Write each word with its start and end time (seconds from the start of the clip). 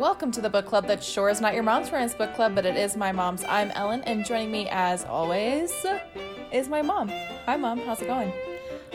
Welcome 0.00 0.30
to 0.30 0.40
the 0.40 0.48
book 0.48 0.64
club 0.64 0.86
that 0.86 1.04
sure 1.04 1.28
is 1.28 1.42
not 1.42 1.52
your 1.52 1.62
mom's 1.62 1.90
friend's 1.90 2.14
book 2.14 2.32
club, 2.32 2.54
but 2.54 2.64
it 2.64 2.74
is 2.74 2.96
my 2.96 3.12
mom's. 3.12 3.44
I'm 3.44 3.70
Ellen, 3.72 4.00
and 4.04 4.24
joining 4.24 4.50
me 4.50 4.66
as 4.70 5.04
always 5.04 5.70
is 6.50 6.70
my 6.70 6.80
mom. 6.80 7.10
Hi, 7.44 7.58
mom. 7.58 7.80
How's 7.80 8.00
it 8.00 8.06
going? 8.06 8.32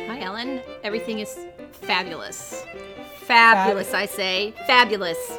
Hi, 0.08 0.20
Ellen. 0.22 0.62
Everything 0.84 1.20
is 1.20 1.38
fabulous. 1.74 2.66
Fabulous, 3.18 3.94
I 3.94 4.08
say. 4.08 4.56
Fabulous. 4.66 5.38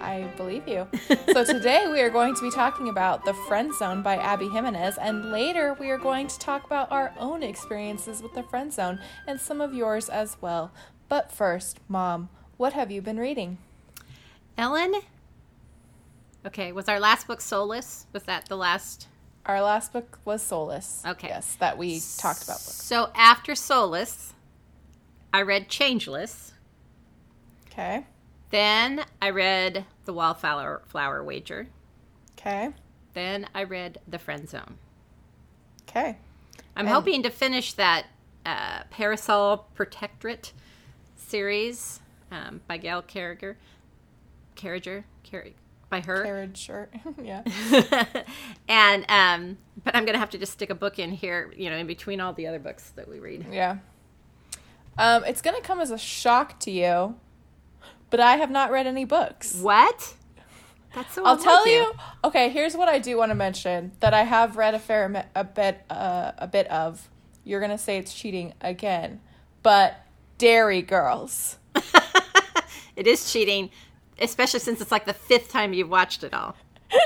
I 0.00 0.22
believe 0.36 0.66
you. 0.66 0.88
so 1.32 1.44
today 1.44 1.86
we 1.88 2.00
are 2.00 2.10
going 2.10 2.34
to 2.34 2.42
be 2.42 2.50
talking 2.50 2.88
about 2.88 3.24
The 3.24 3.34
Friend 3.46 3.72
Zone 3.72 4.02
by 4.02 4.16
Abby 4.16 4.48
Jimenez, 4.48 4.98
and 4.98 5.30
later 5.30 5.76
we 5.78 5.88
are 5.90 5.98
going 5.98 6.26
to 6.26 6.38
talk 6.40 6.66
about 6.66 6.90
our 6.90 7.14
own 7.16 7.44
experiences 7.44 8.24
with 8.24 8.34
the 8.34 8.42
friend 8.42 8.72
zone 8.72 8.98
and 9.28 9.40
some 9.40 9.60
of 9.60 9.72
yours 9.72 10.08
as 10.08 10.36
well. 10.40 10.72
But 11.08 11.30
first, 11.30 11.78
mom, 11.86 12.28
what 12.56 12.72
have 12.72 12.90
you 12.90 13.00
been 13.00 13.18
reading? 13.18 13.58
Ellen? 14.58 14.94
Okay, 16.46 16.72
was 16.72 16.88
our 16.88 17.00
last 17.00 17.26
book 17.26 17.40
Soulless? 17.40 18.06
Was 18.12 18.22
that 18.24 18.46
the 18.48 18.56
last? 18.56 19.08
Our 19.44 19.60
last 19.62 19.92
book 19.92 20.18
was 20.24 20.42
Soulless. 20.42 21.02
Okay. 21.06 21.28
Yes, 21.28 21.56
that 21.56 21.76
we 21.78 22.00
talked 22.18 22.42
about 22.44 22.56
books. 22.56 22.82
So 22.82 23.10
after 23.14 23.54
Soulless, 23.54 24.32
I 25.32 25.42
read 25.42 25.68
Changeless. 25.68 26.52
Okay. 27.66 28.06
Then 28.50 29.04
I 29.20 29.30
read 29.30 29.84
The 30.04 30.12
Wallflower 30.12 30.82
Flower 30.86 31.22
Wager. 31.22 31.68
Okay. 32.38 32.70
Then 33.12 33.46
I 33.54 33.64
read 33.64 33.98
The 34.08 34.18
Friend 34.18 34.48
Zone. 34.48 34.78
Okay. 35.88 36.16
I'm 36.76 36.86
And- 36.86 36.88
hoping 36.88 37.22
to 37.24 37.30
finish 37.30 37.72
that 37.74 38.06
uh, 38.44 38.82
Parasol 38.90 39.66
Protectorate 39.74 40.52
series 41.16 42.00
um, 42.30 42.60
by 42.66 42.76
Gail 42.78 43.02
Carriger. 43.02 43.56
Carriger? 44.56 45.04
Carri- 45.24 45.54
by 45.88 46.00
her. 46.00 46.24
Carriage 46.24 46.58
shirt. 46.58 46.92
yeah. 47.22 47.42
and 48.68 49.04
um, 49.08 49.58
but 49.84 49.94
I'm 49.94 50.04
gonna 50.04 50.18
have 50.18 50.30
to 50.30 50.38
just 50.38 50.52
stick 50.52 50.70
a 50.70 50.74
book 50.74 50.98
in 50.98 51.12
here, 51.12 51.52
you 51.56 51.70
know, 51.70 51.76
in 51.76 51.86
between 51.86 52.20
all 52.20 52.32
the 52.32 52.46
other 52.46 52.58
books 52.58 52.90
that 52.96 53.08
we 53.08 53.20
read. 53.20 53.46
Yeah. 53.50 53.78
Um, 54.98 55.24
it's 55.24 55.42
gonna 55.42 55.60
come 55.60 55.80
as 55.80 55.90
a 55.90 55.98
shock 55.98 56.58
to 56.60 56.70
you, 56.70 57.16
but 58.10 58.20
I 58.20 58.36
have 58.36 58.50
not 58.50 58.70
read 58.70 58.86
any 58.86 59.04
books. 59.04 59.54
What? 59.56 60.14
That's 60.94 61.14
so. 61.14 61.24
I'll 61.24 61.36
tell 61.36 61.68
you. 61.68 61.92
Okay, 62.24 62.48
here's 62.48 62.74
what 62.76 62.88
I 62.88 62.98
do 62.98 63.16
want 63.18 63.30
to 63.30 63.34
mention 63.34 63.92
that 64.00 64.14
I 64.14 64.22
have 64.22 64.56
read 64.56 64.74
a 64.74 64.78
fair 64.78 65.26
a 65.34 65.44
bit 65.44 65.82
uh, 65.90 66.32
a 66.38 66.48
bit 66.48 66.66
of. 66.68 67.08
You're 67.44 67.60
gonna 67.60 67.78
say 67.78 67.98
it's 67.98 68.12
cheating 68.12 68.54
again, 68.60 69.20
but 69.62 70.00
Derry 70.38 70.82
Girls. 70.82 71.58
It 72.96 73.06
is 73.06 73.30
cheating, 73.30 73.70
especially 74.20 74.60
since 74.60 74.80
it's 74.80 74.90
like 74.92 75.04
the 75.04 75.14
fifth 75.14 75.50
time 75.50 75.72
you've 75.72 75.90
watched 75.90 76.24
it 76.24 76.34
all. 76.34 76.56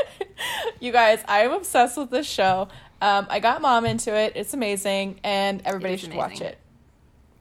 You 0.81 0.93
guys, 0.93 1.23
I 1.29 1.41
am 1.41 1.53
obsessed 1.53 1.99
with 1.99 2.11
this 2.11 2.27
show. 2.27 2.69
Um, 3.03 3.27
I 3.29 3.39
got 3.41 3.61
mom 3.61 3.85
into 3.85 4.15
it. 4.15 4.33
It's 4.35 4.55
amazing, 4.55 5.21
and 5.23 5.61
everybody 5.67 5.99
should 5.99 6.15
watch 6.15 6.41
it. 6.41 6.59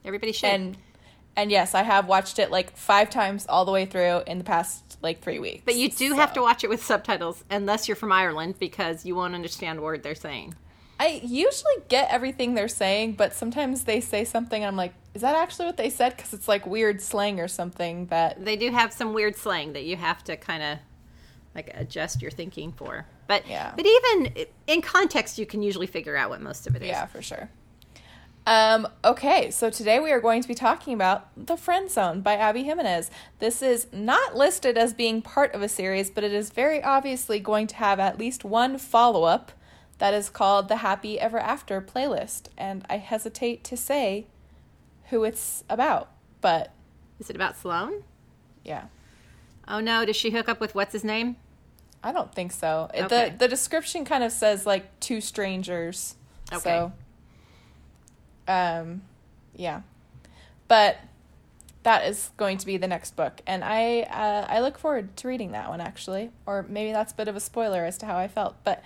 Everybody 0.04 0.34
should. 0.34 0.50
And 0.50 0.78
and 1.38 1.50
yes, 1.50 1.74
I 1.74 1.84
have 1.84 2.08
watched 2.08 2.38
it 2.40 2.52
like 2.52 2.76
five 2.76 3.10
times 3.10 3.46
all 3.48 3.64
the 3.64 3.72
way 3.72 3.86
through 3.86 4.24
in 4.28 4.38
the 4.38 4.44
past 4.44 4.98
like 5.02 5.22
three 5.22 5.40
weeks. 5.40 5.62
but 5.64 5.76
you 5.76 5.90
do 5.90 6.16
have 6.16 6.34
to 6.34 6.42
watch 6.42 6.66
it 6.66 6.70
with 6.70 6.84
subtitles, 6.84 7.46
unless 7.50 7.88
you're 7.88 7.96
from 7.96 8.12
Ireland, 8.12 8.56
because 8.60 9.06
you 9.06 9.16
won't 9.16 9.34
understand 9.34 9.80
a 9.80 9.82
word 9.82 10.04
they're 10.04 10.16
saying. 10.16 10.56
I 11.00 11.22
usually 11.24 11.76
get 11.88 12.10
everything 12.12 12.56
they're 12.56 12.68
saying, 12.68 13.14
but 13.14 13.34
sometimes 13.34 13.86
they 13.86 14.02
say 14.02 14.26
something 14.26 14.62
and 14.62 14.68
I'm 14.68 14.76
like, 14.76 14.94
is 15.14 15.22
that 15.22 15.36
actually 15.36 15.66
what 15.66 15.78
they 15.78 15.90
said? 15.90 16.16
Because 16.16 16.34
it's 16.34 16.48
like 16.48 16.66
weird 16.68 17.02
slang 17.02 17.40
or 17.40 17.48
something 17.48 18.08
that. 18.08 18.44
They 18.44 18.58
do 18.58 18.70
have 18.72 18.92
some 18.92 19.14
weird 19.14 19.38
slang 19.38 19.74
that 19.74 19.86
you 19.86 19.96
have 19.96 20.24
to 20.26 20.36
kind 20.36 20.62
of 20.62 20.80
like 21.56 21.72
adjust 21.74 22.22
your 22.22 22.32
thinking 22.32 22.74
for. 22.74 23.06
But 23.28 23.48
Yeah. 23.48 23.74
but 23.76 23.86
even 23.86 24.46
in 24.68 24.82
context, 24.82 25.38
you 25.38 25.46
can 25.46 25.62
usually 25.62 25.88
figure 25.88 26.18
out 26.18 26.30
what 26.30 26.42
most 26.42 26.68
of 26.68 26.76
it 26.76 26.82
is. 26.82 26.90
Yeah, 26.90 27.06
for 27.06 27.22
sure. 27.22 27.50
Um, 28.46 28.88
okay, 29.06 29.52
so 29.52 29.70
today 29.70 30.00
we 30.00 30.12
are 30.12 30.20
going 30.20 30.42
to 30.42 30.48
be 30.48 30.56
talking 30.56 30.94
about 30.94 31.28
The 31.38 31.56
Friend 31.56 31.90
Zone 31.90 32.22
by 32.22 32.36
Abby 32.36 32.64
Jimenez. 32.64 33.12
This 33.38 33.62
is 33.62 33.88
not 33.94 34.36
listed 34.36 34.78
as 34.78 34.94
being 34.94 35.22
part 35.22 35.54
of 35.54 35.62
a 35.62 35.70
series, 35.70 36.10
but 36.10 36.24
it 36.24 36.34
is 36.34 36.50
very 36.50 36.82
obviously 36.82 37.40
going 37.40 37.68
to 37.68 37.76
have 37.76 38.00
at 38.00 38.18
least 38.18 38.44
one 38.44 38.78
follow 38.80 39.24
up 39.24 39.52
that 40.00 40.14
is 40.14 40.30
called 40.30 40.68
the 40.68 40.78
Happy 40.78 41.20
Ever 41.20 41.38
After 41.38 41.82
playlist. 41.82 42.48
And 42.58 42.86
I 42.90 42.98
hesitate 42.98 43.64
to 43.66 43.78
say 43.78 44.26
who 45.10 45.24
it's 45.24 45.64
about, 45.70 46.10
but 46.42 46.72
Is 47.20 47.30
it 47.30 47.36
about 47.36 47.58
Sloan? 47.58 48.04
yeah. 48.64 48.86
Oh 49.68 49.80
no, 49.80 50.04
does 50.04 50.16
she 50.16 50.32
hook 50.32 50.50
up 50.50 50.60
with 50.60 50.74
what's 50.74 50.94
his 50.94 51.04
name? 51.04 51.36
I 52.04 52.12
don't 52.12 52.34
think 52.34 52.52
so. 52.52 52.90
Okay. 52.94 53.30
The 53.30 53.36
the 53.38 53.48
description 53.48 54.04
kind 54.04 54.24
of 54.24 54.32
says 54.32 54.66
like 54.66 55.00
two 55.00 55.22
strangers. 55.22 56.16
Okay. 56.52 56.60
So 56.62 56.92
um 58.48 59.04
yeah. 59.56 59.82
But 60.68 60.98
that 61.84 62.06
is 62.08 62.32
going 62.38 62.58
to 62.58 62.66
be 62.66 62.78
the 62.78 62.88
next 62.88 63.16
book 63.16 63.42
and 63.46 63.64
I 63.64 64.02
uh, 64.02 64.46
I 64.50 64.60
look 64.62 64.78
forward 64.78 65.16
to 65.18 65.28
reading 65.28 65.52
that 65.52 65.70
one 65.70 65.82
actually. 65.82 66.32
Or 66.46 66.66
maybe 66.68 66.92
that's 66.92 67.12
a 67.14 67.16
bit 67.16 67.28
of 67.28 67.36
a 67.36 67.40
spoiler 67.40 67.86
as 67.86 67.98
to 68.00 68.06
how 68.06 68.18
I 68.18 68.28
felt, 68.28 68.56
but 68.64 68.84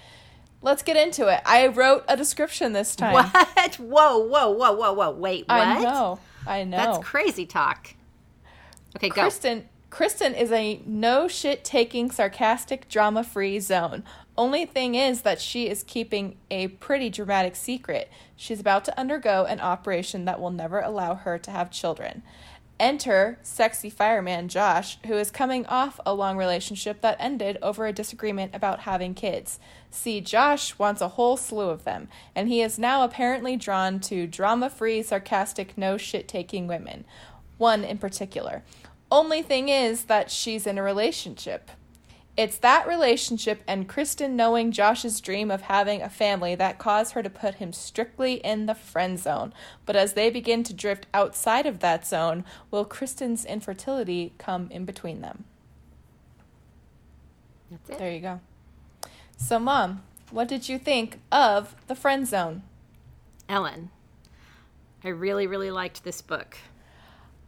let's 0.63 0.81
get 0.81 0.97
into 0.97 1.28
it. 1.28 1.41
I 1.46 1.68
wrote 1.68 2.03
a 2.07 2.18
description 2.18 2.74
this 2.74 2.96
time. 2.97 3.13
What? 3.13 3.75
Whoa, 3.75 4.18
whoa, 4.19 4.50
whoa, 4.50 4.72
whoa, 4.74 4.94
whoa. 4.94 5.12
Wait, 5.12 5.47
what? 5.47 5.59
I 5.59 5.81
know. 5.81 6.19
I 6.47 6.63
know. 6.63 6.78
That's 6.78 7.06
crazy 7.06 7.46
talk. 7.46 7.94
Okay, 8.96 9.09
go. 9.09 9.22
Kristen 9.22 9.69
Kristen 9.90 10.34
is 10.34 10.51
a 10.51 10.81
no 10.88 11.28
shit 11.28 11.63
taking 11.63 12.09
sarcastic 12.09 12.90
drama 12.90 13.24
free 13.24 13.59
zone. 13.59 14.03
Only 14.35 14.66
thing 14.66 14.96
is 14.96 15.22
that 15.22 15.40
she 15.40 15.69
is 15.69 15.84
keeping 15.84 16.38
a 16.50 16.69
pretty 16.69 17.12
dramatic 17.12 17.56
secret. 17.56 18.09
She's 18.35 18.59
about 18.59 18.84
to 18.85 19.00
undergo 19.00 19.45
an 19.45 19.59
operation 19.59 20.25
that 20.25 20.41
will 20.41 20.50
never 20.50 20.80
allow 20.80 21.13
her 21.13 21.38
to 21.38 21.51
have 21.51 21.69
children. 21.69 22.24
Enter 22.84 23.40
sexy 23.44 23.90
fireman 23.90 24.50
Josh, 24.50 24.98
who 25.06 25.14
is 25.14 25.32
coming 25.32 25.66
off 25.68 26.02
a 26.06 26.14
long 26.14 26.36
relationship 26.36 27.00
that 27.00 27.16
ended 27.18 27.58
over 27.62 27.86
a 27.86 27.94
disagreement 27.94 28.54
about 28.54 28.82
having 28.82 29.14
kids. 29.14 29.58
See, 29.90 30.20
Josh 30.20 30.78
wants 30.78 31.00
a 31.00 31.08
whole 31.08 31.38
slew 31.38 31.70
of 31.70 31.86
them, 31.86 32.10
and 32.36 32.50
he 32.50 32.62
is 32.62 32.78
now 32.78 33.06
apparently 33.06 33.56
drawn 33.56 34.02
to 34.02 34.28
drama 34.28 34.70
free, 34.70 35.02
sarcastic, 35.02 35.78
no 35.78 35.96
shit 35.96 36.28
taking 36.28 36.68
women. 36.68 37.06
One 37.58 37.86
in 37.86 38.00
particular. 38.00 38.64
Only 39.10 39.42
thing 39.42 39.70
is 39.70 40.04
that 40.08 40.30
she's 40.30 40.68
in 40.68 40.78
a 40.78 40.84
relationship. 40.84 41.72
It's 42.36 42.58
that 42.58 42.88
relationship 42.88 43.62
and 43.68 43.88
Kristen 43.88 44.36
knowing 44.36 44.72
Josh's 44.72 45.22
dream 45.22 45.52
of 45.52 45.62
having 45.64 46.02
a 46.02 46.10
family 46.10 46.56
that 46.56 46.80
caused 46.80 47.14
her 47.14 47.22
to 47.22 47.30
put 47.30 47.56
him 47.56 47.72
strictly 47.72 48.36
in 48.36 48.66
the 48.66 48.74
friend 48.74 49.20
zone. 49.20 49.54
But 49.86 49.96
as 49.96 50.14
they 50.14 50.32
begin 50.32 50.64
to 50.64 50.74
drift 50.74 51.06
outside 51.14 51.68
of 51.68 51.80
that 51.80 52.08
zone, 52.08 52.44
will 52.72 52.86
Kristen's 52.86 53.46
infertility 53.46 54.34
come 54.40 54.68
in 54.72 54.84
between 54.84 55.22
them? 55.22 55.44
That's 57.70 57.90
it. 57.92 57.98
There 58.00 58.12
you 58.12 58.20
go. 58.20 58.42
So, 59.38 59.60
Mom, 59.60 60.02
what 60.32 60.48
did 60.48 60.68
you 60.68 60.80
think 60.80 61.20
of 61.32 61.76
the 61.88 61.96
friend 61.96 62.28
zone? 62.28 62.64
Ellen, 63.48 63.92
I 65.04 65.10
really, 65.10 65.46
really 65.46 65.70
liked 65.70 66.04
this 66.04 66.22
book. 66.22 66.58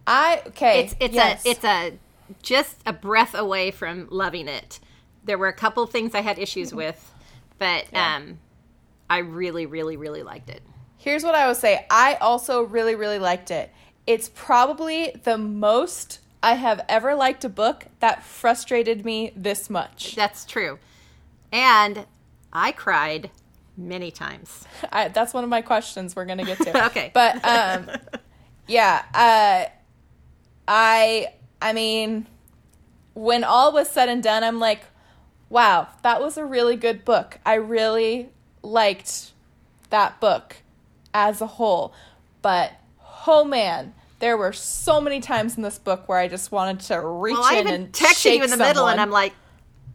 I 0.05 0.43
okay. 0.47 0.81
It's 0.81 0.95
it's 0.99 1.15
yes. 1.15 1.45
a 1.45 1.49
it's 1.49 1.63
a 1.63 1.93
just 2.41 2.77
a 2.85 2.93
breath 2.93 3.33
away 3.35 3.71
from 3.71 4.07
loving 4.09 4.47
it. 4.47 4.79
There 5.23 5.37
were 5.37 5.47
a 5.47 5.53
couple 5.53 5.85
things 5.87 6.13
I 6.15 6.21
had 6.21 6.37
issues 6.39 6.73
with, 6.73 7.13
but 7.57 7.85
Yeah. 7.91 8.15
um, 8.17 8.39
I 9.09 9.19
really, 9.19 9.65
really, 9.65 9.97
really 9.97 10.23
liked 10.23 10.49
it. 10.49 10.61
Here's 10.97 11.23
what 11.23 11.35
I 11.35 11.47
would 11.47 11.57
say. 11.57 11.85
I 11.89 12.15
also 12.15 12.63
really, 12.63 12.95
really 12.95 13.19
liked 13.19 13.51
it. 13.51 13.71
It's 14.07 14.29
probably 14.33 15.11
the 15.23 15.37
most 15.37 16.19
I 16.43 16.53
have 16.53 16.83
ever 16.89 17.15
liked 17.15 17.43
a 17.43 17.49
book 17.49 17.85
that 17.99 18.23
frustrated 18.23 19.03
me 19.05 19.31
this 19.35 19.69
much. 19.69 20.15
That's 20.15 20.45
true, 20.45 20.77
and 21.51 22.05
I 22.53 22.71
cried 22.71 23.31
many 23.77 24.11
times. 24.11 24.65
I, 24.91 25.07
that's 25.09 25.33
one 25.33 25.43
of 25.43 25.49
my 25.49 25.61
questions 25.61 26.15
we're 26.15 26.25
gonna 26.25 26.43
get 26.45 26.59
to. 26.59 26.85
Okay. 26.87 27.09
but 27.13 27.43
um, 27.43 27.89
yeah. 28.67 29.03
Uh, 29.13 29.69
I 30.67 31.33
I 31.65 31.73
mean, 31.73 32.27
when 33.15 33.43
all 33.43 33.73
was 33.73 33.89
said 33.89 34.07
and 34.07 34.21
done, 34.21 34.43
I'm 34.43 34.59
like, 34.59 34.81
wow, 35.49 35.87
that 36.03 36.21
was 36.21 36.37
a 36.37 36.45
really 36.45 36.75
good 36.75 37.03
book. 37.03 37.39
I 37.43 37.55
really 37.55 38.29
liked 38.61 39.31
that 39.89 40.19
book 40.19 40.57
as 41.11 41.41
a 41.41 41.47
whole. 41.47 41.91
But 42.43 42.73
oh 43.25 43.43
man, 43.43 43.95
there 44.19 44.37
were 44.37 44.53
so 44.53 45.01
many 45.01 45.19
times 45.19 45.57
in 45.57 45.63
this 45.63 45.79
book 45.79 46.07
where 46.07 46.19
I 46.19 46.27
just 46.27 46.51
wanted 46.51 46.81
to 46.81 47.01
reach 47.01 47.33
Well, 47.33 47.43
I 47.43 47.55
in 47.55 47.67
even 47.67 47.73
and 47.73 47.91
texted 47.91 48.37
you 48.37 48.43
in 48.43 48.51
the 48.51 48.57
middle, 48.57 48.87
and 48.87 49.01
I'm 49.01 49.09
like, 49.09 49.33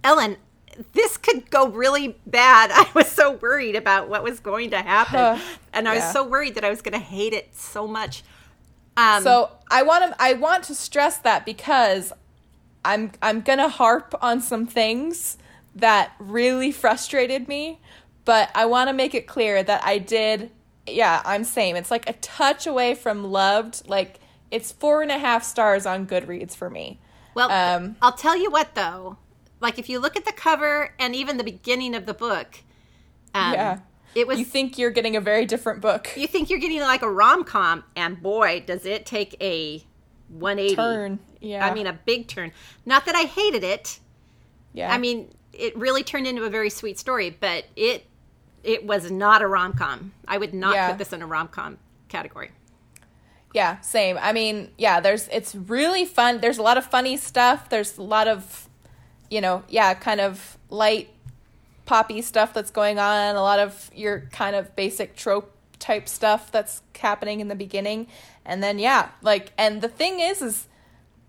Ellen, 0.02 0.38
this 0.93 1.16
could 1.19 1.50
go 1.50 1.69
really 1.69 2.16
bad. 2.26 2.70
I 2.75 2.90
was 2.94 3.06
so 3.06 3.32
worried 3.32 3.76
about 3.76 4.08
what 4.08 4.25
was 4.25 4.40
going 4.40 4.70
to 4.70 4.78
happen, 4.78 5.40
and 5.73 5.88
I 5.88 5.94
was 5.94 6.12
so 6.12 6.26
worried 6.26 6.56
that 6.56 6.64
I 6.64 6.70
was 6.70 6.82
going 6.82 6.94
to 6.94 7.05
hate 7.05 7.32
it 7.32 7.55
so 7.55 7.87
much. 7.87 8.25
Um, 8.96 9.22
So 9.22 9.50
I 9.70 9.82
want 9.82 10.12
to 10.12 10.22
I 10.22 10.34
want 10.34 10.64
to 10.64 10.75
stress 10.75 11.19
that 11.19 11.46
because 11.46 12.12
I'm 12.84 13.12
I'm 13.22 13.40
gonna 13.40 13.69
harp 13.69 14.14
on 14.20 14.40
some 14.40 14.66
things 14.66 15.38
that 15.75 16.12
really 16.19 16.72
frustrated 16.72 17.48
me, 17.48 17.78
but 18.25 18.50
I 18.54 18.66
want 18.66 18.88
to 18.88 18.92
make 18.94 19.14
it 19.14 19.26
clear 19.26 19.62
that 19.62 19.84
I 19.84 19.98
did. 19.98 20.50
Yeah, 20.87 21.22
I'm 21.25 21.44
same. 21.44 21.76
It's 21.76 21.90
like 21.90 22.08
a 22.08 22.14
touch 22.14 22.66
away 22.66 22.94
from 22.94 23.25
loved. 23.31 23.88
Like 23.88 24.19
it's 24.50 24.72
four 24.72 25.02
and 25.02 25.12
a 25.12 25.19
half 25.19 25.44
stars 25.44 25.87
on 25.87 26.06
Goodreads 26.06 26.56
for 26.56 26.69
me. 26.69 26.98
Well, 27.34 27.50
Um, 27.50 27.96
I'll 28.02 28.12
tell 28.12 28.37
you 28.37 28.50
what 28.50 28.75
though. 28.75 29.16
Like 29.60 29.78
if 29.78 29.88
you 29.88 30.00
look 30.00 30.16
at 30.16 30.25
the 30.25 30.32
cover 30.32 30.94
and 30.98 31.14
even 31.14 31.37
the 31.37 31.44
beginning 31.44 31.94
of 31.94 32.06
the 32.06 32.14
book, 32.14 32.58
um, 33.34 33.52
Yeah. 33.52 33.78
It 34.15 34.27
was 34.27 34.39
You 34.39 34.45
think 34.45 34.79
you're 34.79 34.91
getting 34.91 35.17
a 35.17 35.21
very 35.21 35.47
different 35.47 35.81
book. 35.81 36.12
you 36.17 36.27
think 36.27 36.51
you're 36.51 36.59
getting 36.59 36.81
like 36.81 37.03
a 37.03 37.11
rom 37.11 37.45
com, 37.45 37.85
and 37.97 38.21
boy, 38.23 38.62
does 38.67 38.85
it 38.87 39.07
take 39.07 39.37
a 39.43 39.85
180 40.29 40.77
Turn. 40.77 41.19
Yeah. 41.41 41.67
I 41.67 41.73
mean, 41.75 41.87
a 41.87 41.93
big 41.93 42.29
turn. 42.29 42.53
Not 42.87 43.07
that 43.07 43.15
I 43.17 43.23
hated 43.23 43.65
it. 43.65 43.99
yeah. 44.73 44.93
I 44.93 44.99
mean, 44.99 45.31
it 45.53 45.77
really 45.77 46.03
turned 46.05 46.27
into 46.27 46.45
a 46.45 46.51
very 46.51 46.71
sweet 46.71 46.99
story, 46.99 47.31
but 47.41 47.65
it 47.77 48.07
it 48.62 48.85
was 48.85 49.11
not 49.11 49.41
a 49.43 49.47
rom 49.47 49.73
com. 49.73 50.12
I 50.29 50.37
would 50.39 50.53
not 50.55 50.75
Yeah. 50.75 50.89
put 50.91 50.99
this 50.99 51.12
in 51.12 51.23
a 51.23 51.27
rom 51.27 51.49
com 51.49 51.79
category. 52.09 52.51
Yeah, 53.53 53.81
same. 53.81 54.17
I 54.21 54.33
mean, 54.33 54.71
yeah, 54.79 55.01
there's 55.01 55.27
it's 55.29 55.55
really 55.57 56.05
fun. 56.05 56.41
There's 56.41 56.59
a 56.59 56.62
lot 56.62 56.77
of 56.79 56.85
funny 56.87 57.17
stuff. 57.17 57.69
There's 57.69 57.99
a 57.99 58.03
lot 58.03 58.29
of 58.29 58.69
you 59.31 59.41
know, 59.41 59.62
yeah, 59.69 59.95
kind 59.95 60.21
of 60.21 60.59
light 60.71 61.09
poppy 61.90 62.22
stuff 62.22 62.54
that's 62.54 62.70
going 62.70 63.00
on, 63.00 63.34
a 63.34 63.42
lot 63.42 63.58
of 63.58 63.90
your 63.92 64.20
kind 64.31 64.54
of 64.54 64.76
basic 64.76 65.16
trope 65.16 65.52
type 65.81 66.08
stuff 66.08 66.52
that's 66.52 66.82
happening 66.96 67.40
in 67.40 67.48
the 67.48 67.56
beginning. 67.56 68.06
And 68.44 68.62
then 68.62 68.78
yeah, 68.78 69.08
like 69.22 69.52
and 69.58 69.82
the 69.82 69.88
thing 69.88 70.20
is 70.20 70.40
is 70.40 70.69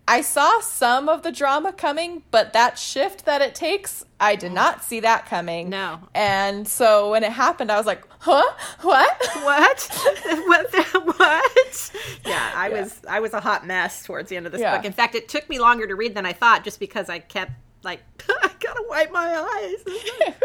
I 0.07 0.21
saw 0.21 0.59
some 0.59 1.09
of 1.09 1.23
the 1.23 1.31
drama 1.31 1.73
coming, 1.73 2.21
but 2.29 2.53
that 2.53 2.77
shift 2.77 3.25
that 3.25 3.41
it 3.41 3.55
takes, 3.55 4.05
I 4.19 4.35
did 4.35 4.51
not 4.51 4.83
see 4.83 4.99
that 4.99 5.25
coming. 5.25 5.69
No. 5.69 5.99
And 6.13 6.67
so 6.67 7.09
when 7.09 7.23
it 7.23 7.31
happened, 7.31 7.71
I 7.71 7.77
was 7.77 7.87
like, 7.87 8.03
"Huh? 8.19 8.43
What?" 8.81 9.17
What? 9.37 9.89
what? 10.45 10.73
What? 11.17 11.91
Yeah, 12.23 12.51
I 12.55 12.69
Yeah. 12.69 12.81
was 12.81 12.99
I 13.09 13.19
was 13.19 13.33
a 13.33 13.39
hot 13.39 13.65
mess 13.65 14.03
towards 14.03 14.29
the 14.29 14.37
end 14.37 14.45
of 14.45 14.51
this 14.51 14.61
Yeah. 14.61 14.75
book. 14.75 14.85
In 14.85 14.93
fact, 14.93 15.15
it 15.15 15.27
took 15.27 15.49
me 15.49 15.57
longer 15.57 15.87
to 15.87 15.95
read 15.95 16.13
than 16.13 16.27
I 16.27 16.33
thought, 16.33 16.63
just 16.63 16.79
because 16.79 17.09
I 17.09 17.17
kept 17.17 17.53
like 17.83 18.01
I 18.29 18.49
gotta 18.59 18.83
wipe 18.89 19.11
my 19.11 19.75
eyes. 19.87 20.33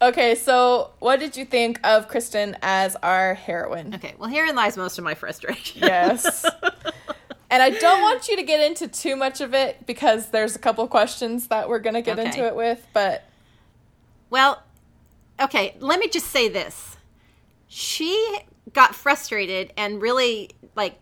Okay, 0.00 0.36
so 0.36 0.92
what 1.00 1.18
did 1.18 1.36
you 1.36 1.44
think 1.44 1.80
of 1.84 2.06
Kristen 2.06 2.56
as 2.62 2.94
our 3.02 3.34
heroine? 3.34 3.92
okay, 3.96 4.14
well 4.16 4.28
herein 4.30 4.54
lies 4.54 4.76
most 4.76 4.96
of 4.96 5.02
my 5.02 5.14
frustration. 5.14 5.82
Yes. 5.82 6.44
and 7.50 7.60
I 7.62 7.70
don't 7.70 8.00
want 8.00 8.28
you 8.28 8.36
to 8.36 8.44
get 8.44 8.64
into 8.64 8.86
too 8.86 9.16
much 9.16 9.40
of 9.40 9.54
it 9.54 9.86
because 9.86 10.30
there's 10.30 10.54
a 10.54 10.58
couple 10.60 10.86
questions 10.86 11.48
that 11.48 11.68
we're 11.68 11.80
to 11.94 12.02
get 12.02 12.16
Okay. 12.16 12.28
into 12.28 12.46
it 12.46 12.54
with, 12.54 12.86
but 12.92 13.24
Well, 14.30 14.62
okay, 15.40 15.74
let 15.80 15.98
me 15.98 16.06
just 16.08 16.26
say 16.26 16.48
this. 16.48 16.96
She 17.66 18.38
got 18.72 18.94
frustrated 18.94 19.72
and 19.76 20.00
really 20.00 20.50
like 20.76 20.96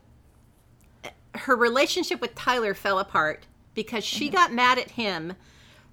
her 1.35 1.55
relationship 1.55 2.23
with 2.23 2.35
Tyler 2.35 2.73
fell 2.73 2.99
apart 2.99 3.45
because 3.77 4.05
she 4.05 4.29
got 4.29 4.53
mad 4.53 4.79
at 4.79 4.91
him 4.93 5.35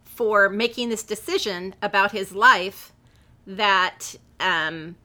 for 0.04 0.50
making 0.50 0.90
this 0.90 1.04
decision 1.04 1.76
about 1.84 2.12
his 2.12 2.34
life 2.34 2.92
that 3.46 4.16
um 4.40 4.96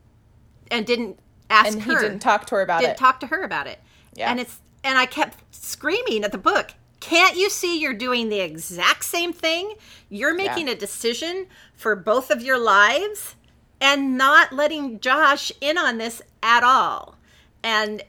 and 0.70 0.86
didn't 0.86 1.18
ask 1.50 1.66
her. 1.66 1.72
and 1.74 1.82
her 1.82 1.96
he 1.98 2.02
didn't 2.08 2.20
talk 2.20 2.46
to 2.46 2.54
her 2.54 2.62
about 2.62 2.80
didn't 2.80 2.92
it. 2.94 2.98
talk 2.98 3.20
to 3.20 3.26
her 3.26 3.42
about 3.42 3.66
it. 3.66 3.78
Yeah. 4.14 4.30
And 4.30 4.40
it's 4.40 4.60
and 4.84 4.96
I 4.96 5.06
kept 5.06 5.38
screaming 5.54 6.24
at 6.24 6.32
the 6.32 6.38
book. 6.38 6.70
Can't 7.00 7.36
you 7.36 7.48
see 7.50 7.78
you're 7.80 7.94
doing 7.94 8.28
the 8.28 8.40
exact 8.40 9.04
same 9.04 9.32
thing? 9.32 9.74
You're 10.08 10.34
making 10.34 10.66
Yeah. 10.66 10.72
a 10.72 10.76
decision 10.76 11.46
for 11.74 11.94
both 11.96 12.30
of 12.30 12.42
your 12.42 12.58
lives 12.58 13.34
and 13.80 14.16
not 14.18 14.52
letting 14.52 14.98
Josh 15.00 15.52
in 15.60 15.78
on 15.78 15.98
this 15.98 16.20
at 16.42 16.64
all. 16.64 17.16
And 17.62 18.02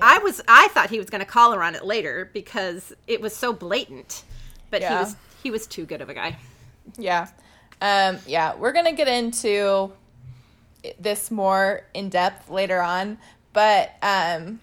I 0.00 0.18
was 0.18 0.40
I 0.48 0.68
thought 0.68 0.90
he 0.90 0.98
was 0.98 1.10
going 1.10 1.20
to 1.20 1.26
call 1.26 1.52
her 1.52 1.62
on 1.62 1.74
it 1.74 1.84
later 1.84 2.30
because 2.32 2.92
it 3.06 3.20
was 3.20 3.34
so 3.34 3.52
blatant. 3.52 4.24
But 4.70 4.82
he 4.82 4.88
was 4.88 5.16
he 5.42 5.50
was 5.50 5.66
too 5.66 5.84
good 5.84 6.00
of 6.00 6.08
a 6.08 6.14
guy. 6.14 6.38
Yeah. 6.96 7.28
Um, 7.80 8.18
yeah, 8.26 8.54
we're 8.54 8.72
going 8.72 8.84
to 8.86 8.92
get 8.92 9.08
into 9.08 9.92
this 10.98 11.30
more 11.30 11.82
in 11.94 12.08
depth 12.08 12.48
later 12.48 12.80
on, 12.80 13.18
but 13.52 13.90
um, 14.02 14.60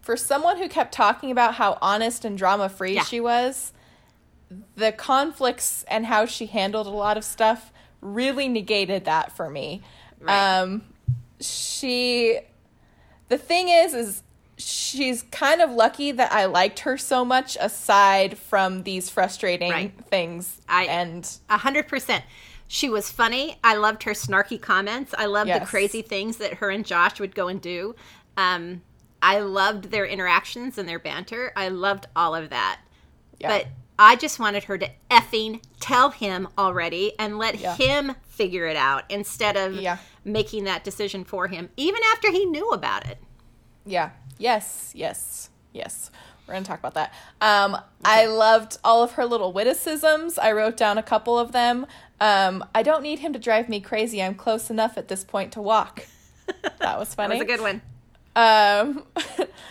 for 0.00 0.16
someone 0.16 0.56
who 0.56 0.68
kept 0.68 0.92
talking 0.92 1.30
about 1.30 1.54
how 1.54 1.78
honest 1.82 2.24
and 2.24 2.36
drama 2.38 2.68
free 2.70 2.94
Yeah. 2.94 3.04
she 3.04 3.20
was, 3.20 3.72
the 4.74 4.90
conflicts 4.90 5.84
and 5.88 6.06
how 6.06 6.24
she 6.26 6.46
handled 6.46 6.86
a 6.86 6.90
lot 6.90 7.16
of 7.16 7.24
stuff 7.24 7.72
really 8.00 8.48
negated 8.48 9.04
that 9.04 9.36
for 9.36 9.50
me. 9.50 9.82
Right. 10.18 10.60
Um, 10.60 10.82
she, 11.40 12.40
the 13.28 13.38
thing 13.38 13.68
is, 13.68 13.94
is 13.94 14.22
she's 14.60 15.22
kind 15.30 15.60
of 15.60 15.70
lucky 15.70 16.12
that 16.12 16.32
I 16.32 16.44
liked 16.46 16.80
her 16.80 16.96
so 16.98 17.24
much 17.24 17.56
aside 17.60 18.36
from 18.38 18.82
these 18.84 19.08
frustrating 19.10 19.70
Right. 19.70 19.92
things. 20.10 20.60
I- 20.68 20.84
and 20.86 21.28
A 21.48 21.58
hundred 21.58 21.88
percent. 21.88 22.24
She 22.68 22.88
was 22.88 23.10
funny. 23.10 23.58
I 23.64 23.74
loved 23.74 24.04
her 24.04 24.12
snarky 24.12 24.60
comments. 24.60 25.12
I 25.18 25.26
loved 25.26 25.50
the 25.52 25.60
crazy 25.66 26.02
things 26.02 26.36
that 26.36 26.54
her 26.54 26.70
and 26.70 26.86
Josh 26.86 27.18
would 27.18 27.34
go 27.34 27.48
and 27.48 27.60
do. 27.60 27.96
Um, 28.36 28.82
I 29.20 29.40
loved 29.40 29.90
their 29.90 30.06
interactions 30.06 30.78
and 30.78 30.88
their 30.88 31.00
banter. 31.00 31.52
I 31.56 31.68
loved 31.68 32.06
all 32.14 32.34
of 32.34 32.50
that. 32.50 32.80
yeah. 33.38 33.48
But 33.48 33.66
I 33.98 34.16
just 34.16 34.38
wanted 34.38 34.64
her 34.64 34.78
to 34.78 34.88
effing 35.10 35.62
tell 35.80 36.10
him 36.10 36.46
already 36.56 37.12
and 37.18 37.38
let 37.38 37.58
Yeah. 37.58 37.74
him 37.76 38.14
figure 38.28 38.66
it 38.66 38.76
out 38.76 39.04
instead 39.10 39.56
of 39.56 39.74
Yeah. 39.74 39.96
making 40.24 40.64
that 40.64 40.84
decision 40.84 41.24
for 41.24 41.48
him, 41.48 41.70
even 41.76 42.00
after 42.12 42.30
he 42.30 42.44
knew 42.46 42.70
about 42.70 43.06
it. 43.06 43.18
Yeah. 43.84 44.10
Yes. 44.40 44.90
Yes. 44.94 45.50
Yes. 45.72 46.10
We're 46.46 46.54
going 46.54 46.64
to 46.64 46.68
talk 46.68 46.80
about 46.80 46.94
that. 46.94 47.12
Um, 47.40 47.76
I 48.04 48.26
loved 48.26 48.78
all 48.82 49.04
of 49.04 49.12
her 49.12 49.24
little 49.24 49.52
witticisms. 49.52 50.36
I 50.38 50.50
wrote 50.50 50.76
down 50.76 50.98
a 50.98 51.02
couple 51.02 51.38
of 51.38 51.52
them. 51.52 51.86
Um, 52.20 52.64
I 52.74 52.82
don't 52.82 53.02
need 53.02 53.20
him 53.20 53.32
to 53.34 53.38
drive 53.38 53.68
me 53.68 53.80
crazy. 53.80 54.20
I'm 54.20 54.34
close 54.34 54.68
enough 54.68 54.98
at 54.98 55.08
this 55.08 55.22
point 55.22 55.52
to 55.52 55.62
walk. 55.62 56.06
That 56.80 56.98
was 56.98 57.14
funny. 57.14 57.38
That 57.38 57.46
was 57.46 57.54
a 57.54 57.56
good 57.58 57.60
one. 57.60 57.80
Um, 58.34 59.04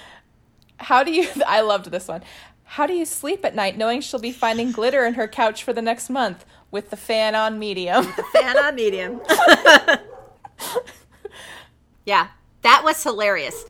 how 0.77 1.03
do 1.03 1.11
you? 1.11 1.27
I 1.45 1.59
loved 1.59 1.91
this 1.91 2.07
one. 2.07 2.23
How 2.63 2.87
do 2.87 2.93
you 2.93 3.03
sleep 3.03 3.43
at 3.43 3.53
night 3.53 3.77
knowing 3.77 3.99
she'll 3.99 4.21
be 4.21 4.31
finding 4.31 4.71
glitter 4.71 5.05
in 5.05 5.15
her 5.15 5.27
couch 5.27 5.61
for 5.61 5.73
the 5.73 5.81
next 5.81 6.09
month 6.09 6.45
with 6.71 6.89
the 6.89 6.95
fan 6.95 7.35
on 7.35 7.59
medium? 7.59 8.05
Fan 8.31 8.57
on 8.57 8.75
medium. 8.75 9.19
yeah, 12.05 12.29
that 12.61 12.81
was 12.85 13.03
hilarious. 13.03 13.65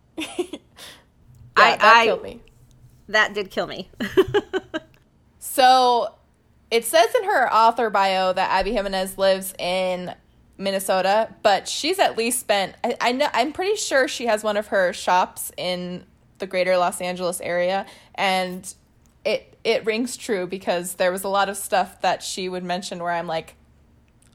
Yeah, 1.60 1.66
I- 1.74 1.78
that 1.78 1.96
I- 1.98 2.06
killed 2.06 2.24
me. 2.24 2.42
That 3.08 3.34
did 3.34 3.50
kill 3.52 3.68
me. 3.68 3.90
So 5.40 6.16
it 6.70 6.86
says 6.86 7.14
in 7.16 7.24
her 7.24 7.52
author 7.52 7.90
bio 7.90 8.34
that 8.34 8.50
Abby 8.52 8.74
Jimenez 8.74 9.18
lives 9.18 9.54
in 9.58 10.14
Minnesota, 10.58 11.34
but 11.42 11.68
she's 11.68 11.98
at 12.00 12.18
least 12.18 12.40
spent 12.42 12.76
I, 12.84 12.96
I 13.00 13.12
know 13.14 13.28
I'm 13.34 13.54
pretty 13.54 13.76
sure 13.76 14.08
she 14.08 14.26
has 14.28 14.44
one 14.44 14.58
of 14.58 14.68
her 14.68 14.92
shops 14.94 15.52
in 15.58 16.04
the 16.40 16.48
greater 16.48 16.78
Los 16.78 17.00
Angeles 17.02 17.40
area 17.42 17.86
and 18.16 18.72
it 19.26 19.58
it 19.64 19.86
rings 19.86 20.18
true 20.18 20.46
because 20.48 20.96
there 20.96 21.12
was 21.12 21.24
a 21.24 21.30
lot 21.30 21.50
of 21.50 21.58
stuff 21.58 22.02
that 22.02 22.22
she 22.22 22.50
would 22.50 22.64
mention 22.64 23.00
where 23.02 23.12
I'm 23.14 23.28
like 23.28 23.56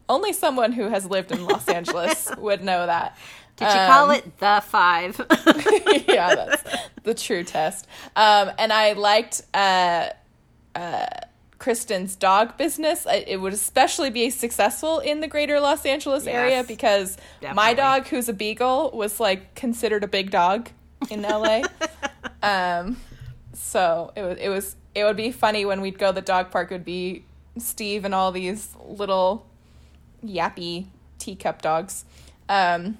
only 0.08 0.32
someone 0.32 0.72
who 0.72 0.88
has 0.88 1.06
lived 1.06 1.32
in 1.32 1.44
Los 1.46 1.68
Angeles 1.68 2.30
would 2.38 2.62
know 2.62 2.86
that. 2.86 3.16
Did 3.56 3.66
you 3.66 3.74
call 3.86 4.06
Um, 4.06 4.16
it 4.16 4.38
the 4.38 4.62
five? 4.66 5.16
yeah, 6.08 6.34
that's 6.34 6.64
the 7.04 7.14
true 7.14 7.44
test. 7.44 7.86
Um, 8.16 8.50
and 8.58 8.72
I 8.72 8.94
liked 8.94 9.42
uh, 9.54 10.08
uh, 10.74 11.06
Kristen's 11.58 12.16
dog 12.16 12.56
business. 12.56 13.06
It 13.08 13.40
would 13.40 13.52
especially 13.52 14.10
be 14.10 14.30
successful 14.30 14.98
in 14.98 15.20
the 15.20 15.28
greater 15.28 15.60
Los 15.60 15.86
Angeles 15.86 16.26
area 16.26 16.56
Yes, 16.56 16.66
because 16.66 17.16
my 17.54 17.74
dog, 17.74 18.08
who's 18.08 18.28
a 18.28 18.32
beagle, 18.32 18.90
was 18.92 19.20
like 19.20 19.54
considered 19.54 20.02
a 20.02 20.08
big 20.08 20.30
dog 20.30 20.70
in 21.10 21.22
LA. 21.22 21.62
um, 22.42 22.96
so 23.52 24.12
it 24.16 24.22
was 24.22 24.38
it 24.38 24.48
was 24.48 24.76
it 24.96 25.04
would 25.04 25.16
be 25.16 25.30
funny 25.30 25.64
when 25.64 25.80
we'd 25.80 25.98
go 25.98 26.10
the 26.12 26.20
dog 26.22 26.50
park. 26.50 26.70
It 26.72 26.74
would 26.74 26.84
be 26.84 27.24
Steve 27.56 28.04
and 28.04 28.14
all 28.14 28.32
these 28.32 28.74
little 28.84 29.46
yappy 30.24 30.86
teacup 31.18 31.62
dogs. 31.62 32.04
Um, 32.48 32.98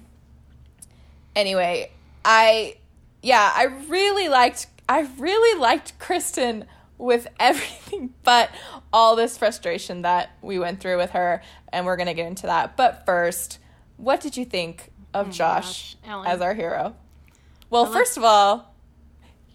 anyway, 1.35 1.91
I 2.23 2.77
yeah, 3.21 3.51
I 3.53 3.65
really 3.87 4.27
liked 4.29 4.67
I 4.87 5.01
really 5.17 5.59
liked 5.59 5.97
Kristen 5.99 6.65
with 6.97 7.27
everything 7.39 8.13
but 8.23 8.49
all 8.93 9.15
this 9.15 9.37
frustration 9.37 10.03
that 10.03 10.31
we 10.41 10.57
went 10.59 10.79
through 10.79 10.97
with 10.97 11.11
her 11.11 11.41
and 11.69 11.85
we're 11.85 11.97
going 11.97 12.07
to 12.07 12.13
get 12.13 12.27
into 12.27 12.47
that. 12.47 12.77
But 12.77 13.05
first, 13.05 13.59
what 13.97 14.21
did 14.21 14.37
you 14.37 14.45
think 14.45 14.91
of 15.13 15.27
oh 15.27 15.31
Josh 15.31 15.95
gosh, 16.05 16.25
as 16.27 16.41
our 16.41 16.53
hero? 16.53 16.95
Well, 17.69 17.85
Ellen. 17.85 17.97
first 17.97 18.15
of 18.17 18.23
all, 18.23 18.73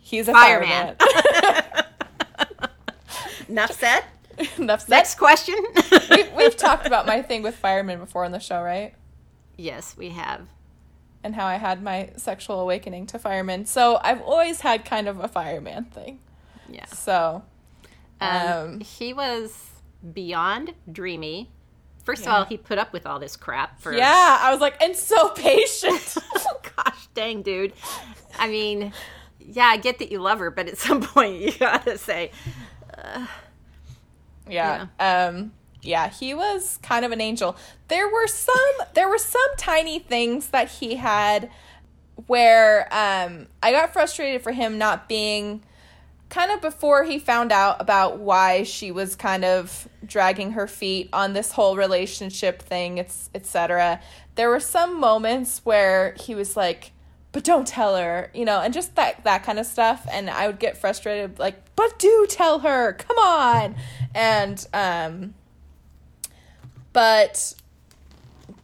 he's 0.00 0.28
a 0.28 0.32
Fireman. 0.32 0.96
fireman. 0.98 1.84
Enough 3.48 3.72
said. 3.72 4.04
Enough 4.58 4.80
said. 4.82 4.90
Next 4.90 5.14
question. 5.16 5.56
we, 6.10 6.24
we've 6.36 6.56
talked 6.56 6.86
about 6.86 7.06
my 7.06 7.22
thing 7.22 7.42
with 7.42 7.56
firemen 7.56 7.98
before 7.98 8.24
on 8.24 8.32
the 8.32 8.38
show, 8.40 8.62
right? 8.62 8.94
yes, 9.56 9.94
we 9.96 10.08
have. 10.10 10.48
And 11.22 11.34
how 11.34 11.46
I 11.46 11.56
had 11.56 11.82
my 11.82 12.10
sexual 12.16 12.60
awakening 12.60 13.06
to 13.08 13.18
firemen. 13.18 13.66
So 13.66 14.00
I've 14.02 14.22
always 14.22 14.60
had 14.62 14.84
kind 14.86 15.06
of 15.06 15.20
a 15.20 15.28
fireman 15.28 15.84
thing. 15.84 16.20
Yeah. 16.68 16.86
So, 16.86 17.42
Um, 18.20 18.46
Um, 18.46 18.80
he 18.80 19.12
was 19.12 19.68
beyond 20.14 20.74
dreamy. 20.90 21.50
First 22.04 22.24
Yeah. 22.24 22.30
of 22.30 22.34
all, 22.36 22.44
he 22.46 22.56
put 22.56 22.78
up 22.78 22.92
with 22.94 23.06
all 23.06 23.18
this 23.18 23.36
crap 23.36 23.80
for 23.80 23.92
yeah, 23.92 24.38
I 24.40 24.50
was 24.50 24.60
like, 24.60 24.80
and 24.82 24.96
so 24.96 25.28
patient. 25.30 26.16
Gosh 26.76 27.06
dang, 27.14 27.42
dude. 27.42 27.72
I 28.38 28.48
mean, 28.48 28.92
yeah, 29.38 29.66
I 29.66 29.76
get 29.76 29.98
that 29.98 30.10
you 30.10 30.20
love 30.20 30.38
her, 30.38 30.50
but 30.50 30.68
at 30.68 30.78
some 30.78 31.00
point 31.14 31.34
you 31.36 31.52
gotta 31.52 31.98
say, 31.98 32.30
yeah. 34.48 34.86
Um 34.98 35.52
yeah, 35.82 36.08
he 36.08 36.34
was 36.34 36.78
kind 36.82 37.04
of 37.04 37.12
an 37.12 37.20
angel. 37.20 37.56
There 37.88 38.08
were 38.08 38.26
some 38.26 38.86
there 38.94 39.08
were 39.08 39.18
some 39.18 39.40
tiny 39.56 39.98
things 39.98 40.48
that 40.48 40.68
he 40.68 40.96
had 40.96 41.50
where 42.26 42.82
um 42.92 43.46
I 43.62 43.72
got 43.72 43.92
frustrated 43.92 44.42
for 44.42 44.52
him 44.52 44.78
not 44.78 45.08
being 45.08 45.62
kind 46.28 46.52
of 46.52 46.60
before 46.60 47.04
he 47.04 47.18
found 47.18 47.50
out 47.50 47.80
about 47.80 48.18
why 48.18 48.62
she 48.62 48.90
was 48.92 49.16
kind 49.16 49.44
of 49.44 49.88
dragging 50.06 50.52
her 50.52 50.66
feet 50.66 51.08
on 51.12 51.32
this 51.32 51.52
whole 51.52 51.76
relationship 51.76 52.62
thing, 52.62 52.98
it's 52.98 53.28
etc. 53.34 54.00
There 54.36 54.48
were 54.48 54.60
some 54.60 54.98
moments 54.98 55.60
where 55.64 56.14
he 56.20 56.34
was 56.34 56.56
like, 56.56 56.92
"But 57.32 57.44
don't 57.44 57.66
tell 57.66 57.96
her," 57.96 58.30
you 58.32 58.44
know, 58.44 58.60
and 58.60 58.72
just 58.72 58.94
that 58.96 59.24
that 59.24 59.42
kind 59.42 59.58
of 59.58 59.66
stuff. 59.66 60.06
And 60.10 60.30
I 60.30 60.46
would 60.46 60.60
get 60.60 60.76
frustrated, 60.76 61.38
like, 61.38 61.74
"But 61.74 61.98
do 61.98 62.26
tell 62.28 62.60
her, 62.60 62.92
come 62.92 63.18
on!" 63.18 63.74
And 64.14 64.66
um, 64.72 65.34
but 66.92 67.54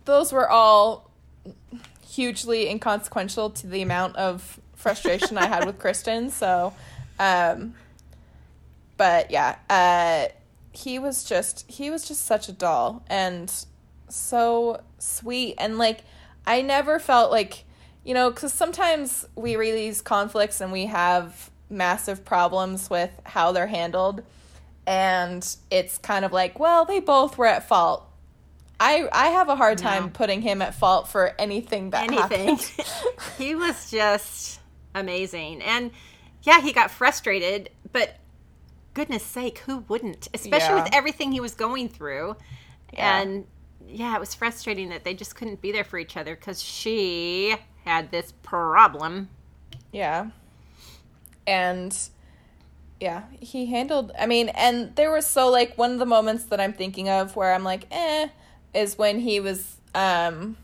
those 0.05 0.33
were 0.33 0.49
all 0.49 1.11
hugely 2.07 2.69
inconsequential 2.69 3.51
to 3.51 3.67
the 3.67 3.83
amount 3.83 4.17
of 4.17 4.59
frustration 4.75 5.37
I 5.37 5.47
had 5.47 5.65
with 5.67 5.79
Kristen. 5.79 6.31
So, 6.31 6.73
um, 7.19 7.75
but 8.97 9.31
yeah, 9.31 9.57
uh, 9.71 10.27
he 10.77 10.99
was 10.99 11.25
just 11.25 11.71
he 11.71 11.91
was 11.91 12.07
just 12.07 12.27
such 12.27 12.49
a 12.49 12.53
doll 12.53 13.03
and 13.09 13.53
so 14.09 14.83
sweet 14.99 15.55
and 15.59 15.79
like 15.79 16.01
I 16.47 16.61
never 16.63 16.99
felt 16.99 17.31
like 17.31 17.65
you 18.05 18.13
know 18.13 18.31
because 18.31 18.53
sometimes 18.53 19.27
we 19.35 19.57
read 19.57 19.73
these 19.73 20.03
conflicts 20.03 20.61
and 20.61 20.71
we 20.71 20.87
have 20.87 21.51
massive 21.71 22.25
problems 22.25 22.91
with 22.91 23.11
how 23.25 23.53
they're 23.53 23.67
handled 23.67 24.23
and 24.87 25.57
it's 25.71 25.97
kind 25.99 26.25
of 26.25 26.33
like 26.33 26.59
well 26.61 26.85
they 26.85 27.01
both 27.01 27.39
were 27.39 27.47
at 27.47 27.67
fault 27.67 28.06
i 28.79 29.09
i 29.13 29.29
have 29.29 29.49
a 29.49 29.57
hard 29.57 29.79
time 29.79 30.05
No. 30.05 30.09
putting 30.11 30.43
him 30.43 30.61
at 30.63 30.75
fault 30.75 31.09
for 31.09 31.35
anything 31.39 31.91
that 31.91 32.05
anything. 32.05 32.49
happened 32.57 32.73
he 33.39 33.55
was 33.55 33.91
just 33.91 34.61
amazing. 34.95 35.63
And 35.63 35.91
yeah, 36.43 36.61
he 36.61 36.73
got 36.73 36.91
frustrated, 36.91 37.69
but 37.93 38.17
goodness 38.95 39.23
sake, 39.23 39.59
who 39.61 39.79
wouldn't? 39.89 40.29
Especially 40.33 40.77
Yeah. 40.77 40.83
with 40.85 40.95
everything 40.95 41.33
he 41.33 41.41
was 41.41 41.55
going 41.55 41.89
through. 41.91 42.37
Yeah. 42.95 43.21
And 43.21 43.47
yeah, 43.89 44.15
it 44.17 44.21
was 44.21 44.35
frustrating 44.35 44.89
that 44.89 45.05
they 45.05 45.13
just 45.13 45.37
couldn't 45.37 45.61
be 45.61 45.71
there 45.73 45.85
for 45.85 45.99
each 45.99 46.17
other 46.17 46.35
because 46.35 46.63
she 46.63 47.57
had 47.85 48.11
this 48.11 48.33
problem. 48.43 49.29
Yeah. 49.93 50.31
And 51.47 51.97
yeah, 53.01 53.25
he 53.41 53.67
handled 53.67 54.13
I 54.19 54.27
mean, 54.27 54.49
and 54.51 54.95
there 54.97 55.11
was 55.13 55.27
so 55.27 55.51
like 55.51 55.77
one 55.77 55.93
of 55.93 55.99
the 55.99 56.07
moments 56.07 56.45
that 56.45 56.61
I'm 56.61 56.73
thinking 56.73 57.09
of 57.09 57.37
where 57.37 57.53
I'm 57.53 57.65
like, 57.65 57.87
eh, 57.91 58.29
is 58.77 58.97
when 58.99 59.19
he 59.21 59.41
was 59.41 59.79
um 59.95 60.57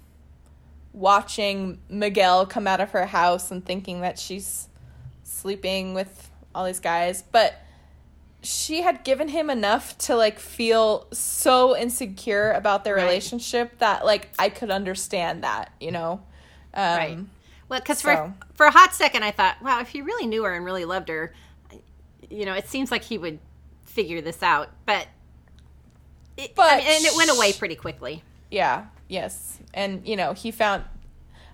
watching 0.92 1.78
Miguel 1.88 2.46
come 2.46 2.66
out 2.66 2.80
of 2.80 2.90
her 2.90 3.06
house 3.06 3.50
and 3.50 3.64
thinking 3.64 4.02
that 4.02 4.18
she's 4.18 4.68
sleeping 5.24 5.94
with 5.94 6.30
all 6.54 6.66
these 6.66 6.80
guys, 6.80 7.22
but 7.32 7.54
she 8.42 8.82
had 8.82 9.04
given 9.04 9.28
him 9.28 9.48
enough 9.48 9.96
to 9.96 10.16
like 10.16 10.38
feel 10.38 11.06
so 11.12 11.76
insecure 11.76 12.50
about 12.52 12.84
their 12.84 12.96
Right. 12.96 13.04
relationship 13.04 13.78
that 13.78 14.04
like 14.04 14.28
I 14.38 14.48
could 14.50 14.70
understand 14.70 15.44
that, 15.44 15.72
you 15.80 15.90
know. 15.92 16.22
Um, 16.74 16.96
Right. 16.96 17.18
Well, 17.68 17.80
because 17.80 18.00
so- 18.00 18.14
for 18.14 18.34
for 18.54 18.66
a 18.66 18.70
hot 18.70 18.94
second, 18.94 19.22
I 19.22 19.30
thought, 19.30 19.62
wow, 19.62 19.80
if 19.80 19.88
he 19.88 20.02
really 20.02 20.26
knew 20.26 20.44
her 20.44 20.52
and 20.54 20.64
really 20.64 20.84
loved 20.84 21.08
her, 21.08 21.32
you 22.28 22.44
know, 22.44 22.52
it 22.54 22.68
seems 22.68 22.90
like 22.90 23.02
he 23.04 23.16
would 23.16 23.38
figure 23.84 24.20
this 24.20 24.42
out. 24.42 24.68
But, 24.86 25.06
it, 26.44 26.54
But 26.54 26.72
I 26.72 26.76
mean, 26.78 26.86
and 26.88 27.04
it 27.04 27.16
went 27.16 27.30
away 27.30 27.52
pretty 27.52 27.74
quickly. 27.76 28.22
Yeah, 28.50 28.86
yes. 29.08 29.58
And, 29.74 30.06
you 30.06 30.16
know, 30.16 30.32
he 30.32 30.50
found. 30.50 30.84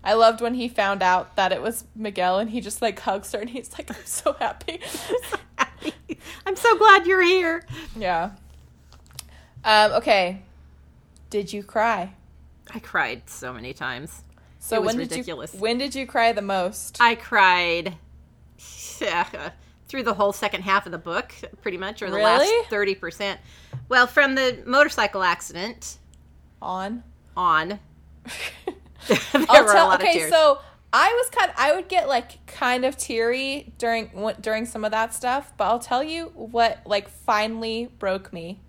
I 0.05 0.15
loved 0.15 0.41
when 0.41 0.55
he 0.55 0.69
found 0.69 1.03
out 1.03 1.35
that 1.37 1.53
it 1.53 1.61
was 1.61 1.85
Miguel 1.95 2.39
and 2.39 2.51
he 2.51 2.61
just 2.61 2.81
like 2.81 2.99
hugs 3.01 3.33
her 3.33 3.41
and 3.41 3.51
he's 3.51 3.73
like, 3.77 3.91
I'm 3.91 4.05
so 4.07 4.33
happy. 4.35 4.81
I'm 6.47 6.57
so 6.57 6.79
glad 6.79 7.07
you're 7.07 7.23
here. 7.23 7.65
yeah. 7.97 8.31
Um, 9.65 9.93
okay. 9.93 10.43
Did 11.31 11.53
you 11.53 11.63
cry? 11.63 12.15
I 12.73 12.79
cried 12.79 13.29
so 13.29 13.53
many 13.53 13.73
times. 13.73 14.23
So 14.61 14.77
It 14.77 14.85
when 14.85 14.97
ridiculous. 14.99 15.51
did 15.51 15.59
you 15.59 15.63
when 15.63 15.79
did 15.79 15.95
you 15.95 16.07
cry 16.07 16.33
the 16.33 16.43
most? 16.43 16.97
I 17.01 17.15
cried 17.17 17.97
through 19.89 20.03
the 20.05 20.15
whole 20.15 20.33
second 20.33 20.63
half 20.63 20.87
of 20.87 20.93
the 20.93 20.99
book, 20.99 21.33
pretty 21.63 21.79
much, 21.79 22.03
or 22.03 22.11
the 22.11 22.17
Really? 22.17 22.47
last 22.59 22.69
thirty 22.71 22.95
percent. 22.95 23.41
Well, 23.89 24.07
from 24.07 24.35
the 24.35 24.63
motorcycle 24.67 25.23
accident 25.23 25.99
On. 26.63 27.03
on, 27.37 27.79
there 29.09 29.19
I'll 29.49 29.65
were 29.65 29.71
a 29.71 29.75
tell. 29.75 29.91
of 29.93 30.01
Okay, 30.01 30.29
so 30.29 30.59
I 30.93 31.13
was 31.13 31.31
kind. 31.31 31.53
I 31.57 31.75
would 31.75 31.89
get 31.89 32.09
like 32.09 32.45
kind 32.47 32.85
of 32.85 32.97
teary 32.97 33.73
during 33.79 34.11
during 34.41 34.67
some 34.67 34.85
of 34.85 34.91
that 34.91 35.15
stuff, 35.15 35.53
but 35.57 35.65
I'll 35.65 35.79
tell 35.79 36.03
you 36.05 36.27
what 36.35 36.81
like 36.87 37.09
finally 37.09 37.91
broke 37.99 38.33
me 38.33 38.61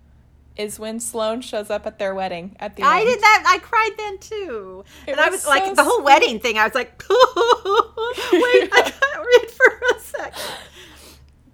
is 0.56 0.78
when 0.78 1.00
Sloan 1.00 1.40
shows 1.40 1.70
up 1.70 1.86
at 1.86 1.98
their 1.98 2.14
wedding 2.14 2.54
at 2.60 2.76
the 2.76 2.82
I 2.82 3.00
end. 3.00 3.08
did 3.08 3.20
that. 3.20 3.44
I 3.46 3.58
cried 3.58 3.90
then 3.96 4.18
too, 4.18 4.84
It 5.06 5.12
and 5.12 5.20
I 5.20 5.30
was 5.30 5.40
was 5.44 5.46
like 5.46 5.74
the 5.74 5.82
whole 5.84 5.96
sweet. 5.98 6.04
wedding 6.04 6.40
thing. 6.40 6.58
I 6.58 6.64
was 6.64 6.74
like, 6.74 7.02
wait, 7.10 8.68
I 8.72 8.82
can't 8.82 9.26
read 9.26 9.50
for 9.50 9.96
a 9.96 10.00
second. 10.00 10.54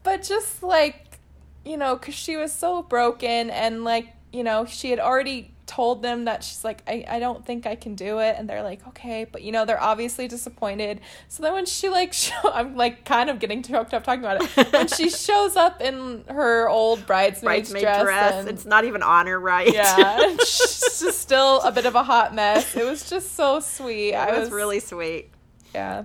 But 0.06 0.22
just 0.22 0.62
like 0.62 1.18
you 1.64 1.76
know 1.76 1.96
because 1.96 2.14
she 2.14 2.36
was 2.36 2.52
so 2.52 2.80
broken 2.82 3.50
and 3.50 3.82
like 3.84 4.08
you 4.32 4.44
know 4.44 4.64
she 4.64 4.88
had 4.90 5.00
already 5.00 5.52
told 5.66 6.00
them 6.00 6.26
that 6.26 6.44
she's 6.44 6.62
like 6.62 6.80
I, 6.86 7.04
I 7.08 7.18
don't 7.18 7.44
think 7.44 7.66
i 7.66 7.75
can 7.75 7.96
do 7.96 8.20
it 8.20 8.36
and 8.38 8.48
they're 8.48 8.62
like 8.62 8.86
okay 8.86 9.25
but 9.25 9.42
you 9.42 9.50
know 9.50 9.64
they're 9.64 9.82
obviously 9.82 10.28
disappointed 10.28 11.00
so 11.26 11.42
then 11.42 11.54
when 11.54 11.66
she 11.66 11.88
like 11.88 12.12
show, 12.25 12.36
i'm 12.44 12.76
like 12.76 13.04
kind 13.04 13.28
of 13.28 13.40
getting 13.40 13.64
choked 13.64 13.92
up 13.92 14.04
talking 14.04 14.20
about 14.25 14.42
it 14.56 14.72
when 14.72 14.86
she 14.86 15.10
shows 15.26 15.56
up 15.56 15.80
in 15.80 16.22
her 16.28 16.68
old 16.68 17.04
Bridesmaid 17.04 17.66
dress, 17.66 18.02
dress. 18.02 18.34
and- 18.34 18.48
It's 18.48 18.64
not 18.64 18.84
even 18.84 19.02
on 19.02 19.26
her 19.26 19.40
right. 19.40 19.75
yeah 19.75 20.36
she's 20.38 21.00
just 21.00 21.18
still 21.18 21.60
a 21.62 21.72
bit 21.72 21.84
of 21.84 21.96
a 21.96 22.04
hot 22.04 22.32
mess 22.32 22.76
it 22.76 22.84
was 22.84 23.10
just 23.10 23.34
so 23.34 23.58
sweet 23.58 24.10
it 24.10 24.14
i 24.14 24.38
was 24.38 24.52
really 24.52 24.78
sweet. 24.78 25.30
yeah. 25.75 26.04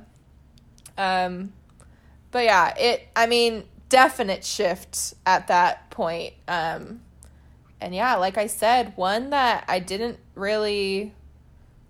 Um 0.97 1.53
but 2.31 2.45
yeah, 2.45 2.73
it 2.77 3.07
I 3.15 3.27
mean, 3.27 3.65
definite 3.91 4.43
shift 4.43 5.13
at 5.25 5.47
that 5.49 5.91
point. 5.91 6.33
Um 6.47 7.01
and 7.79 7.93
yeah, 7.95 8.15
like 8.15 8.37
I 8.37 8.47
said, 8.47 8.93
one 8.95 9.31
that 9.31 9.65
I 9.67 9.79
didn't 9.79 10.19
really 10.35 11.13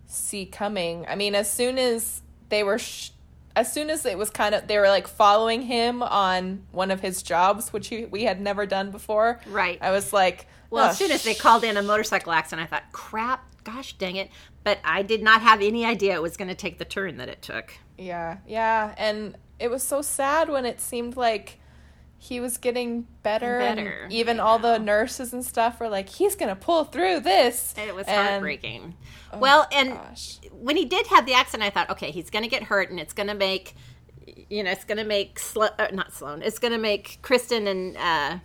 see 0.07 0.45
coming. 0.45 1.05
I 1.07 1.15
mean, 1.15 1.35
as 1.35 1.51
soon 1.51 1.77
as 1.77 2.21
they 2.49 2.63
were 2.63 2.77
sh- 2.79 3.11
as 3.55 3.71
soon 3.71 3.89
as 3.89 4.05
it 4.05 4.17
was 4.17 4.29
kind 4.29 4.55
of 4.55 4.67
they 4.67 4.77
were 4.77 4.87
like 4.87 5.07
following 5.07 5.61
him 5.63 6.01
on 6.01 6.63
one 6.71 6.91
of 6.91 7.01
his 7.01 7.21
jobs, 7.21 7.71
which 7.73 7.87
he, 7.89 8.05
we 8.05 8.23
had 8.23 8.39
never 8.41 8.65
done 8.65 8.91
before. 8.91 9.39
Right. 9.47 9.77
I 9.81 9.91
was 9.91 10.11
like, 10.13 10.47
Well, 10.69 10.85
"Oh, 10.85 10.89
as 10.89 10.97
soon 10.97 11.11
as 11.11 11.23
they 11.23 11.33
called 11.35 11.63
in 11.63 11.77
a 11.77 11.81
motorcycle 11.81 12.31
accident, 12.31 12.67
I 12.67 12.69
thought, 12.69 12.91
crap, 12.91 13.43
gosh 13.63 13.93
dang 13.93 14.15
it. 14.15 14.29
But 14.63 14.79
I 14.83 15.01
did 15.01 15.21
not 15.21 15.41
have 15.41 15.61
any 15.61 15.85
idea 15.85 16.15
it 16.15 16.21
was 16.21 16.37
going 16.37 16.47
to 16.47 16.55
take 16.55 16.77
the 16.77 16.85
turn 16.85 17.17
that 17.17 17.27
it 17.29 17.41
took. 17.41 17.73
Yeah, 17.97 18.37
yeah, 18.47 18.93
and 18.97 19.35
it 19.59 19.69
was 19.69 19.83
so 19.83 20.01
sad 20.01 20.49
when 20.49 20.65
it 20.65 20.79
seemed 20.79 21.17
like 21.17 21.59
he 22.23 22.39
was 22.39 22.57
getting 22.57 23.07
better, 23.23 23.59
and 23.59 23.77
Better, 23.77 24.07
even 24.11 24.39
all 24.39 24.59
the 24.59 24.77
nurses 24.77 25.33
and 25.33 25.43
stuff 25.43 25.79
were 25.79 25.89
like, 25.89 26.07
"He's 26.07 26.35
gonna 26.35 26.55
pull 26.55 26.83
through 26.83 27.21
this." 27.21 27.73
It 27.77 27.95
was 27.95 28.05
And- 28.07 28.27
heartbreaking. 28.27 28.95
well, 29.39 29.67
and 29.71 29.93
gosh. 29.93 30.37
when 30.51 30.77
he 30.77 30.85
did 30.85 31.07
have 31.07 31.25
the 31.25 31.33
accident, 31.33 31.63
I 31.65 31.71
thought, 31.71 31.89
okay, 31.89 32.11
he's 32.11 32.29
going 32.29 32.43
to 32.43 32.49
get 32.49 32.63
hurt 32.63 32.91
and 32.91 32.99
it's 32.99 33.13
going 33.13 33.27
to 33.27 33.33
make, 33.33 33.75
you 34.49 34.61
know, 34.61 34.69
it's 34.69 34.83
going 34.83 34.97
to 34.99 35.03
make, 35.05 35.39
Slo- 35.39 35.69
uh, 35.79 35.87
not 35.93 36.13
Sloan, 36.13 36.41
it's 36.43 36.59
going 36.59 36.73
to 36.73 36.77
make 36.77 37.17
Kristen 37.23 37.65
and 37.65 37.97
uh, 37.97 38.37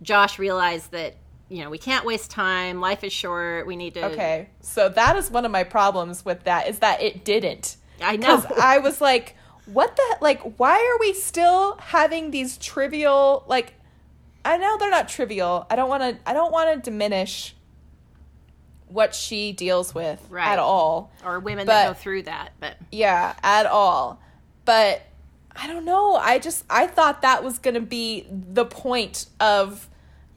Josh 0.00 0.38
realize 0.38 0.86
that, 0.88 1.16
you 1.48 1.62
know, 1.62 1.68
we 1.70 1.78
can't 1.78 2.06
waste 2.06 2.30
time. 2.30 2.80
Life 2.80 3.04
is 3.04 3.12
short. 3.12 3.66
We 3.66 3.76
need 3.76 3.94
to. 3.94 4.06
Okay, 4.06 4.48
so 4.60 4.88
that 4.88 5.16
is 5.16 5.30
one 5.30 5.44
of 5.44 5.50
my 5.50 5.64
problems 5.64 6.24
with 6.24 6.44
that 6.44 6.68
is 6.68 6.78
that 6.78 7.02
it 7.02 7.24
didn't. 7.24 7.76
I 8.00 8.16
know. 8.16 8.36
Because 8.38 8.58
I 8.58 8.78
was 8.78 9.00
like, 9.00 9.36
"What 9.72 9.96
the 9.96 10.16
like? 10.20 10.40
Why 10.58 10.74
are 10.76 10.98
we 11.00 11.12
still 11.12 11.76
having 11.78 12.30
these 12.30 12.56
trivial 12.58 13.44
like?" 13.46 13.74
I 14.44 14.56
know 14.56 14.76
they're 14.76 14.90
not 14.90 15.08
trivial. 15.08 15.66
I 15.70 15.76
don't 15.76 15.88
want 15.88 16.02
to. 16.02 16.28
I 16.28 16.32
don't 16.32 16.52
want 16.52 16.72
to 16.74 16.90
diminish 16.90 17.54
what 18.88 19.14
she 19.14 19.52
deals 19.52 19.94
with 19.94 20.20
Right. 20.28 20.48
at 20.52 20.58
all. 20.58 21.10
or 21.24 21.40
women 21.40 21.66
But- 21.66 21.72
that 21.72 21.86
go 21.88 21.94
through 21.94 22.22
that. 22.24 22.52
But 22.60 22.76
Yeah, 22.90 23.34
at 23.42 23.66
all. 23.66 24.18
But 24.64 25.02
I 25.56 25.66
don't 25.66 25.84
know. 25.84 26.16
I 26.16 26.38
just 26.38 26.64
I 26.68 26.86
thought 26.86 27.22
that 27.22 27.42
was 27.44 27.58
going 27.58 27.74
to 27.74 27.80
be 27.80 28.26
the 28.30 28.64
point 28.66 29.26
of 29.40 29.88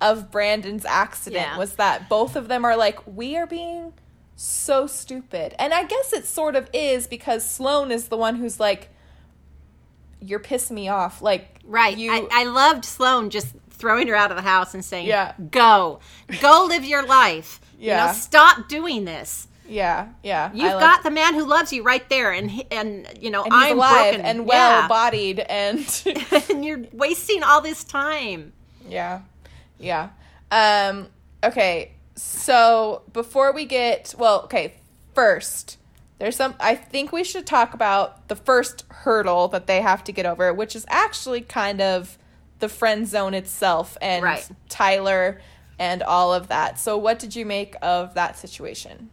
of 0.01 0.29
Brandon's 0.29 0.85
accident 0.85 1.47
Yeah. 1.47 1.57
was 1.57 1.75
that 1.75 2.09
both 2.09 2.35
of 2.35 2.47
them 2.47 2.63
are 2.65 2.75
like 2.75 2.99
we 3.07 3.35
are 3.37 3.47
being 3.47 3.93
so 4.35 4.87
stupid. 4.87 5.55
And 5.57 5.73
I 5.73 5.83
guess 5.83 6.11
it 6.13 6.25
sort 6.25 6.55
of 6.55 6.69
is 6.73 7.07
because 7.07 7.49
Sloan 7.49 7.91
is 7.91 8.09
the 8.09 8.17
one 8.17 8.35
who's 8.35 8.59
like 8.59 8.89
you're 10.25 10.39
pissing 10.39 10.71
me 10.71 10.89
off. 10.89 11.21
Like 11.21 11.59
right, 11.63 11.95
you 11.97 12.11
I, 12.11 12.27
I 12.31 12.43
loved 12.45 12.85
Sloan 12.85 13.29
just 13.29 13.47
throwing 13.71 14.07
her 14.07 14.15
out 14.15 14.31
of 14.31 14.37
the 14.37 14.43
house 14.43 14.73
and 14.73 14.83
saying, 14.83 15.07
Yeah. 15.07 15.33
go, 15.51 15.99
go 16.41 16.65
live 16.67 16.85
your 16.85 17.05
life. 17.05 17.59
You 17.77 17.87
Yeah. 17.87 18.05
know, 18.07 18.13
stop 18.13 18.69
doing 18.69 19.03
this. 19.05 19.47
yeah, 19.67 20.09
yeah. 20.23 20.51
You've 20.53 20.71
I 20.71 20.73
like- 20.75 20.81
got 20.83 21.03
the 21.03 21.09
man 21.11 21.33
who 21.33 21.43
loves 21.45 21.73
you 21.73 21.83
right 21.83 22.07
there, 22.09 22.31
and 22.31 22.49
he- 22.51 22.67
and 22.71 23.07
you 23.19 23.31
know 23.31 23.43
and 23.43 23.53
I'm 23.53 23.77
alive 23.77 24.13
broken 24.13 24.21
and 24.25 24.45
well 24.45 24.81
Yeah. 24.81 24.87
bodied 24.87 25.39
and 25.39 26.03
and 26.49 26.63
you're 26.63 26.83
wasting 26.93 27.43
all 27.43 27.61
this 27.61 27.83
time. 27.83 28.53
Yeah. 28.87 29.21
Yeah. 29.79 30.09
Um 30.51 31.07
okay. 31.43 31.91
So 32.15 33.01
before 33.11 33.51
we 33.53 33.65
get 33.65 34.13
well, 34.17 34.43
okay, 34.43 34.75
first 35.13 35.77
there's 36.19 36.35
some 36.35 36.55
I 36.59 36.75
think 36.75 37.11
we 37.11 37.23
should 37.23 37.45
talk 37.45 37.73
about 37.73 38.27
the 38.27 38.35
first 38.35 38.85
hurdle 38.89 39.47
that 39.49 39.67
they 39.67 39.81
have 39.81 40.03
to 40.05 40.11
get 40.11 40.25
over, 40.25 40.53
which 40.53 40.75
is 40.75 40.85
actually 40.89 41.41
kind 41.41 41.81
of 41.81 42.17
the 42.59 42.69
friend 42.69 43.07
zone 43.07 43.33
itself 43.33 43.97
and 44.01 44.23
Right. 44.23 44.47
Tyler 44.69 45.41
and 45.77 46.01
all 46.01 46.33
of 46.33 46.47
that. 46.47 46.79
So 46.79 46.97
what 46.97 47.19
did 47.19 47.35
you 47.35 47.45
make 47.45 47.75
of 47.81 48.13
that 48.13 48.37
situation? 48.39 49.09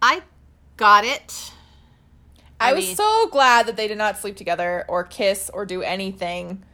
I 0.00 0.22
got 0.76 1.04
it. 1.04 1.52
I, 2.60 2.70
I 2.70 2.72
was 2.72 2.86
mean- 2.86 2.96
so 2.96 3.28
glad 3.30 3.66
that 3.66 3.76
they 3.76 3.86
did 3.88 3.98
not 3.98 4.18
sleep 4.18 4.36
together 4.36 4.84
or 4.88 5.04
kiss 5.04 5.50
or 5.52 5.64
do 5.64 5.82
anything. 5.82 6.64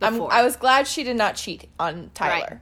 I'm, 0.00 0.20
I 0.22 0.42
was 0.42 0.56
glad 0.56 0.86
she 0.86 1.02
did 1.04 1.16
not 1.16 1.36
cheat 1.36 1.68
on 1.78 2.10
Tyler. 2.14 2.60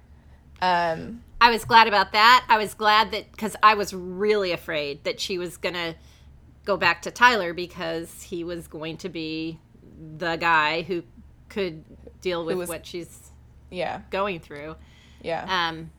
Um 0.60 1.22
I 1.42 1.50
was 1.50 1.64
glad 1.64 1.88
about 1.88 2.12
that. 2.12 2.44
I 2.48 2.56
was 2.56 2.72
glad 2.74 3.10
that 3.10 3.32
because 3.32 3.56
I 3.62 3.74
was 3.74 3.92
really 3.92 4.52
afraid 4.52 5.02
that 5.04 5.18
she 5.18 5.38
was 5.38 5.56
gonna 5.56 5.96
go 6.64 6.76
back 6.76 7.02
to 7.02 7.10
Tyler 7.10 7.52
because 7.52 8.22
he 8.22 8.44
was 8.44 8.68
going 8.68 8.96
to 8.98 9.08
be 9.08 9.58
the 10.16 10.36
guy 10.36 10.82
who 10.82 11.02
could 11.48 11.82
deal 12.20 12.44
with 12.44 12.56
was- 12.58 12.68
what 12.68 12.86
she's 12.86 13.32
yeah. 13.70 14.02
going 14.10 14.38
through. 14.38 14.76
Yeah. 15.22 15.44
Um, 15.48 15.90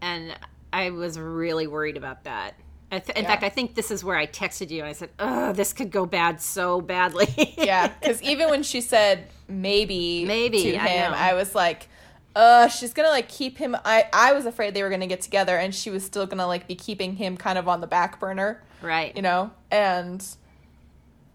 and 0.00 0.36
I 0.72 0.90
was 0.90 1.18
really 1.18 1.66
worried 1.66 1.96
about 1.96 2.22
that. 2.24 2.54
I 2.92 2.98
th- 2.98 3.16
in 3.16 3.24
Yeah. 3.24 3.30
fact, 3.30 3.42
I 3.42 3.48
think 3.48 3.74
this 3.74 3.90
is 3.90 4.04
where 4.04 4.16
I 4.16 4.26
texted 4.26 4.70
you 4.70 4.80
and 4.80 4.88
I 4.88 4.92
said, 4.92 5.10
"Oh, 5.18 5.52
this 5.52 5.72
could 5.72 5.90
go 5.90 6.04
bad 6.06 6.40
so 6.40 6.80
badly." 6.80 7.54
Yeah, 7.58 7.88
because 7.88 8.22
even 8.32 8.50
when 8.50 8.62
she 8.62 8.80
said 8.80 9.28
maybe, 9.48 10.24
Maybe, 10.26 10.62
to 10.62 10.78
him, 10.78 11.10
know. 11.10 11.16
I, 11.16 11.34
was 11.34 11.54
like, 11.54 11.88
uh, 12.34 12.68
she's 12.68 12.92
gonna 12.92 13.08
like 13.10 13.28
keep 13.28 13.58
him. 13.58 13.76
I 13.84 14.06
I 14.12 14.32
was 14.32 14.46
afraid 14.46 14.74
they 14.74 14.82
were 14.82 14.90
gonna 14.90 15.06
get 15.06 15.20
together, 15.20 15.56
and 15.56 15.74
she 15.74 15.90
was 15.90 16.04
still 16.04 16.26
gonna 16.26 16.46
like 16.46 16.66
be 16.66 16.74
keeping 16.74 17.16
him 17.16 17.36
kind 17.36 17.58
of 17.58 17.68
on 17.68 17.80
the 17.80 17.86
back 17.86 18.18
burner, 18.20 18.62
right. 18.80 19.14
you 19.14 19.22
know. 19.22 19.50
And, 19.70 20.24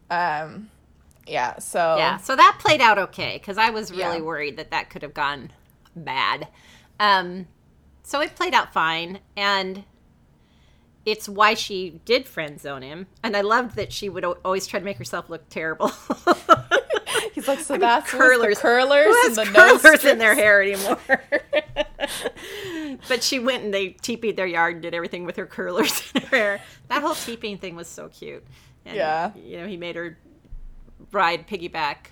um, 0.09 0.69
yeah. 1.25 1.59
So 1.59 1.97
Yeah, 1.97 2.17
so 2.17 2.35
that 2.35 2.57
played 2.59 2.81
out 2.81 2.97
okay 2.97 3.37
because 3.37 3.57
I 3.57 3.69
was 3.69 3.91
really 3.91 4.17
Yeah. 4.17 4.21
worried 4.23 4.57
that 4.57 4.71
that 4.71 4.89
could 4.89 5.01
have 5.03 5.13
gone 5.13 5.51
bad. 5.95 6.47
Um, 6.99 7.47
so 8.03 8.21
it 8.21 8.35
played 8.35 8.53
out 8.53 8.73
fine, 8.73 9.19
and 9.35 9.83
it's 11.07 11.29
why 11.29 11.53
she 11.53 12.01
did 12.03 12.27
friend 12.27 12.59
zone 12.59 12.81
him. 12.81 13.07
And 13.23 13.37
I 13.37 13.39
loved 13.39 13.77
that 13.77 13.93
she 13.93 14.09
would 14.09 14.25
always 14.25 14.67
try 14.67 14.77
to 14.77 14.85
make 14.85 14.97
herself 14.97 15.29
look 15.29 15.47
terrible. 15.47 15.87
he's 17.33 17.47
like, 17.47 17.61
so 17.61 17.77
that's 17.77 18.11
what's 18.11 18.11
curlers, 18.11 18.57
the 18.57 18.61
curlers 18.61 19.05
Who 19.05 19.27
and 19.27 19.35
the 19.37 19.45
curlers 19.45 20.03
in 20.03 20.17
their 20.17 20.35
hair 20.35 20.61
anymore. 20.61 20.99
but 23.07 23.23
she 23.23 23.39
went 23.39 23.63
and 23.63 23.73
they 23.73 23.89
teepeed 23.89 24.35
their 24.35 24.45
yard 24.45 24.73
and 24.75 24.81
did 24.81 24.93
everything 24.93 25.23
with 25.23 25.37
her 25.37 25.45
curlers 25.45 26.11
in 26.15 26.23
her 26.23 26.37
hair. 26.37 26.61
That 26.89 27.01
whole 27.01 27.15
teepeeing 27.15 27.57
thing 27.57 27.77
was 27.77 27.87
so 27.87 28.09
cute. 28.09 28.45
And, 28.85 28.97
Yeah. 28.97 29.31
you 29.33 29.61
know, 29.61 29.67
he 29.67 29.77
made 29.77 29.95
her 29.95 30.17
ride 31.13 31.47
piggyback. 31.47 32.07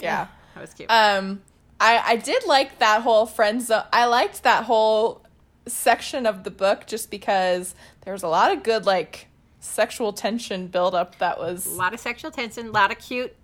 Yeah. 0.00 0.26
That 0.54 0.60
was 0.60 0.74
cute. 0.74 0.90
Um, 0.90 1.40
I 1.80 2.02
I 2.04 2.16
did 2.16 2.44
like 2.46 2.78
that 2.78 3.02
whole 3.02 3.24
friend 3.24 3.62
zone. 3.62 3.84
I 3.90 4.04
liked 4.04 4.42
that 4.42 4.64
whole 4.64 5.22
section 5.66 6.26
of 6.26 6.44
the 6.44 6.50
book 6.50 6.86
just 6.86 7.10
because 7.10 7.74
there 8.02 8.12
was 8.12 8.22
a 8.22 8.28
lot 8.28 8.52
of 8.52 8.62
good 8.62 8.86
like 8.86 9.26
sexual 9.60 10.12
tension 10.12 10.68
build 10.68 10.94
up 10.94 11.18
that 11.18 11.38
was 11.38 11.66
a 11.66 11.70
lot 11.70 11.92
of 11.94 12.00
sexual 12.00 12.30
tension, 12.30 12.68
a 12.68 12.70
lot 12.70 12.92
of 12.92 12.98
cute, 12.98 13.34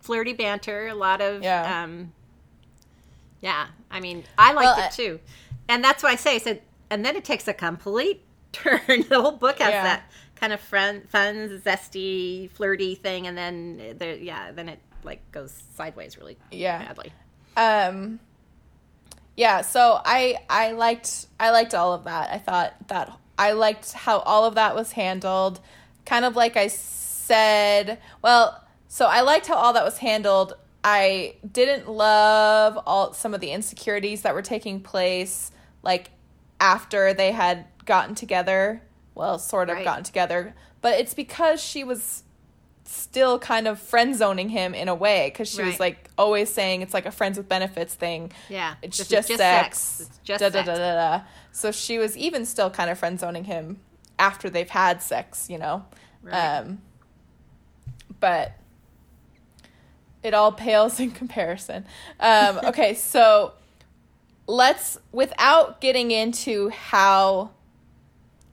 flirty 0.00 0.32
banter, 0.32 0.88
a 0.88 0.94
lot 0.94 1.20
of 1.20 1.42
Yeah. 1.42 1.82
um 1.84 2.12
yeah. 3.40 3.66
I 3.90 4.00
mean, 4.00 4.24
I 4.38 4.52
liked 4.52 4.78
Well, 4.78 4.86
it 4.88 4.92
too. 4.92 5.20
And 5.68 5.84
that's 5.84 6.02
why 6.02 6.10
I 6.10 6.16
say 6.16 6.36
I 6.36 6.38
said 6.38 6.62
and 6.90 7.04
then 7.04 7.16
it 7.16 7.24
takes 7.24 7.46
a 7.48 7.52
complete 7.54 8.22
turn. 8.52 8.80
the 9.08 9.20
whole 9.20 9.32
book 9.32 9.58
has 9.58 9.70
Yeah. 9.70 9.82
that 9.82 10.10
kind 10.36 10.52
of 10.52 10.60
fun, 10.60 11.02
fun, 11.08 11.60
zesty, 11.64 12.50
flirty 12.50 12.94
thing 12.94 13.26
and 13.26 13.36
then 13.36 13.96
the 13.98 14.18
yeah, 14.20 14.52
then 14.52 14.68
it 14.68 14.78
like 15.04 15.20
goes 15.32 15.52
sideways 15.74 16.16
really 16.16 16.36
Yeah. 16.50 16.78
badly. 16.78 17.12
um 17.56 18.18
yeah 19.36 19.60
so 19.60 20.00
i 20.04 20.36
i 20.48 20.72
liked 20.72 21.26
i 21.38 21.50
liked 21.50 21.74
all 21.74 21.92
of 21.92 22.04
that. 22.04 22.30
I 22.32 22.38
thought 22.38 22.74
that 22.88 23.12
i 23.38 23.52
liked 23.52 23.92
how 23.92 24.18
all 24.20 24.44
of 24.44 24.54
that 24.54 24.74
was 24.74 24.92
handled. 24.92 25.60
Kind 26.04 26.24
of 26.24 26.36
like 26.36 26.56
i 26.56 26.68
said 26.68 27.98
well 28.22 28.64
so 28.88 29.06
i 29.06 29.20
liked 29.20 29.46
how 29.46 29.56
all 29.56 29.72
that 29.72 29.84
was 29.84 29.98
handled. 29.98 30.54
I 30.84 31.34
didn't 31.50 31.88
love 31.88 32.78
all 32.86 33.12
some 33.12 33.34
of 33.34 33.40
the 33.40 33.50
insecurities 33.50 34.22
that 34.22 34.34
were 34.34 34.42
taking 34.42 34.80
place 34.80 35.50
like 35.82 36.10
after 36.60 37.12
they 37.12 37.32
had 37.32 37.66
gotten 37.84 38.14
together. 38.14 38.82
Well 39.14 39.38
sort 39.38 39.68
of 39.68 39.76
Right. 39.76 39.84
gotten 39.84 40.04
together. 40.04 40.54
But 40.80 41.00
it's 41.00 41.14
because 41.14 41.60
she 41.60 41.82
was 41.82 42.22
still 42.86 43.38
kind 43.38 43.66
of 43.66 43.80
friend 43.80 44.14
zoning 44.14 44.48
him 44.48 44.74
in 44.74 44.88
a 44.88 44.94
way 44.94 45.30
because 45.30 45.48
she 45.50 45.62
was 45.62 45.80
like 45.80 46.08
always 46.16 46.48
saying 46.50 46.82
it's 46.82 46.94
like 46.94 47.06
a 47.06 47.10
friends 47.10 47.36
with 47.36 47.48
benefits 47.48 47.94
thing. 47.94 48.32
Yeah. 48.48 48.74
It's 48.82 48.98
This 48.98 49.08
just, 49.08 49.28
just 49.28 49.38
sex. 49.38 49.78
sex. 49.78 50.08
It's 50.08 50.18
just 50.24 50.40
da, 50.40 50.50
da, 50.50 50.62
da, 50.62 50.74
da, 50.76 50.94
da. 50.94 51.24
So 51.52 51.72
she 51.72 51.98
was 51.98 52.16
even 52.16 52.44
still 52.46 52.70
kind 52.70 52.90
of 52.90 52.98
friend 52.98 53.18
zoning 53.18 53.44
him 53.44 53.80
after 54.18 54.48
they've 54.50 54.68
had 54.68 55.02
sex, 55.02 55.48
you 55.50 55.58
know. 55.58 55.84
Right. 56.22 56.34
Um, 56.34 56.82
but 58.20 58.52
it 60.22 60.34
all 60.34 60.52
pales 60.52 61.00
in 61.00 61.10
comparison. 61.10 61.86
Um, 62.20 62.60
okay, 62.64 62.94
so 62.94 63.52
let's 64.46 64.98
without 65.12 65.80
getting 65.80 66.10
into 66.10 66.68
how 66.70 67.50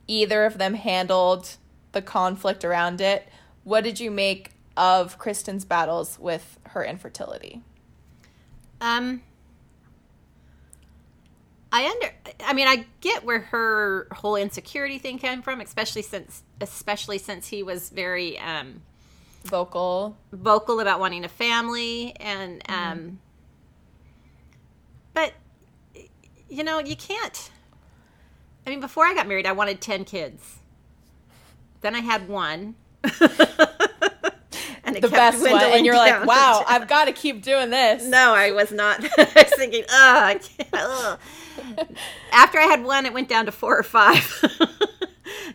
either 0.06 0.44
of 0.44 0.58
them 0.58 0.74
handled 0.74 1.56
the 1.92 2.02
conflict 2.02 2.64
around 2.64 3.00
it. 3.00 3.28
What 3.64 3.82
did 3.84 3.98
you 3.98 4.10
make 4.10 4.50
of 4.76 5.18
Kristen's 5.18 5.64
battles 5.64 6.18
with 6.18 6.58
her 6.68 6.84
infertility? 6.84 7.62
Um, 8.80 9.22
I 11.72 11.86
under. 11.86 12.12
I 12.44 12.52
mean, 12.52 12.68
I 12.68 12.86
get 13.00 13.24
where 13.24 13.40
her 13.40 14.06
whole 14.12 14.36
insecurity 14.36 14.98
thing 14.98 15.18
came 15.18 15.42
from, 15.42 15.60
especially 15.60 16.02
since, 16.02 16.42
especially 16.60 17.18
since 17.18 17.48
he 17.48 17.62
was 17.62 17.88
very 17.90 18.38
um, 18.38 18.82
Vocal. 19.44 20.16
vocal 20.32 20.80
about 20.80 21.00
wanting 21.00 21.24
a 21.24 21.28
family, 21.28 22.14
and 22.20 22.62
um, 22.68 23.18
but 25.12 25.32
you 26.48 26.64
know, 26.64 26.78
you 26.78 26.96
can't. 26.96 27.50
I 28.66 28.70
mean, 28.70 28.80
before 28.80 29.04
I 29.04 29.14
got 29.14 29.26
married, 29.26 29.46
I 29.46 29.52
wanted 29.52 29.80
ten 29.80 30.04
kids. 30.04 30.58
Then 31.80 31.94
I 31.94 32.00
had 32.00 32.28
one. 32.28 32.76
and 34.84 34.96
it 34.96 35.02
The 35.02 35.08
best 35.08 35.40
one. 35.42 35.62
And 35.62 35.84
you're 35.86 35.96
like, 35.96 36.24
wow, 36.26 36.64
I've 36.66 36.88
got 36.88 37.06
to 37.06 37.12
keep 37.24 37.42
doing 37.42 37.70
this. 37.70 38.04
No, 38.04 38.34
I 38.34 38.52
was 38.52 38.72
not. 38.72 39.00
I 39.18 39.32
was 39.34 39.54
thinking, 39.56 39.84
oh, 39.90 40.20
I 40.24 40.34
can't. 40.36 40.68
ugh." 40.72 41.18
After 42.32 42.58
I 42.58 42.64
had 42.64 42.84
one, 42.84 43.06
it 43.06 43.12
went 43.12 43.28
down 43.28 43.46
to 43.46 43.52
four 43.52 43.78
or 43.78 43.82
five. 43.82 44.42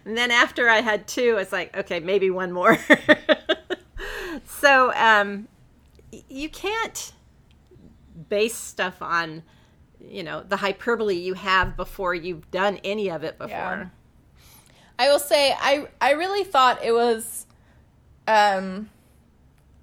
and 0.05 0.17
then 0.17 0.31
after 0.31 0.69
I 0.69 0.81
had 0.81 1.07
two, 1.07 1.37
it's 1.39 1.51
like, 1.51 1.75
okay, 1.75 1.99
maybe 1.99 2.29
one 2.29 2.51
more. 2.51 2.77
so 4.45 4.93
um, 4.93 5.47
you 6.29 6.49
can't 6.49 7.11
base 8.29 8.55
stuff 8.55 9.01
on, 9.01 9.43
you 9.99 10.23
know, 10.23 10.43
the 10.43 10.57
hyperbole 10.57 11.15
you 11.15 11.33
have 11.33 11.75
before 11.75 12.15
you've 12.15 12.49
done 12.51 12.79
any 12.83 13.09
of 13.09 13.23
it 13.23 13.37
before. 13.37 13.49
Yeah. 13.49 13.87
I 14.99 15.09
will 15.09 15.17
say 15.19 15.55
I 15.59 15.87
I 15.99 16.11
really 16.11 16.43
thought 16.43 16.83
it 16.83 16.91
was 16.91 17.47
um 18.27 18.89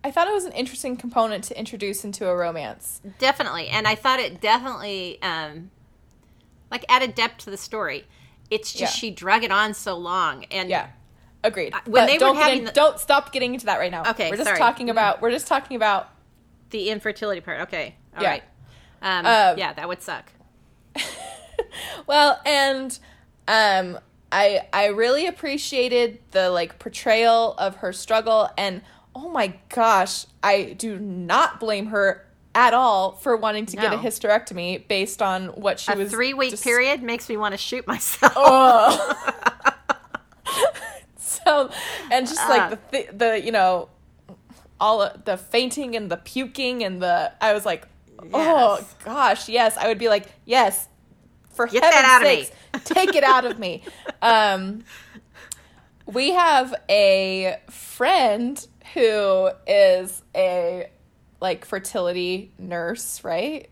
I 0.04 0.10
thought 0.12 0.28
it 0.28 0.34
was 0.34 0.44
an 0.44 0.52
interesting 0.52 0.96
component 0.96 1.42
to 1.44 1.58
introduce 1.58 2.04
into 2.04 2.28
a 2.28 2.36
romance. 2.36 3.00
Definitely. 3.18 3.66
And 3.68 3.88
I 3.88 3.96
thought 3.96 4.20
it 4.20 4.40
definitely 4.40 5.18
um 5.22 5.70
like 6.70 6.84
added 6.88 7.14
depth 7.16 7.38
to 7.44 7.50
the 7.50 7.56
story. 7.56 8.04
It's 8.50 8.72
just 8.72 8.80
Yeah. 8.94 8.98
she 8.98 9.10
drug 9.10 9.42
it 9.42 9.50
on 9.50 9.74
so 9.74 9.96
long 9.96 10.44
and 10.52 10.68
Yeah. 10.68 10.88
Agreed. 11.42 11.72
when 11.86 11.92
But 11.92 12.06
they 12.06 12.12
were 12.14 12.18
don't 12.18 12.34
get 12.36 12.42
having 12.44 12.58
in- 12.60 12.64
the- 12.66 12.72
don't 12.72 12.98
stop 13.00 13.32
getting 13.32 13.54
into 13.54 13.66
that 13.66 13.78
right 13.78 13.90
now. 13.90 14.10
Okay, 14.10 14.30
We're 14.30 14.36
just 14.36 14.46
sorry. 14.48 14.58
talking 14.58 14.90
about 14.90 15.20
we're 15.22 15.30
just 15.30 15.46
talking 15.46 15.76
about 15.76 16.10
the 16.70 16.90
infertility 16.90 17.40
part. 17.40 17.62
Okay. 17.62 17.94
all 18.16 18.22
Yeah. 18.22 18.30
right. 18.30 18.42
Um, 19.02 19.26
Um, 19.26 19.58
yeah, 19.58 19.72
that 19.72 19.88
would 19.88 20.02
suck. 20.02 20.32
well, 22.06 22.40
and 22.44 22.98
um 23.48 23.98
I 24.32 24.66
I 24.72 24.86
really 24.86 25.26
appreciated 25.26 26.18
the 26.32 26.50
like 26.50 26.78
portrayal 26.78 27.54
of 27.58 27.76
her 27.76 27.92
struggle 27.92 28.48
and 28.58 28.82
oh 29.14 29.28
my 29.30 29.54
gosh, 29.68 30.26
I 30.42 30.74
do 30.76 30.98
not 30.98 31.58
blame 31.60 31.86
her 31.86 32.26
at 32.54 32.74
all 32.74 33.12
for 33.12 33.36
wanting 33.36 33.66
to 33.66 33.76
get 33.76 33.92
a 33.92 33.96
hysterectomy 33.98 34.86
based 34.88 35.20
on 35.22 35.48
what 35.48 35.78
she 35.78 35.92
A 35.92 35.96
was 35.96 36.10
three 36.10 36.32
week 36.34 36.50
just- 36.52 36.64
period 36.64 37.02
makes 37.02 37.28
me 37.28 37.36
want 37.36 37.52
to 37.52 37.58
shoot 37.58 37.86
myself. 37.86 38.32
Oh. 38.36 39.32
so 41.18 41.70
and 42.10 42.26
just 42.26 42.40
Uh. 42.40 42.48
like 42.48 42.70
the 42.70 42.76
th- 42.90 43.10
the 43.12 43.40
you 43.44 43.52
know 43.52 43.88
all 44.80 45.10
the 45.24 45.36
fainting 45.36 45.96
and 45.96 46.10
the 46.10 46.16
puking 46.16 46.84
and 46.84 47.00
the 47.02 47.32
I 47.40 47.52
was 47.52 47.64
like 47.66 47.86
oh 48.32 48.76
Yes. 48.78 48.94
gosh 49.04 49.48
yes 49.48 49.76
I 49.76 49.88
would 49.88 49.98
be 49.98 50.08
like 50.08 50.26
yes 50.44 50.88
for 51.56 51.66
Get 51.66 51.82
heaven's 51.82 52.02
that 52.02 52.20
out 52.22 52.22
of 52.22 52.28
me. 52.28 52.82
take 52.84 53.14
it 53.16 53.24
out 53.24 53.44
of 53.44 53.58
me 53.58 53.82
um 54.22 54.84
we 56.06 56.30
have 56.32 56.74
a 56.88 57.58
friend 57.70 58.66
who 58.94 59.50
is 59.66 60.22
a 60.34 60.88
like 61.40 61.64
fertility 61.64 62.52
nurse 62.58 63.24
right 63.24 63.68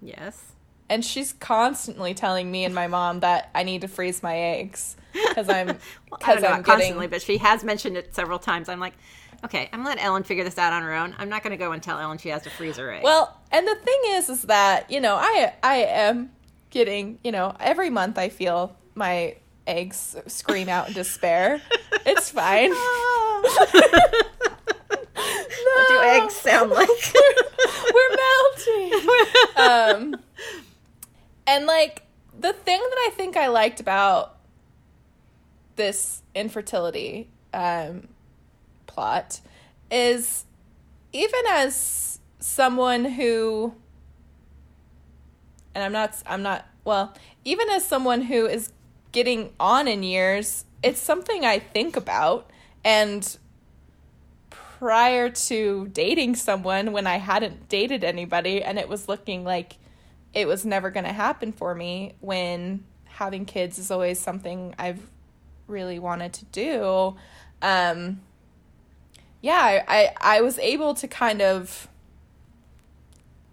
Yes. 0.00 0.40
and 0.90 1.04
she's 1.04 1.32
constantly 1.32 2.12
telling 2.14 2.50
me 2.50 2.64
and 2.64 2.74
my 2.74 2.88
mom 2.88 3.20
that 3.20 3.50
I 3.54 3.62
need 3.62 3.82
to 3.82 3.88
freeze 3.88 4.22
my 4.22 4.36
eggs 4.36 4.96
because 5.12 5.48
I'm 5.48 5.66
Well, 5.68 5.76
I 5.76 6.16
because 6.18 6.34
don't 6.34 6.42
know 6.42 6.48
I'm 6.56 6.62
constantly, 6.64 7.06
getting 7.06 7.10
but 7.10 7.22
she 7.22 7.38
has 7.38 7.62
mentioned 7.64 7.96
it 7.96 8.14
several 8.14 8.38
times. 8.38 8.68
I'm 8.68 8.80
like, 8.80 8.94
okay, 9.44 9.68
I'm 9.72 9.80
gonna 9.80 9.90
let 9.90 10.02
Ellen 10.04 10.24
figure 10.24 10.44
this 10.44 10.58
out 10.58 10.72
on 10.72 10.82
her 10.82 10.92
own. 10.94 11.14
I'm 11.18 11.28
not 11.28 11.42
gonna 11.42 11.56
go 11.56 11.72
and 11.72 11.82
tell 11.82 11.98
Ellen 11.98 12.18
she 12.18 12.28
has 12.30 12.42
to 12.42 12.50
freeze 12.50 12.76
her 12.78 12.90
eggs. 12.92 13.04
well. 13.04 13.38
And 13.50 13.66
the 13.66 13.74
thing 13.76 14.00
is, 14.08 14.28
is 14.28 14.42
that 14.42 14.90
you 14.90 15.00
know 15.00 15.14
I 15.16 15.54
I 15.62 15.76
am 15.84 16.30
getting 16.72 17.18
you 17.22 17.30
know 17.30 17.54
every 17.60 17.90
month 17.90 18.18
I 18.18 18.28
feel 18.28 18.74
my 18.96 19.36
eggs 19.66 20.16
scream 20.26 20.68
out 20.68 20.88
in 20.88 20.94
despair. 20.94 21.62
It's 22.04 22.30
fine. 22.30 22.70
what 22.72 23.72
do 25.88 26.00
eggs 26.02 26.34
sound 26.34 26.72
like? 26.72 26.88
We're 27.94 28.16
melting. 28.66 29.08
um, 29.56 30.16
and 31.46 31.66
like 31.66 32.02
the 32.36 32.52
thing 32.52 32.80
that 32.80 33.06
I 33.06 33.10
think 33.14 33.36
I 33.36 33.46
liked 33.46 33.78
about 33.78 34.36
this 35.76 36.22
infertility 36.34 37.28
um, 37.54 38.08
plot 38.88 39.40
is 39.92 40.44
even 41.12 41.40
as 41.50 42.18
someone 42.40 43.04
who, 43.04 43.74
and 45.74 45.84
I'm 45.84 45.92
not, 45.92 46.14
I'm 46.26 46.42
not, 46.42 46.66
well, 46.84 47.14
even 47.44 47.68
as 47.70 47.84
someone 47.86 48.22
who 48.22 48.46
is 48.46 48.72
getting 49.12 49.52
on 49.58 49.88
in 49.88 50.02
years, 50.02 50.64
it's 50.82 51.00
something 51.00 51.44
I 51.44 51.58
think 51.58 51.96
about. 51.96 52.50
And 52.84 53.36
prior 54.50 55.30
to 55.30 55.88
dating 55.92 56.34
someone 56.34 56.92
when 56.92 57.06
I 57.06 57.18
hadn't 57.18 57.68
dated 57.68 58.02
anybody 58.02 58.64
and 58.64 58.78
it 58.78 58.88
was 58.88 59.08
looking 59.08 59.44
like 59.44 59.76
it 60.34 60.48
was 60.48 60.64
never 60.64 60.90
going 60.90 61.04
to 61.04 61.12
happen 61.12 61.52
for 61.52 61.74
me 61.74 62.14
when 62.20 62.84
having 63.04 63.44
kids 63.44 63.78
is 63.78 63.90
always 63.90 64.18
something 64.18 64.74
I've 64.78 65.08
really 65.68 65.98
wanted 65.98 66.32
to 66.32 66.44
do. 66.46 67.16
Um, 67.60 68.22
yeah, 69.40 69.60
I, 69.60 69.84
I, 69.86 70.12
I 70.20 70.40
was 70.40 70.58
able 70.58 70.94
to 70.94 71.06
kind 71.06 71.42
of 71.42 71.88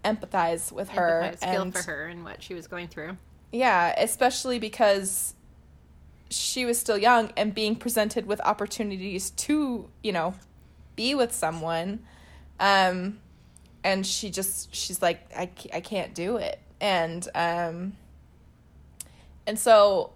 empathize 0.04 0.72
with 0.72 0.90
her 0.90 1.32
Empathize, 1.32 1.50
feel 1.52 1.62
and 1.62 1.74
for 1.74 1.82
her 1.82 2.06
and 2.06 2.24
what 2.24 2.42
she 2.42 2.54
was 2.54 2.66
going 2.66 2.88
through. 2.88 3.16
yeah, 3.52 3.94
especially 3.98 4.58
because 4.58 5.34
she 6.30 6.64
was 6.64 6.78
still 6.78 6.96
young 6.96 7.32
and 7.36 7.54
being 7.54 7.74
presented 7.74 8.26
with 8.26 8.40
opportunities 8.42 9.30
to, 9.30 9.88
you 10.02 10.12
know, 10.12 10.34
be 10.94 11.14
with 11.14 11.32
someone. 11.32 12.00
Um, 12.60 13.18
and 13.82 14.06
she 14.06 14.30
just, 14.30 14.74
she's 14.74 15.02
like, 15.02 15.26
I, 15.36 15.50
I 15.72 15.80
can't 15.80 16.14
do 16.14 16.36
it. 16.36 16.60
And, 16.80 17.26
um, 17.34 17.96
and 19.46 19.58
so 19.58 20.12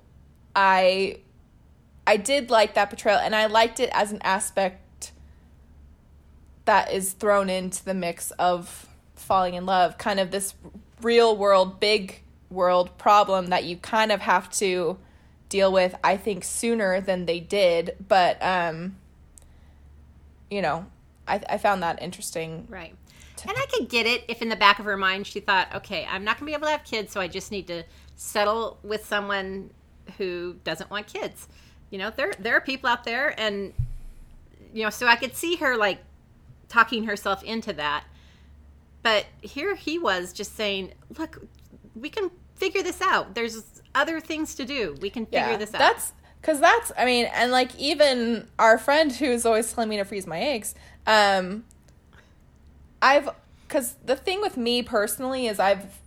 I, 0.55 1.19
I 2.07 2.17
did 2.17 2.51
like 2.51 2.75
that 2.75 2.91
portrayal 2.91 3.19
and 3.19 3.35
I 3.35 3.47
liked 3.47 3.81
it 3.81 3.91
as 3.93 4.13
an 4.13 4.21
aspect 4.23 5.13
that 6.67 6.93
is 6.93 7.13
thrown 7.13 7.51
into 7.51 7.85
the 7.85 7.95
mix 7.95 8.31
of 8.33 8.87
falling 9.25 9.55
in 9.55 9.67
love, 9.67 9.99
kind 9.99 10.21
of 10.21 10.31
this 10.31 10.55
real 11.03 11.37
world, 11.37 11.81
big 11.81 12.23
world 12.51 12.97
problem 12.99 13.49
that 13.49 13.65
you 13.65 13.77
kind 13.77 14.13
of 14.13 14.21
have 14.21 14.51
to 14.51 14.99
deal 15.49 15.73
with, 15.73 15.95
I 16.05 16.17
think, 16.17 16.45
sooner 16.45 17.01
than 17.01 17.27
they 17.27 17.41
did. 17.41 17.97
But, 18.07 18.43
um, 18.43 18.97
you 20.51 20.63
know, 20.63 20.87
I, 21.27 21.41
I 21.49 21.59
found 21.59 21.83
that 21.83 22.03
interesting. 22.03 22.67
Right. 22.69 22.95
And 23.47 23.57
I 23.57 23.67
could 23.67 23.89
get 23.89 24.07
it 24.07 24.25
if 24.29 24.41
in 24.41 24.49
the 24.49 24.57
back 24.57 24.79
of 24.79 24.85
her 24.87 24.97
mind 24.97 25.27
she 25.27 25.41
thought, 25.41 25.75
okay, 25.75 26.07
I'm 26.11 26.25
not 26.25 26.39
going 26.39 26.47
to 26.47 26.51
be 26.51 26.55
able 26.55 26.67
to 26.67 26.73
have 26.73 26.85
kids, 26.85 27.13
so 27.13 27.21
I 27.21 27.29
just 27.29 27.51
need 27.51 27.67
to 27.67 27.83
settle 28.17 28.79
with 28.83 29.05
someone 29.05 29.71
who 30.17 30.57
doesn't 30.65 30.91
want 30.91 31.07
kids. 31.07 31.49
You 31.91 31.99
know, 31.99 32.11
there 32.11 32.33
there 32.39 32.57
are 32.57 32.61
people 32.61 32.89
out 32.89 33.05
there, 33.05 33.39
and 33.39 33.73
you 34.73 34.83
know, 34.83 34.91
so 34.91 35.07
I 35.07 35.17
could 35.17 35.37
see 35.37 35.57
her 35.57 35.77
like 35.77 35.99
talking 36.69 37.05
herself 37.05 37.43
into 37.43 37.73
that. 37.75 38.05
But 39.05 39.27
here 39.43 39.77
he 39.77 39.99
was 39.99 40.33
just 40.33 40.57
saying, 40.57 40.95
look, 41.19 41.47
we 41.95 42.09
can 42.09 42.31
figure 42.57 42.83
this 42.83 43.03
out. 43.03 43.35
There's 43.35 43.63
other 43.95 44.19
things 44.19 44.55
to 44.55 44.65
do. 44.65 44.97
We 45.01 45.11
can 45.11 45.27
figure 45.27 45.59
this 45.59 45.75
out. 45.75 45.79
That's 45.79 46.13
because 46.41 46.59
that's 46.59 46.91
I 46.97 47.05
mean, 47.05 47.27
and 47.27 47.53
like 47.53 47.79
even 47.79 48.49
our 48.59 48.79
friend 48.79 49.13
who's 49.13 49.45
always 49.45 49.71
telling 49.71 49.91
me 49.91 49.99
to 49.99 50.05
freeze 50.05 50.27
my 50.27 50.41
eggs. 50.41 50.75
Um, 51.07 51.65
I've 53.03 53.29
because 53.69 53.97
the 54.03 54.17
thing 54.17 54.41
with 54.41 54.57
me 54.57 54.83
personally 54.83 55.49
is 55.49 55.61
I've 55.61 56.01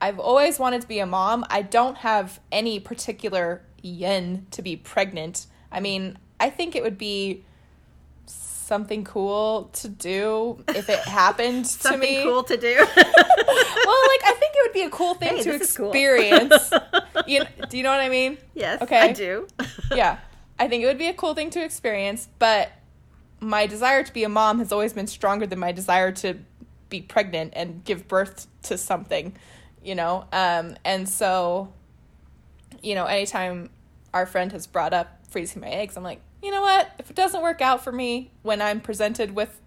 I've 0.00 0.20
always 0.20 0.60
wanted 0.60 0.82
to 0.82 0.88
be 0.88 1.00
a 1.00 1.06
mom. 1.06 1.44
I 1.50 1.62
don't 1.62 1.96
have 1.98 2.38
any 2.52 2.78
particular 2.78 3.62
yen 3.82 4.46
to 4.52 4.62
be 4.62 4.76
pregnant. 4.76 5.46
I 5.72 5.80
mean, 5.80 6.16
I 6.38 6.50
think 6.50 6.76
it 6.76 6.84
would 6.84 6.96
be 6.96 7.44
something 8.66 9.04
cool 9.04 9.70
to 9.74 9.88
do 9.88 10.62
if 10.68 10.88
it 10.88 10.98
happened 11.00 11.64
to 11.66 11.70
me. 11.70 11.80
something 11.92 12.22
cool 12.24 12.42
to 12.44 12.56
do. 12.56 12.74
well, 12.76 12.84
like 12.86 14.22
I 14.24 14.36
think 14.38 14.54
it 14.54 14.62
would 14.64 14.72
be 14.72 14.82
a 14.82 14.90
cool 14.90 15.14
thing 15.14 15.36
Hey, 15.36 15.42
to 15.44 15.50
is 15.52 15.76
cool. 15.76 15.88
experience. 15.90 16.72
you 17.26 17.44
do 17.68 17.76
you 17.76 17.82
know 17.82 17.90
what 17.90 18.00
I 18.00 18.08
mean? 18.08 18.38
yes, 18.54 18.82
Okay. 18.82 18.98
I 18.98 19.12
do. 19.12 19.46
yeah. 19.94 20.18
I 20.58 20.68
think 20.68 20.82
it 20.82 20.86
would 20.86 20.98
be 20.98 21.08
a 21.08 21.14
cool 21.14 21.34
thing 21.34 21.50
to 21.50 21.62
experience, 21.62 22.28
but 22.38 22.70
my 23.40 23.66
desire 23.66 24.02
to 24.02 24.12
be 24.12 24.24
a 24.24 24.28
mom 24.28 24.58
has 24.58 24.72
always 24.72 24.94
been 24.94 25.06
stronger 25.06 25.46
than 25.46 25.58
my 25.58 25.70
desire 25.72 26.10
to 26.12 26.38
be 26.88 27.02
pregnant 27.02 27.52
and 27.54 27.84
give 27.84 28.08
birth 28.08 28.46
to 28.62 28.78
something, 28.78 29.34
you 29.84 29.94
know? 29.94 30.24
Um, 30.32 30.76
and 30.84 31.06
so, 31.06 31.72
you 32.82 32.94
know, 32.94 33.04
anytime 33.04 33.68
our 34.14 34.24
friend 34.24 34.50
has 34.52 34.66
brought 34.66 34.94
up 34.94 35.18
freezing 35.28 35.60
my 35.60 35.68
eggs, 35.68 35.96
I'm 35.98 36.02
like, 36.02 36.22
you 36.46 36.52
know 36.52 36.62
what? 36.62 36.92
If 37.00 37.10
it 37.10 37.16
doesn't 37.16 37.42
work 37.42 37.60
out 37.60 37.82
for 37.82 37.90
me 37.90 38.30
when 38.42 38.62
I'm 38.62 38.80
presented 38.80 39.34
with 39.34 39.60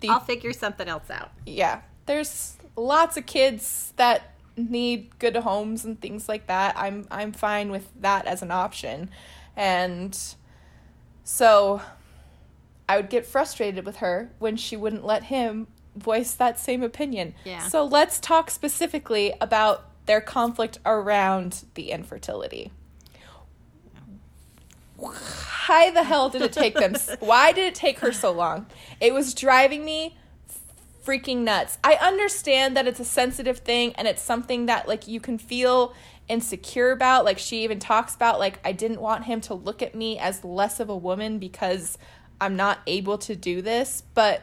the 0.00 0.08
I'll 0.08 0.20
figure 0.20 0.54
something 0.54 0.88
else 0.88 1.10
out. 1.10 1.32
yeah, 1.44 1.82
there's 2.06 2.56
lots 2.76 3.18
of 3.18 3.26
kids 3.26 3.92
that 3.96 4.32
need 4.56 5.18
good 5.18 5.36
homes 5.36 5.84
and 5.84 6.00
things 6.00 6.26
like 6.26 6.46
that. 6.46 6.76
I'm 6.78 7.06
I'm 7.10 7.32
fine 7.32 7.70
with 7.70 7.90
that 8.00 8.26
as 8.26 8.40
an 8.40 8.50
option. 8.50 9.10
And 9.54 10.18
so 11.24 11.82
I 12.88 12.96
would 12.96 13.10
get 13.10 13.26
frustrated 13.26 13.84
with 13.84 13.96
her 13.96 14.30
when 14.38 14.56
she 14.56 14.76
wouldn't 14.76 15.04
let 15.04 15.24
him 15.24 15.66
voice 15.94 16.32
that 16.32 16.58
same 16.58 16.82
opinion. 16.82 17.34
Yeah. 17.44 17.68
So 17.68 17.84
let's 17.84 18.18
talk 18.18 18.50
specifically 18.50 19.34
about 19.42 19.90
their 20.06 20.22
conflict 20.22 20.78
around 20.86 21.64
the 21.74 21.90
infertility. 21.90 22.72
Why 25.04 25.90
the 25.90 26.02
hell 26.02 26.28
did 26.28 26.42
it 26.42 26.52
take 26.52 26.74
them? 26.74 26.94
Why 27.20 27.52
did 27.52 27.66
it 27.66 27.74
take 27.74 28.00
her 28.00 28.12
so 28.12 28.32
long? 28.32 28.66
It 29.00 29.14
was 29.14 29.34
driving 29.34 29.84
me 29.84 30.16
freaking 31.04 31.38
nuts. 31.38 31.78
I 31.84 31.94
understand 31.94 32.76
that 32.76 32.86
it's 32.86 33.00
a 33.00 33.04
sensitive 33.04 33.58
thing 33.58 33.94
and 33.96 34.08
it's 34.08 34.22
something 34.22 34.66
that 34.66 34.88
like 34.88 35.06
you 35.06 35.20
can 35.20 35.38
feel 35.38 35.94
insecure 36.28 36.90
about. 36.90 37.24
Like 37.24 37.38
she 37.38 37.64
even 37.64 37.78
talks 37.78 38.14
about 38.14 38.38
like 38.38 38.58
I 38.64 38.72
didn't 38.72 39.00
want 39.00 39.24
him 39.24 39.40
to 39.42 39.54
look 39.54 39.82
at 39.82 39.94
me 39.94 40.18
as 40.18 40.44
less 40.44 40.80
of 40.80 40.88
a 40.88 40.96
woman 40.96 41.38
because 41.38 41.98
I'm 42.40 42.56
not 42.56 42.78
able 42.86 43.18
to 43.18 43.36
do 43.36 43.62
this, 43.62 44.02
but 44.14 44.42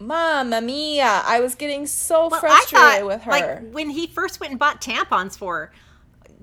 Mamma 0.00 0.60
mia! 0.60 1.22
I 1.24 1.40
was 1.40 1.54
getting 1.54 1.86
so 1.86 2.28
Well, 2.28 2.40
frustrated 2.40 3.04
with 3.04 3.22
her. 3.22 3.30
like 3.30 3.72
when 3.72 3.90
he 3.90 4.06
first 4.06 4.38
went 4.38 4.52
and 4.52 4.58
bought 4.58 4.80
tampons 4.80 5.36
for 5.36 5.54
her, 5.56 5.72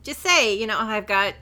just 0.03 0.19
say, 0.21 0.55
you 0.57 0.67
know, 0.67 0.77
oh, 0.77 0.85
I've 0.85 1.07
got 1.07 1.35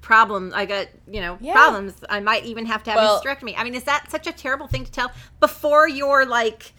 problems. 0.00 0.54
I 0.54 0.64
got, 0.66 0.86
you 1.10 1.20
know, 1.20 1.36
Yeah. 1.40 1.52
problems. 1.54 1.94
I 2.08 2.20
might 2.20 2.44
even 2.44 2.66
have 2.66 2.82
to 2.84 2.90
have 2.90 2.98
Well- 2.98 3.16
a 3.16 3.20
hysterectomy. 3.24 3.54
I 3.56 3.64
mean, 3.64 3.74
is 3.74 3.84
that 3.84 4.10
such 4.10 4.26
a 4.26 4.32
terrible 4.32 4.66
thing 4.68 4.84
to 4.84 4.90
tell 4.92 5.10
before 5.40 5.88
you're 5.88 6.24
like 6.26 6.72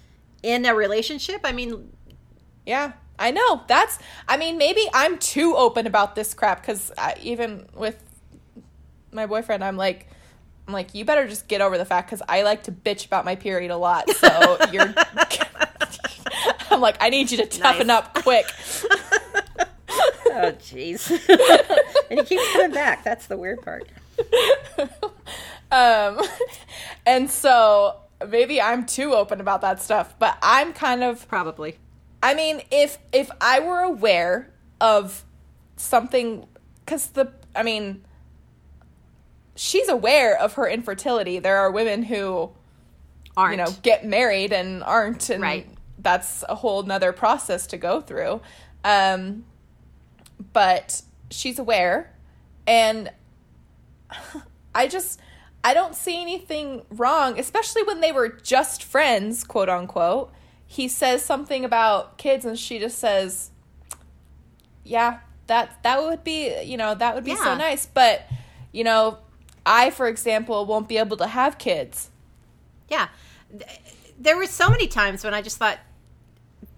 in 0.44 0.66
a 0.66 0.74
relationship? 0.76 1.42
I 1.44 1.52
mean, 1.52 1.92
Yeah, 2.66 2.92
I 3.18 3.32
know. 3.32 3.64
That's. 3.68 3.98
I 4.28 4.38
mean, 4.38 4.58
maybe 4.60 4.82
I'm 4.94 5.18
too 5.18 5.56
open 5.56 5.88
about 5.88 6.14
this 6.16 6.34
crap 6.36 6.62
because 6.62 6.92
even 7.22 7.68
with 7.74 7.98
my 9.12 9.26
boyfriend, 9.26 9.64
I'm 9.64 9.76
like, 9.76 10.08
I'm 10.68 10.74
like, 10.74 10.94
you 10.94 11.04
better 11.04 11.28
just 11.28 11.48
get 11.48 11.62
over 11.62 11.78
the 11.80 11.86
fact 11.86 12.10
because 12.12 12.22
I 12.30 12.44
like 12.44 12.64
to 12.64 12.72
bitch 12.72 13.06
about 13.08 13.26
my 13.26 13.36
period 13.36 13.72
a 13.72 13.78
lot. 13.78 14.08
So 14.12 14.58
you're. 14.72 14.94
I'm 16.72 16.80
like, 16.82 16.98
I 17.02 17.10
need 17.10 17.32
you 17.32 17.38
to 17.38 17.46
toughen 17.48 17.88
Nice. 17.88 17.98
up 17.98 18.14
quick. 18.22 18.46
oh 20.32 20.52
jeez, 20.62 21.10
and 22.10 22.20
he 22.20 22.26
keeps 22.26 22.52
coming 22.54 22.72
back. 22.72 23.04
That's 23.04 23.28
the 23.28 23.38
weird 23.38 23.62
part. 23.62 23.88
Um, 25.72 26.20
and 27.06 27.30
so 27.30 27.98
maybe 28.28 28.62
I'm 28.62 28.86
too 28.86 29.14
open 29.14 29.40
about 29.40 29.62
that 29.62 29.82
stuff, 29.82 30.16
but 30.18 30.38
I'm 30.42 30.74
kind 30.74 31.04
of 31.04 31.28
Probably. 31.28 31.78
I 32.22 32.34
mean, 32.34 32.62
if 32.72 32.98
if 33.14 33.30
I 33.40 33.60
were 33.60 33.80
aware 33.80 34.50
of 34.82 35.24
something, 35.78 36.48
because 36.86 37.08
the 37.08 37.32
I 37.56 37.64
mean, 37.64 38.04
she's 39.56 39.88
aware 39.90 40.38
of 40.38 40.54
her 40.56 40.68
infertility. 40.68 41.40
There 41.40 41.58
are 41.58 41.72
women 41.72 42.04
who 42.04 42.52
Aren't 43.38 43.52
you 43.52 43.58
know 43.64 43.72
get 43.84 44.06
married 44.06 44.52
and 44.52 44.84
aren't, 44.84 45.30
and 45.30 45.42
Right. 45.42 45.68
that's 46.00 46.44
a 46.50 46.56
whole 46.56 46.84
nother 46.84 47.14
process 47.14 47.68
to 47.68 47.78
go 47.78 48.02
through. 48.02 48.42
Um, 48.84 49.46
but 50.52 51.04
she's 51.30 51.60
aware, 51.60 52.14
and 52.68 53.12
I 54.76 54.88
just 54.88 55.20
I 55.64 55.74
don't 55.74 55.96
see 55.96 56.22
anything 56.22 56.84
wrong, 56.90 57.40
especially 57.40 57.84
when 57.84 58.02
they 58.02 58.12
were 58.12 58.30
just 58.30 58.84
friends, 58.84 59.44
quote 59.44 59.70
unquote. 59.70 60.32
He 60.66 60.88
says 60.88 61.24
something 61.24 61.66
about 61.66 62.18
kids, 62.18 62.46
and 62.46 62.58
she 62.58 62.80
just 62.80 63.00
says, 63.00 63.52
"Yeah, 64.84 65.20
that 65.48 65.82
that 65.84 66.02
would 66.02 66.24
be 66.24 66.62
you 66.64 66.78
know 66.78 66.96
that 66.96 67.16
would 67.16 67.24
be 67.24 67.36
so 67.36 67.56
nice." 67.56 67.86
But 67.86 68.28
you 68.72 68.84
know, 68.84 69.18
I, 69.66 69.90
for 69.90 70.08
example, 70.08 70.66
won't 70.66 70.88
be 70.88 70.98
able 70.98 71.18
to 71.18 71.28
have 71.28 71.58
kids. 71.58 72.10
Yeah. 72.90 73.08
There 74.20 74.38
were 74.38 74.46
so 74.46 74.70
many 74.70 74.88
times 74.88 75.24
when 75.24 75.34
I 75.34 75.42
just 75.42 75.58
thought, 75.58 75.80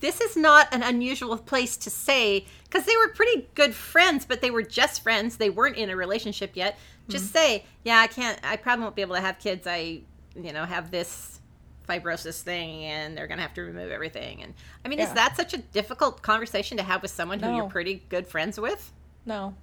this 0.01 0.19
is 0.19 0.35
not 0.35 0.67
an 0.73 0.83
unusual 0.83 1.37
place 1.37 1.77
to 1.77 1.89
say, 1.89 2.45
because 2.65 2.85
they 2.85 2.97
were 2.97 3.09
pretty 3.09 3.47
good 3.55 3.73
friends, 3.73 4.25
but 4.25 4.41
they 4.41 4.51
were 4.51 4.63
just 4.63 5.01
friends. 5.01 5.37
They 5.37 5.49
weren't 5.49 5.77
in 5.77 5.89
a 5.89 5.95
relationship 5.95 6.51
yet. 6.55 6.77
Just 7.07 7.25
mm-hmm. 7.25 7.33
say, 7.33 7.65
yeah, 7.83 7.99
I 7.99 8.07
can't, 8.07 8.39
I 8.43 8.57
probably 8.57 8.83
won't 8.83 8.95
be 8.95 9.01
able 9.01 9.15
to 9.15 9.21
have 9.21 9.39
kids. 9.39 9.65
I, 9.67 10.01
you 10.35 10.53
know, 10.53 10.65
have 10.65 10.91
this 10.91 11.39
fibrosis 11.87 12.41
thing 12.41 12.83
and 12.85 13.17
they're 13.17 13.27
going 13.27 13.37
to 13.37 13.41
have 13.41 13.53
to 13.55 13.61
remove 13.61 13.91
everything. 13.91 14.43
And 14.43 14.53
I 14.85 14.87
mean, 14.87 14.99
Yeah. 14.99 15.07
is 15.07 15.13
that 15.13 15.35
such 15.35 15.53
a 15.53 15.57
difficult 15.57 16.21
conversation 16.21 16.77
to 16.77 16.83
have 16.83 17.01
with 17.01 17.11
someone 17.11 17.39
who 17.39 17.55
you're 17.55 17.69
pretty 17.69 18.03
good 18.09 18.27
friends 18.27 18.59
with? 18.59 18.91
No. 19.25 19.55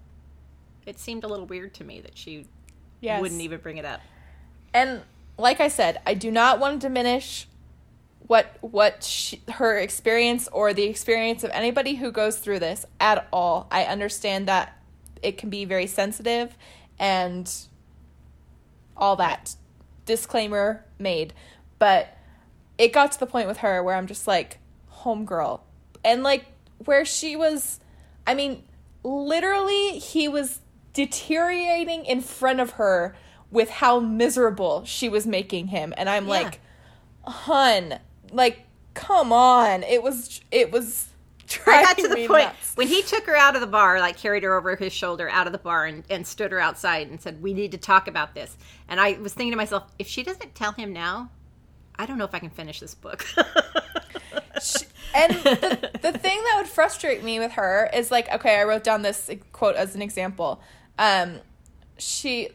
It 0.84 0.98
seemed 0.98 1.24
a 1.24 1.28
little 1.28 1.46
weird 1.46 1.74
to 1.74 1.84
me 1.84 2.00
that 2.00 2.16
she 2.18 2.46
Yes. 3.00 3.20
wouldn't 3.20 3.40
even 3.40 3.60
bring 3.60 3.76
it 3.76 3.84
up. 3.84 4.00
and 4.74 5.02
like 5.40 5.60
I 5.60 5.68
said, 5.68 6.00
I 6.04 6.14
do 6.14 6.32
not 6.32 6.58
want 6.58 6.80
to 6.80 6.88
diminish 6.88 7.46
what 8.28 8.56
what 8.60 9.02
she, 9.02 9.42
her 9.54 9.76
experience 9.78 10.48
or 10.52 10.72
the 10.72 10.84
experience 10.84 11.42
of 11.42 11.50
anybody 11.50 11.96
who 11.96 12.12
goes 12.12 12.38
through 12.38 12.60
this 12.60 12.86
at 13.00 13.26
all. 13.32 13.66
I 13.70 13.84
understand 13.84 14.46
that 14.46 14.78
it 15.22 15.36
can 15.38 15.50
be 15.50 15.64
very 15.64 15.86
sensitive 15.88 16.56
and 16.98 17.52
all 18.96 19.16
that. 19.16 19.56
Disclaimer 20.06 20.84
made, 20.98 21.34
but 21.78 22.16
it 22.78 22.92
got 22.92 23.12
to 23.12 23.20
the 23.20 23.26
point 23.26 23.48
with 23.48 23.58
her 23.58 23.82
where 23.82 23.94
I'm 23.94 24.06
just 24.06 24.26
like, 24.26 24.58
homegirl, 25.02 25.60
and 26.04 26.22
like 26.22 26.46
where 26.84 27.04
she 27.04 27.34
was. 27.34 27.80
I 28.26 28.34
mean, 28.34 28.62
literally, 29.02 29.98
he 29.98 30.28
was 30.28 30.60
deteriorating 30.92 32.04
in 32.04 32.20
front 32.20 32.60
of 32.60 32.72
her 32.72 33.16
with 33.50 33.70
how 33.70 34.00
miserable 34.00 34.84
she 34.84 35.08
was 35.08 35.26
making 35.26 35.68
him, 35.68 35.94
and 35.96 36.08
I'm 36.08 36.24
Yeah. 36.26 36.30
like, 36.30 36.60
hun, 37.24 37.98
like, 38.32 38.64
come 38.94 39.32
on. 39.32 39.82
It 39.82 40.02
was, 40.02 40.40
it 40.50 40.70
was. 40.72 41.06
I 41.66 41.82
got 41.82 41.96
to 41.96 42.08
the 42.08 42.26
point 42.26 42.44
nuts. 42.44 42.74
when 42.74 42.88
he 42.88 43.00
took 43.02 43.24
her 43.24 43.34
out 43.34 43.54
of 43.54 43.62
the 43.62 43.66
bar, 43.66 44.00
like 44.00 44.18
carried 44.18 44.42
her 44.42 44.54
over 44.54 44.76
his 44.76 44.92
shoulder 44.92 45.30
out 45.30 45.46
of 45.46 45.52
the 45.52 45.58
bar 45.58 45.86
and, 45.86 46.04
and 46.10 46.26
stood 46.26 46.52
her 46.52 46.60
outside 46.60 47.08
and 47.08 47.20
said, 47.20 47.40
We 47.42 47.54
need 47.54 47.72
to 47.72 47.78
talk 47.78 48.06
about 48.06 48.34
this. 48.34 48.56
And 48.86 49.00
I 49.00 49.12
was 49.12 49.32
thinking 49.32 49.52
to 49.52 49.56
myself, 49.56 49.84
if 49.98 50.06
she 50.06 50.22
doesn't 50.22 50.54
tell 50.54 50.72
him 50.72 50.92
now, 50.92 51.30
I 51.98 52.04
don't 52.04 52.18
know 52.18 52.24
if 52.24 52.34
I 52.34 52.38
can 52.38 52.50
finish 52.50 52.80
this 52.80 52.94
book. 52.94 53.24
She- 54.62 54.86
and 55.14 55.32
the, 55.32 55.90
the 56.02 56.12
thing 56.12 56.42
that 56.42 56.54
would 56.58 56.66
frustrate 56.66 57.22
me 57.22 57.38
with 57.38 57.52
her 57.52 57.88
is 57.94 58.10
like 58.10 58.28
okay 58.32 58.60
i 58.60 58.64
wrote 58.64 58.84
down 58.84 59.02
this 59.02 59.30
quote 59.52 59.76
as 59.76 59.94
an 59.94 60.02
example 60.02 60.60
um 60.98 61.38
she 61.96 62.48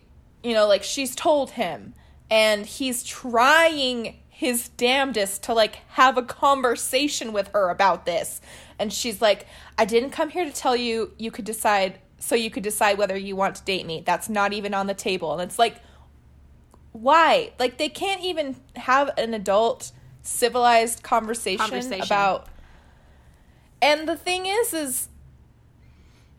you 0.44 0.54
know 0.54 0.68
like 0.68 0.84
she's 0.84 1.16
told 1.16 1.52
him 1.52 1.94
and 2.30 2.66
he's 2.66 3.04
trying 3.04 4.20
his 4.34 4.70
damnedest 4.70 5.44
to 5.44 5.54
like 5.54 5.76
have 5.90 6.18
a 6.18 6.24
conversation 6.24 7.32
with 7.34 7.50
her 7.50 7.70
about 7.70 8.06
this. 8.06 8.42
And 8.80 8.92
she's 8.92 9.22
like 9.22 9.46
i 9.78 9.86
didn't 9.86 10.10
come 10.10 10.30
here 10.30 10.44
to 10.44 10.52
tell 10.52 10.76
you 10.76 11.14
you 11.18 11.30
could 11.32 11.46
decide 11.46 12.00
so 12.18 12.36
you 12.36 12.50
could 12.50 12.64
decide 12.64 12.98
whether 12.98 13.16
you 13.16 13.36
want 13.36 13.56
to 13.56 13.64
date 13.64 13.86
me. 13.86 14.02
That's 14.06 14.30
not 14.30 14.52
even 14.54 14.74
on 14.74 14.88
the 14.88 14.94
table. 14.94 15.34
And 15.34 15.42
it's 15.42 15.60
like 15.60 15.78
why? 16.94 17.54
Like 17.60 17.78
they 17.78 17.90
can't 17.90 18.22
even 18.24 18.56
have 18.76 19.12
an 19.18 19.34
adult 19.34 19.92
civilized 20.22 21.04
conversation, 21.04 21.60
Conversation. 21.60 22.04
about 22.04 22.48
and 23.82 24.08
the 24.08 24.16
thing 24.16 24.46
is 24.46 24.74
is 24.74 25.10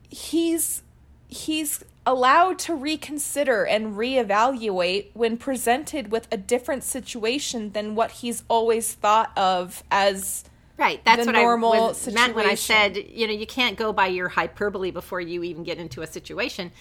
he's 0.08 0.82
he's 1.28 1.84
allowed 2.06 2.58
to 2.58 2.74
reconsider 2.74 3.64
and 3.64 3.96
reevaluate 3.96 5.06
when 5.14 5.36
presented 5.36 6.10
with 6.12 6.28
a 6.30 6.36
different 6.36 6.84
situation 6.84 7.72
than 7.72 7.94
what 7.94 8.10
he's 8.10 8.44
always 8.48 8.92
thought 8.92 9.32
of 9.38 9.82
as 9.90 10.44
right. 10.76 11.00
That's 11.04 11.24
what 11.24 11.34
normal 11.34 11.72
I 11.72 11.78
was, 11.78 12.12
meant 12.12 12.34
when 12.34 12.46
I 12.46 12.56
said, 12.56 12.96
you 12.96 13.26
know, 13.26 13.32
you 13.32 13.46
can't 13.46 13.76
go 13.76 13.92
by 13.92 14.08
your 14.08 14.28
hyperbole 14.28 14.90
before 14.90 15.20
you 15.20 15.42
even 15.44 15.64
get 15.64 15.78
into 15.78 16.02
a 16.02 16.06
situation 16.06 16.72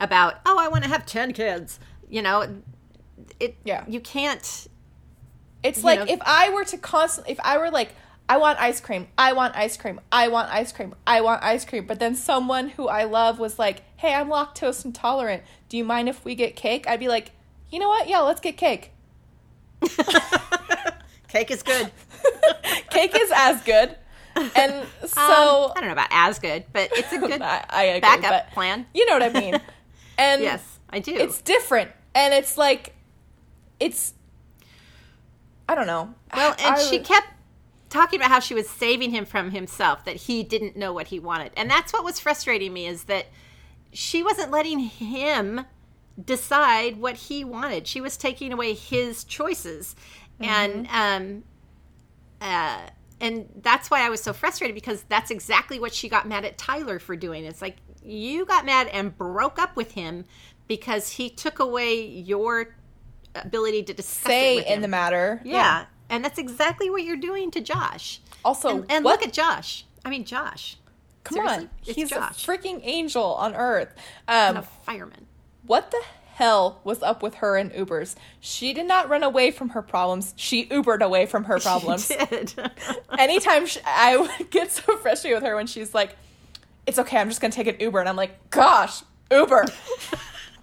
about, 0.00 0.34
oh, 0.44 0.58
I 0.58 0.68
want 0.68 0.82
to 0.84 0.90
have 0.90 1.06
10 1.06 1.32
kids. 1.32 1.78
You 2.10 2.22
know, 2.22 2.60
it, 3.38 3.56
Yeah. 3.64 3.84
you 3.86 4.00
can't, 4.00 4.66
It's 5.62 5.78
you 5.78 5.84
like 5.84 6.00
know- 6.00 6.06
if 6.08 6.20
I 6.22 6.50
were 6.50 6.64
to 6.64 6.76
constantly, 6.78 7.32
if 7.32 7.40
I 7.44 7.58
were 7.58 7.70
like, 7.70 7.94
I 8.28 8.38
want 8.38 8.58
ice 8.58 8.80
cream, 8.80 9.06
I 9.16 9.32
want 9.34 9.54
ice 9.56 9.76
cream, 9.76 10.00
I 10.10 10.28
want 10.28 10.50
ice 10.52 10.72
cream, 10.72 10.94
I 11.06 11.20
want 11.20 11.42
ice 11.44 11.64
cream, 11.64 11.86
but 11.86 12.00
then 12.00 12.14
someone 12.16 12.70
who 12.70 12.88
I 12.88 13.04
love 13.04 13.38
was 13.38 13.56
like, 13.58 13.82
hey, 13.96 14.12
I'm 14.14 14.28
lactose 14.28 14.84
intolerant. 14.84 15.44
Do 15.68 15.76
you 15.76 15.84
mind 15.84 16.08
if 16.08 16.24
we 16.24 16.34
get 16.34 16.56
cake? 16.56 16.88
I'd 16.88 16.98
be 16.98 17.06
like, 17.08 17.30
you 17.70 17.78
know 17.78 17.88
what? 17.88 18.08
Yeah, 18.08 18.20
let's 18.20 18.40
get 18.40 18.56
cake. 18.56 18.90
cake 21.28 21.50
is 21.50 21.62
good. 21.62 21.90
cake 22.90 23.16
is 23.18 23.30
as 23.34 23.62
good. 23.62 23.96
And 24.34 24.86
so, 25.06 25.20
Um, 25.20 25.72
I 25.76 25.80
don't 25.80 25.86
know 25.86 25.92
about 25.92 26.08
as 26.10 26.38
good, 26.38 26.64
but 26.72 26.90
it's 26.92 27.12
a 27.12 27.18
good 27.18 27.40
I, 27.42 27.64
I 27.70 27.82
agree, 27.84 28.00
backup 28.00 28.50
plan. 28.52 28.86
you 28.94 29.06
know 29.06 29.12
what 29.18 29.22
I 29.22 29.40
mean. 29.40 29.60
And 30.18 30.42
Yes, 30.42 30.78
I 30.90 30.98
do. 30.98 31.14
it's 31.14 31.40
different. 31.42 31.90
And 32.14 32.32
it's 32.34 32.56
like, 32.58 32.94
it's, 33.78 34.14
I 35.68 35.74
don't 35.74 35.86
know. 35.86 36.14
Well, 36.34 36.54
and 36.58 36.74
I 36.76 36.78
she 36.82 36.98
kept 37.00 37.28
talking 37.96 38.20
about 38.20 38.30
how 38.30 38.40
she 38.40 38.54
was 38.54 38.68
saving 38.68 39.10
him 39.10 39.24
from 39.24 39.50
himself, 39.50 40.04
that 40.04 40.16
he 40.16 40.42
didn't 40.42 40.76
know 40.76 40.92
what 40.92 41.08
he 41.08 41.18
wanted. 41.18 41.52
And 41.56 41.70
that's 41.70 41.92
what 41.92 42.04
was 42.04 42.20
frustrating 42.20 42.72
me 42.72 42.86
is 42.86 43.04
that 43.04 43.26
she 43.92 44.22
wasn't 44.22 44.50
letting 44.50 44.78
him 44.80 45.64
decide 46.22 46.98
what 46.98 47.16
he 47.16 47.44
wanted. 47.44 47.86
She 47.86 48.00
was 48.00 48.16
taking 48.16 48.52
away 48.52 48.74
his 48.74 49.24
choices. 49.24 49.96
And 50.38 50.86
um 50.90 51.44
uh 52.40 52.90
and 53.18 53.48
that's 53.62 53.90
why 53.90 54.04
I 54.04 54.10
was 54.10 54.22
so 54.22 54.34
frustrated 54.34 54.74
because 54.74 55.02
that's 55.08 55.30
exactly 55.30 55.80
what 55.80 55.94
she 55.94 56.10
got 56.10 56.28
mad 56.28 56.44
at 56.44 56.58
Tyler 56.58 56.98
for 56.98 57.16
doing. 57.16 57.44
It's 57.44 57.62
like 57.62 57.76
you 58.04 58.44
got 58.44 58.66
mad 58.66 58.88
and 58.88 59.16
broke 59.16 59.58
up 59.58 59.74
with 59.74 59.92
him 59.92 60.26
because 60.68 61.10
he 61.10 61.30
took 61.30 61.58
away 61.58 62.02
your 62.02 62.74
ability 63.34 63.84
to 63.84 63.94
discuss 63.94 64.26
say 64.26 64.66
in 64.66 64.82
the 64.82 64.88
matter. 64.88 65.40
Yeah. 65.44 65.86
And 66.08 66.24
that's 66.24 66.38
exactly 66.38 66.88
what 66.90 67.02
you're 67.02 67.16
doing 67.16 67.50
to 67.52 67.60
Josh. 67.60 68.20
Also, 68.44 68.68
and, 68.82 68.86
and 68.90 69.04
look 69.04 69.22
at 69.22 69.32
Josh. 69.32 69.84
I 70.04 70.10
mean, 70.10 70.24
Josh. 70.24 70.76
Come 71.24 71.36
Seriously? 71.36 71.64
on. 71.64 71.70
He's 71.82 72.10
Josh. 72.10 72.46
a 72.46 72.50
freaking 72.50 72.80
angel 72.84 73.24
on 73.34 73.54
earth. 73.56 73.92
and 74.28 74.58
Um, 74.58 74.62
a 74.62 74.66
fireman. 74.84 75.26
what 75.66 75.90
the 75.90 76.00
hell 76.34 76.80
was 76.84 77.02
up 77.02 77.22
with 77.22 77.36
her 77.36 77.56
and 77.56 77.72
Ubers. 77.72 78.14
She 78.38 78.72
did 78.72 78.86
not 78.86 79.08
run 79.08 79.22
away 79.24 79.50
from 79.50 79.70
her 79.70 79.82
problems. 79.82 80.34
She 80.36 80.66
Ubered 80.66 81.00
away 81.00 81.26
from 81.26 81.44
her 81.44 81.58
problems. 81.60 82.06
She 82.06 82.16
did. 82.26 82.54
Anytime 83.18 83.66
she, 83.66 83.80
I 83.84 84.44
get 84.50 84.70
so 84.70 84.96
frustrated 84.98 85.38
with 85.42 85.48
her 85.48 85.56
when 85.56 85.66
she's 85.66 85.92
like, 85.94 86.14
"It's 86.86 86.98
okay, 87.00 87.18
I'm 87.18 87.28
just 87.28 87.40
gonna 87.40 87.52
take 87.52 87.66
an 87.66 87.76
Uber," 87.80 87.98
and 87.98 88.08
I'm 88.08 88.16
like, 88.16 88.50
"Gosh, 88.50 89.02
Uber." 89.32 89.64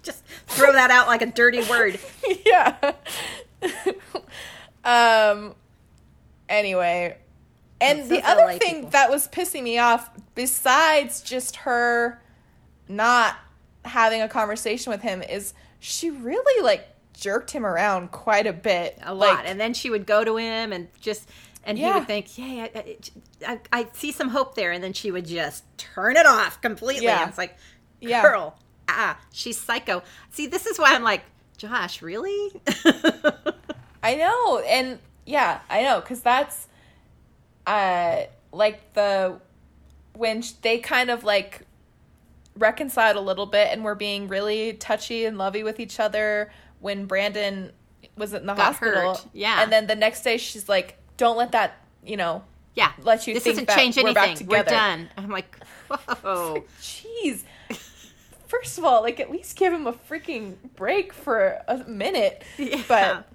Just 0.02 0.24
throw 0.46 0.72
that 0.72 0.90
out 0.90 1.06
like 1.08 1.20
a 1.22 1.26
dirty 1.26 1.62
word. 1.68 1.98
yeah. 2.46 2.92
Um. 4.84 5.54
Anyway, 6.48 7.16
and 7.80 8.00
That's 8.00 8.08
the 8.10 8.22
other 8.22 8.58
thing 8.58 8.74
people. 8.76 8.90
that 8.90 9.10
was 9.10 9.28
pissing 9.28 9.62
me 9.62 9.78
off, 9.78 10.10
besides 10.34 11.22
just 11.22 11.56
her 11.56 12.20
not 12.86 13.36
having 13.84 14.20
a 14.20 14.28
conversation 14.28 14.90
with 14.92 15.00
him, 15.00 15.22
is 15.22 15.54
she 15.80 16.10
really 16.10 16.62
like 16.62 16.86
jerked 17.14 17.50
him 17.50 17.64
around 17.64 18.10
quite 18.10 18.46
a 18.46 18.52
bit. 18.52 18.98
a 19.02 19.14
like, 19.14 19.36
lot. 19.38 19.46
And 19.46 19.58
then 19.58 19.72
she 19.72 19.88
would 19.88 20.04
go 20.06 20.22
to 20.22 20.36
him 20.36 20.72
and 20.72 20.88
just, 21.00 21.28
and 21.64 21.78
he 21.78 21.90
would 21.90 22.06
think, 22.06 22.36
"Yeah, 22.36 22.68
I, 22.74 22.96
I, 23.46 23.60
I 23.72 23.88
see 23.94 24.12
some 24.12 24.28
hope 24.28 24.54
there," 24.54 24.70
and 24.70 24.84
then 24.84 24.92
she 24.92 25.10
would 25.10 25.26
just 25.26 25.64
turn 25.78 26.16
it 26.18 26.26
off 26.26 26.60
completely. 26.60 27.04
Yeah. 27.06 27.22
And 27.22 27.28
it's 27.30 27.38
like, 27.38 27.56
Yeah. 28.00 28.20
girl, 28.20 28.58
ah, 28.86 29.18
she's 29.32 29.58
psycho. 29.58 30.02
See, 30.30 30.46
this 30.46 30.66
is 30.66 30.78
why 30.78 30.94
I'm 30.94 31.02
like, 31.02 31.22
Josh, 31.56 32.02
really? 32.02 32.60
I 34.04 34.14
know, 34.16 34.58
and 34.60 34.98
yeah, 35.26 35.60
I 35.70 35.82
know, 35.82 36.00
because 36.00 36.20
that's, 36.20 36.68
uh, 37.66 38.22
like 38.52 38.92
the 38.94 39.40
when 40.14 40.44
they 40.62 40.78
kind 40.78 41.10
of 41.10 41.24
like 41.24 41.62
reconciled 42.56 43.16
a 43.16 43.20
little 43.20 43.46
bit 43.46 43.68
and 43.72 43.82
were 43.82 43.96
being 43.96 44.28
really 44.28 44.74
touchy 44.74 45.24
and 45.24 45.36
lovey 45.38 45.64
with 45.64 45.80
each 45.80 45.98
other 45.98 46.52
when 46.78 47.06
Brandon 47.06 47.72
was 48.16 48.32
in 48.32 48.46
the 48.46 48.54
Got 48.54 48.66
hospital. 48.74 49.14
hurt, 49.14 49.26
yeah. 49.32 49.62
and 49.62 49.72
then 49.72 49.86
the 49.88 49.96
next 49.96 50.22
day 50.22 50.36
she's 50.36 50.68
like, 50.68 50.98
"Don't 51.16 51.36
let 51.36 51.52
that, 51.52 51.76
you 52.04 52.16
know." 52.16 52.44
yeah, 52.74 52.92
Let 53.02 53.26
you 53.26 53.34
This 53.34 53.44
think 53.44 53.66
doesn't 53.66 53.78
change 53.78 53.96
we're 53.96 54.12
back 54.12 54.28
anything. 54.28 54.48
We're, 54.48 54.64
done. 54.64 55.08
I'm 55.16 55.30
like, 55.30 55.56
whoa. 55.88 56.64
Jeez. 56.80 57.42
First 58.48 58.78
of 58.78 58.84
all, 58.84 59.02
like 59.02 59.20
at 59.20 59.30
least 59.30 59.56
give 59.56 59.72
him 59.72 59.86
a 59.86 59.92
freaking 59.92 60.56
break 60.74 61.12
for 61.12 61.62
a 61.68 61.78
minute. 61.84 62.42
Yeah. 62.58 62.82
But 62.88 63.28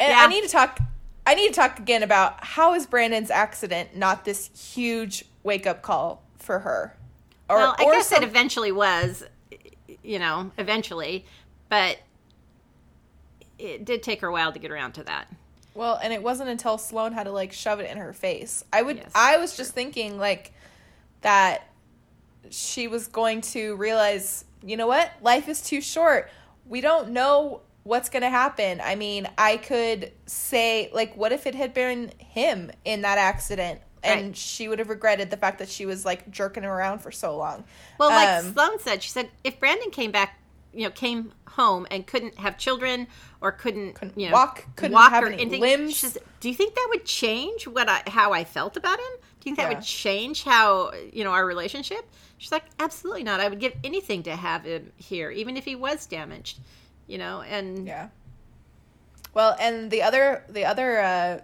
and 0.00 0.10
Yeah. 0.10 0.20
I 0.20 0.26
need 0.28 0.42
to 0.42 0.48
talk 0.48 0.78
I 1.24 1.34
need 1.36 1.48
to 1.48 1.54
talk 1.54 1.78
again 1.78 2.02
about 2.02 2.42
how 2.44 2.74
is 2.74 2.84
Brandon's 2.86 3.30
accident 3.30 3.94
not 3.96 4.24
this 4.24 4.50
huge 4.74 5.24
wake 5.44 5.68
up 5.68 5.80
call 5.80 6.20
for 6.36 6.58
her? 6.60 6.96
Or, 7.48 7.56
well, 7.58 7.76
I 7.78 7.84
or 7.84 7.92
guess 7.92 8.08
some- 8.08 8.22
it 8.24 8.26
eventually 8.26 8.72
was, 8.72 9.22
you 10.02 10.18
know, 10.18 10.50
eventually, 10.58 11.24
but 11.68 11.98
it 13.58 13.84
did 13.84 14.02
take 14.02 14.20
her 14.22 14.28
a 14.28 14.32
while 14.32 14.52
to 14.52 14.58
get 14.58 14.72
around 14.72 14.92
to 14.94 15.04
that. 15.04 15.28
Well, 15.74 15.98
and 16.02 16.12
it 16.12 16.22
wasn't 16.22 16.50
until 16.50 16.76
Sloan 16.76 17.12
had 17.12 17.24
to 17.24 17.30
like 17.30 17.52
shove 17.52 17.78
it 17.80 17.88
in 17.90 17.98
her 17.98 18.12
face. 18.12 18.64
I 18.72 18.82
would 18.82 18.96
Yes, 18.96 19.12
I 19.14 19.36
was 19.36 19.56
just 19.56 19.72
thinking 19.72 20.18
like 20.18 20.52
that 21.20 21.68
she 22.50 22.88
was 22.88 23.06
going 23.06 23.40
to 23.42 23.76
realize, 23.76 24.44
you 24.62 24.76
know 24.76 24.88
what? 24.88 25.10
Life 25.22 25.48
is 25.48 25.62
too 25.62 25.80
short. 25.80 26.28
We 26.66 26.80
don't 26.80 27.10
know 27.10 27.60
what's 27.84 28.08
going 28.08 28.22
to 28.22 28.30
happen. 28.30 28.80
I 28.82 28.94
mean, 28.94 29.28
I 29.38 29.56
could 29.56 30.12
say 30.26 30.90
like 30.92 31.16
what 31.16 31.32
if 31.32 31.46
it 31.46 31.54
had 31.54 31.74
been 31.74 32.12
him 32.18 32.70
in 32.84 33.02
that 33.02 33.18
accident 33.18 33.80
and 34.04 34.26
Right. 34.28 34.36
she 34.36 34.68
would 34.68 34.78
have 34.80 34.88
regretted 34.88 35.30
the 35.30 35.36
fact 35.36 35.58
that 35.60 35.68
she 35.68 35.86
was 35.86 36.04
like 36.04 36.28
jerking 36.30 36.62
him 36.64 36.70
around 36.70 37.00
for 37.00 37.12
so 37.12 37.36
long. 37.36 37.64
Well, 37.98 38.10
like 38.10 38.28
Um, 38.44 38.52
Sloan 38.52 38.78
said, 38.80 39.02
she 39.02 39.10
said 39.10 39.30
if 39.44 39.58
Brandon 39.60 39.90
came 39.90 40.10
back, 40.10 40.38
you 40.74 40.84
know, 40.84 40.90
came 40.90 41.32
home 41.50 41.86
and 41.90 42.06
couldn't 42.06 42.36
have 42.38 42.56
children 42.58 43.06
or 43.40 43.52
couldn't, 43.52 43.94
Couldn't 43.94 44.18
you 44.18 44.26
know, 44.28 44.32
walk, 44.32 44.64
couldn't 44.76 44.94
walk 44.94 45.10
have 45.10 45.24
or 45.24 45.26
any 45.28 45.42
anything, 45.42 45.60
limbs. 45.60 45.98
says, 45.98 46.18
do 46.40 46.48
you 46.48 46.54
think 46.54 46.74
that 46.74 46.86
would 46.90 47.04
change 47.04 47.66
what 47.68 47.88
I 47.88 48.02
how 48.08 48.32
I 48.32 48.42
felt 48.44 48.76
about 48.76 48.98
him? 48.98 49.12
Do 49.40 49.50
you 49.50 49.54
think 49.54 49.56
that 49.58 49.70
Yeah. 49.70 49.76
would 49.78 49.84
change 49.84 50.44
how 50.44 50.92
you 51.12 51.22
know 51.24 51.30
our 51.30 51.44
relationship? 51.46 52.08
She's 52.38 52.50
like, 52.52 52.64
absolutely 52.80 53.22
not. 53.22 53.40
I 53.40 53.48
would 53.48 53.60
give 53.60 53.74
anything 53.84 54.22
to 54.24 54.34
have 54.34 54.64
him 54.64 54.92
here, 54.96 55.30
even 55.30 55.56
if 55.56 55.64
he 55.64 55.76
was 55.76 56.06
damaged. 56.06 56.58
You 57.06 57.18
know, 57.18 57.42
and 57.42 57.86
Yeah. 57.86 58.08
Well, 59.34 59.56
and 59.58 59.90
the 59.90 60.02
other 60.02 60.44
the 60.48 60.64
other 60.64 61.00
uh, 61.00 61.40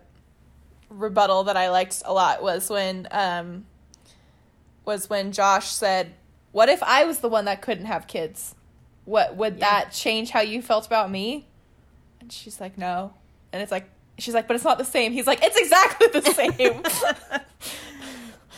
rebuttal 0.91 1.45
that 1.45 1.57
I 1.57 1.71
liked 1.71 2.03
a 2.05 2.13
lot 2.13 2.43
was 2.43 2.69
when 2.71 3.09
um, 3.11 3.65
was 4.85 5.09
when 5.11 5.33
Josh 5.33 5.69
said, 5.71 6.13
"What 6.53 6.69
if 6.69 6.83
I 6.83 7.05
was 7.05 7.21
the 7.21 7.29
one 7.29 7.47
that 7.47 7.63
couldn't 7.63 7.87
have 7.87 8.07
kids? 8.07 8.55
What 9.05 9.37
would 9.37 9.55
Yeah. 9.59 9.71
that 9.85 9.93
change 9.93 10.31
how 10.31 10.41
you 10.41 10.61
felt 10.63 10.87
about 10.87 11.11
me?" 11.11 11.47
And 12.21 12.31
she's 12.31 12.61
like, 12.61 12.77
"No," 12.77 13.15
and 13.53 13.63
it's 13.63 13.73
like 13.73 13.89
she's 14.19 14.35
like, 14.35 14.47
"But 14.47 14.57
it's 14.57 14.65
not 14.65 14.77
the 14.79 14.85
same." 14.85 15.13
He's 15.13 15.27
like, 15.27 15.43
"It's 15.43 15.57
exactly 15.57 16.09
the 16.09 16.23
same." 16.33 16.83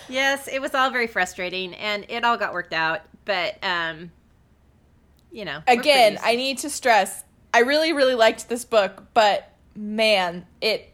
yes, 0.09 0.49
it 0.49 0.61
was 0.61 0.75
all 0.75 0.91
very 0.91 1.07
frustrating, 1.07 1.75
and 1.75 2.05
it 2.09 2.25
all 2.25 2.37
got 2.37 2.53
worked 2.53 2.73
out. 2.73 3.01
But 3.25 3.63
um, 3.63 4.11
you 5.33 5.45
know, 5.45 5.63
Again, 5.67 6.19
I 6.23 6.37
need 6.37 6.59
to 6.59 6.71
stress, 6.71 7.25
I 7.53 7.61
really 7.61 7.93
really 7.93 8.15
liked 8.15 8.49
this 8.49 8.65
book, 8.65 9.05
but 9.15 9.53
man, 9.75 10.47
it 10.61 10.93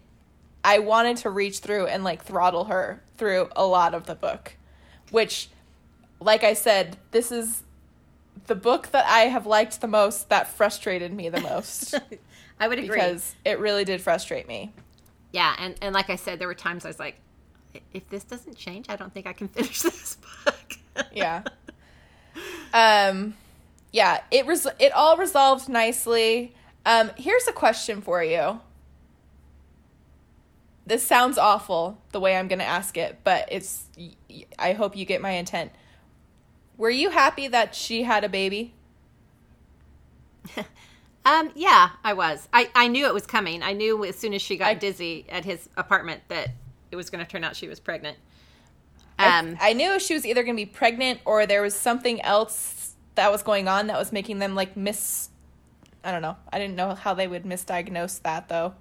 I 0.64 0.80
wanted 0.80 1.18
to 1.18 1.30
reach 1.30 1.60
through 1.60 1.86
and 1.86 2.02
like 2.04 2.24
throttle 2.24 2.64
her 2.64 3.02
through 3.16 3.48
a 3.54 3.64
lot 3.64 3.94
of 3.94 4.06
the 4.06 4.14
book, 4.14 4.56
which 5.10 5.48
like 6.20 6.44
I 6.44 6.54
said, 6.54 6.96
this 7.10 7.30
is 7.30 7.62
the 8.46 8.54
book 8.54 8.88
that 8.92 9.06
I 9.06 9.20
have 9.22 9.46
liked 9.46 9.80
the 9.80 9.88
most 9.88 10.28
that 10.28 10.48
frustrated 10.48 11.12
me 11.12 11.28
the 11.28 11.40
most 11.40 11.94
I 12.60 12.68
would 12.68 12.78
agree. 12.78 12.88
because 12.88 13.34
it 13.44 13.58
really 13.58 13.84
did 13.84 14.00
frustrate 14.00 14.48
me. 14.48 14.72
Yeah, 15.32 15.54
and, 15.58 15.74
and 15.82 15.94
like 15.94 16.08
I 16.08 16.16
said, 16.16 16.38
there 16.38 16.48
were 16.48 16.54
times 16.54 16.84
I 16.84 16.88
was 16.88 16.98
like, 16.98 17.16
if 17.92 18.08
this 18.08 18.24
doesn't 18.24 18.56
change, 18.56 18.86
I 18.88 18.96
don't 18.96 19.12
think 19.12 19.26
I 19.26 19.32
can 19.32 19.48
finish 19.48 19.82
this 19.82 20.16
book. 20.44 20.78
Yeah. 21.12 21.42
um 22.74 23.34
yeah, 23.96 24.20
it 24.30 24.46
res- 24.46 24.68
it 24.78 24.92
all 24.92 25.16
resolved 25.16 25.68
nicely. 25.68 26.54
Um 26.84 27.10
here's 27.16 27.46
a 27.48 27.52
question 27.52 28.00
for 28.02 28.22
you. 28.22 28.60
This 30.86 31.02
sounds 31.04 31.36
awful 31.38 31.98
the 32.12 32.20
way 32.20 32.36
I'm 32.36 32.46
going 32.46 32.60
to 32.60 32.64
ask 32.64 32.96
it, 32.96 33.18
but 33.24 33.48
it's 33.50 33.86
I 34.58 34.72
hope 34.72 34.96
you 34.96 35.04
get 35.04 35.20
my 35.20 35.32
intent. 35.32 35.72
Were 36.76 36.90
you 36.90 37.10
happy 37.10 37.48
that 37.48 37.74
she 37.74 38.04
had 38.04 38.22
a 38.22 38.28
baby? 38.28 38.72
um, 41.24 41.50
yeah, 41.56 41.90
I 42.04 42.12
was. 42.12 42.48
I, 42.52 42.70
I 42.74 42.86
knew 42.88 43.06
it 43.06 43.14
was 43.14 43.26
coming. 43.26 43.62
I 43.64 43.72
knew 43.72 44.04
as 44.04 44.16
soon 44.16 44.32
as 44.34 44.42
she 44.42 44.56
got 44.56 44.68
I- 44.68 44.74
dizzy 44.74 45.24
at 45.28 45.44
his 45.44 45.68
apartment 45.76 46.20
that 46.28 46.50
it 46.92 46.96
was 46.96 47.10
going 47.10 47.24
to 47.24 47.28
turn 47.28 47.42
out 47.42 47.56
she 47.56 47.66
was 47.66 47.80
pregnant. 47.80 48.18
I- 49.18 49.38
Um, 49.40 49.56
I, 49.60 49.72
knew 49.72 49.98
she 49.98 50.14
was 50.14 50.24
either 50.24 50.42
going 50.44 50.54
to 50.56 50.62
be 50.62 50.66
pregnant 50.70 51.20
or 51.24 51.46
there 51.46 51.62
was 51.62 51.74
something 51.74 52.20
else 52.22 52.52
that 53.16 53.30
was 53.32 53.42
going 53.42 53.68
on 53.68 53.88
that 53.88 53.98
was 53.98 54.12
making 54.12 54.38
them 54.38 54.54
like 54.54 54.76
miss 54.76 55.28
I 56.04 56.12
don't 56.12 56.22
know. 56.22 56.36
I 56.52 56.58
didn't 56.60 56.76
know 56.76 56.94
how 56.94 57.14
they 57.14 57.26
would 57.26 57.42
misdiagnose 57.42 58.22
that 58.22 58.48
though. 58.48 58.74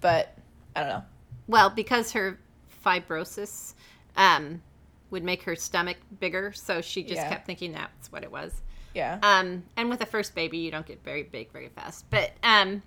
But 0.00 0.36
I 0.76 0.80
don't 0.80 0.88
know. 0.88 1.04
well, 1.48 1.70
because 1.70 2.12
her 2.12 2.38
fibrosis 2.84 3.74
um, 4.16 4.62
would 5.10 5.22
make 5.24 5.42
her 5.44 5.54
stomach 5.56 5.96
bigger, 6.20 6.52
so 6.52 6.80
she 6.80 7.02
just 7.02 7.16
Yeah. 7.16 7.28
kept 7.28 7.46
thinking 7.46 7.72
that's 7.72 8.10
what 8.12 8.22
it 8.22 8.30
was. 8.32 8.52
Yeah. 8.94 9.18
Um, 9.22 9.64
and 9.76 9.88
with 9.90 10.00
a 10.02 10.06
first 10.06 10.34
baby, 10.34 10.58
you 10.58 10.70
don't 10.70 10.86
get 10.86 11.02
very 11.04 11.22
big 11.22 11.50
very 11.52 11.68
fast. 11.68 12.04
But 12.10 12.32
um, 12.42 12.82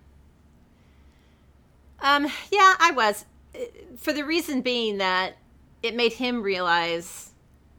um, 2.00 2.26
yeah, 2.52 2.76
I 2.80 2.92
was 2.96 3.26
Uh, 3.56 3.60
for 3.98 4.12
the 4.14 4.24
reason 4.26 4.62
being 4.62 4.98
that 4.98 5.38
it 5.82 5.96
made 5.96 6.14
him 6.14 6.42
realize 6.42 7.32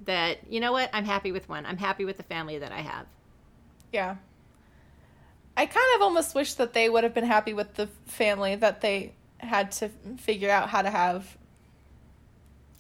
that 0.07 0.39
you 0.51 0.61
know 0.61 0.73
what, 0.73 0.91
I'm 0.93 1.05
happy 1.05 1.33
with 1.33 1.49
one. 1.49 1.67
I'm 1.67 1.77
happy 1.77 2.05
with 2.05 2.17
the 2.17 2.23
family 2.23 2.59
that 2.59 2.73
I 2.73 2.81
have. 2.81 3.07
Yeah. 3.93 4.17
I 5.57 5.67
kind 5.67 5.87
of 5.97 6.03
almost 6.03 6.35
wish 6.35 6.55
that 6.55 6.73
they 6.75 6.89
would 6.89 7.03
have 7.05 7.15
been 7.15 7.25
happy 7.25 7.53
with 7.55 7.75
the 7.75 7.87
family 8.07 8.57
that 8.57 8.81
they 8.83 9.13
had 9.39 9.73
to 9.73 9.89
figure 10.19 10.51
out 10.51 10.69
how 10.69 10.83
to 10.83 10.91
have. 10.91 11.37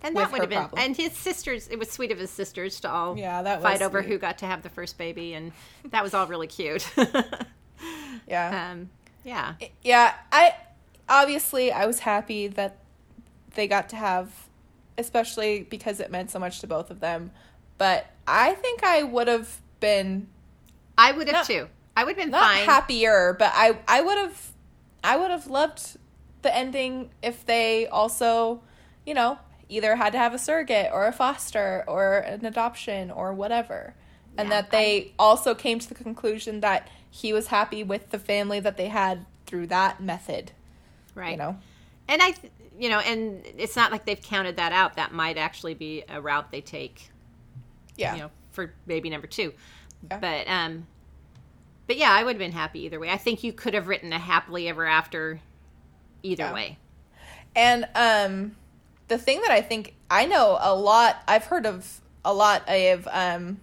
And 0.03 0.15
that 0.17 0.31
would 0.31 0.43
have 0.43 0.51
been, 0.51 0.59
problem. 0.59 0.83
and 0.83 0.97
his 0.97 1.13
sisters. 1.13 1.69
It 1.69 1.79
was 1.79 1.91
sweet 1.91 2.13
of 2.13 2.19
his 2.19 2.31
sisters 2.31 2.81
to 2.81 2.91
all 2.91 3.17
Yeah, 3.17 3.43
that 3.43 3.63
fight 3.63 3.81
over 3.81 4.03
sweet. 4.03 4.13
who 4.13 4.19
got 4.19 4.39
to 4.39 4.47
have 4.47 4.63
the 4.63 4.69
first 4.69 4.99
baby, 4.99 5.33
and 5.33 5.53
that 5.91 6.03
was 6.03 6.15
all 6.15 6.27
really 6.27 6.47
cute. 6.47 6.89
Yeah. 8.29 8.71
um, 8.73 8.91
yeah, 9.25 9.55
yeah, 9.83 10.15
I 10.33 10.55
obviously 11.09 11.71
I 11.71 11.87
was 11.87 12.01
happy 12.01 12.49
that 12.49 12.79
they 13.55 13.69
got 13.69 13.89
to 13.91 13.97
have 13.97 14.46
especially 14.99 15.63
because 15.63 16.01
it 16.01 16.11
meant 16.11 16.31
so 16.31 16.39
much 16.39 16.61
to 16.61 16.67
both 16.67 16.91
of 16.91 17.01
them. 17.01 17.31
But 17.79 18.07
I 18.27 18.55
think 18.55 18.83
I 18.83 19.03
would 19.03 19.29
have 19.29 19.61
been 19.81 20.29
I 20.99 21.13
would 21.13 21.27
have 21.29 21.35
Not- 21.35 21.47
too. 21.47 21.69
I 21.97 22.05
would 22.05 22.17
have 22.17 22.25
been 22.25 22.31
not 22.31 22.43
fine. 22.43 22.65
happier, 22.67 23.35
but 23.39 23.53
I 23.55 23.79
I 23.89 24.01
would 24.03 24.19
have 24.19 24.53
I 25.05 25.17
would 25.17 25.31
have 25.31 25.47
loved 25.47 25.97
the 26.43 26.55
ending 26.55 27.11
if 27.23 27.45
they 27.47 27.87
also, 27.87 28.63
you 29.05 29.15
know, 29.15 29.39
either 29.69 29.97
had 29.97 30.13
to 30.13 30.19
have 30.19 30.33
a 30.35 30.39
surrogate 30.39 30.91
or 30.93 31.07
a 31.07 31.13
foster 31.13 31.85
or 31.89 32.19
an 32.19 32.45
adoption 32.45 33.11
or 33.11 33.33
whatever. 33.33 33.95
and 34.39 34.51
that 34.53 34.71
they 34.71 35.13
also 35.19 35.55
came 35.55 35.79
to 35.79 35.89
the 35.89 35.95
conclusion 35.95 36.61
that 36.61 36.89
he 37.11 37.33
was 37.33 37.47
happy 37.47 37.83
with 37.83 38.11
the 38.11 38.19
family 38.19 38.61
that 38.61 38.77
they 38.77 38.89
had 38.89 39.25
through 39.47 39.67
that 39.67 39.99
method. 40.03 40.53
right. 41.15 41.31
You 41.31 41.37
know, 41.39 41.57
And 42.07 42.21
I, 42.21 42.33
th- 42.33 42.53
you 42.79 42.89
know, 42.89 42.99
and 43.01 43.43
it's 43.57 43.77
not 43.77 43.93
like 43.93 44.05
they've 44.05 44.21
counted 44.21 44.57
that 44.57 44.73
out. 44.73 44.97
That 44.97 45.13
might 45.13 45.37
actually 45.37 45.75
be 45.75 46.05
a 46.09 46.21
route 46.21 46.51
they 46.51 46.61
take, 46.61 47.11
yeah, 47.97 48.15
you 48.15 48.21
know, 48.23 48.31
for 48.53 48.73
baby 48.87 49.11
number 49.11 49.27
two. 49.27 49.53
Yeah. 50.11 50.19
But, 50.19 50.49
um, 50.49 50.87
but 51.87 51.97
yeah, 51.97 52.13
I 52.13 52.23
would 52.23 52.35
have 52.35 52.39
been 52.39 52.53
happy 52.53 52.81
either 52.85 52.99
way. 53.01 53.11
I 53.11 53.17
think 53.17 53.43
you 53.45 53.53
could 53.53 53.75
have 53.75 53.89
written 53.89 54.13
a 54.13 54.19
happily 54.19 54.69
ever 54.69 54.85
after 54.87 55.41
either 56.23 56.45
Yeah. 56.45 56.53
way. 56.53 56.79
And 57.55 57.89
um, 57.95 58.57
the 59.09 59.19
thing 59.19 59.41
that 59.43 59.51
I 59.51 59.63
think 59.63 59.95
I 60.11 60.27
know 60.27 60.59
a 60.61 60.75
lot, 60.75 61.23
I've 61.27 61.45
heard 61.45 61.65
of 61.67 62.01
a 62.25 62.35
lot 62.35 62.69
of 62.69 63.09
um, 63.11 63.61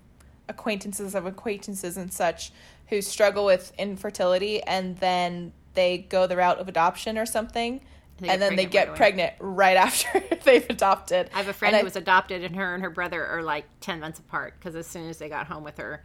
acquaintances 0.50 1.14
of 1.16 1.26
acquaintances 1.26 1.98
and 1.98 2.12
such 2.12 2.52
who 2.88 3.02
struggle 3.02 3.46
with 3.46 3.72
infertility, 3.78 4.62
and 4.64 4.98
then 4.98 5.54
they 5.74 5.98
go 5.98 6.28
the 6.28 6.38
route 6.38 6.60
of 6.60 6.68
adoption 6.68 7.18
or 7.18 7.26
something, 7.26 7.82
They 8.24 8.30
and 8.30 8.42
then 8.42 8.56
they 8.56 8.66
get 8.66 8.88
right 8.90 8.98
pregnant 8.98 9.34
right 9.40 9.78
after 9.78 10.20
they've 10.44 10.66
adopted. 10.70 11.30
I 11.34 11.38
have 11.38 11.48
a 11.48 11.54
friend 11.54 11.76
And 11.76 11.82
who 11.82 11.86
was 11.86 11.96
adopted, 11.96 12.44
and 12.44 12.56
her 12.56 12.74
and 12.74 12.82
her 12.84 12.90
brother 12.90 13.26
are 13.26 13.44
like 13.44 13.66
10 13.82 14.00
months 14.00 14.20
apart 14.20 14.56
because 14.60 14.76
as 14.76 14.88
soon 14.88 15.10
as 15.10 15.18
they 15.18 15.30
got 15.30 15.48
home 15.48 15.64
with 15.64 15.78
her, 15.78 16.04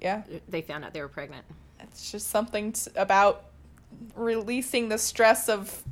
yeah, 0.00 0.22
they 0.48 0.62
found 0.62 0.84
out 0.84 0.92
they 0.94 1.00
were 1.02 1.08
pregnant. 1.08 1.44
it's 1.80 2.10
just 2.12 2.28
something 2.28 2.72
t- 2.72 2.90
about 2.96 3.46
releasing 4.14 4.88
the 4.88 4.98
stress 4.98 5.48
of 5.48 5.82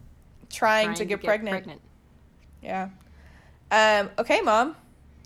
trying, 0.51 0.87
Trying 0.87 0.97
to 0.97 1.05
get, 1.05 1.23
pregnant. 1.25 1.51
pregnant. 1.55 1.81
Yeah. 2.63 2.89
Um, 3.71 4.11
okay, 4.19 4.41
mom. 4.41 4.77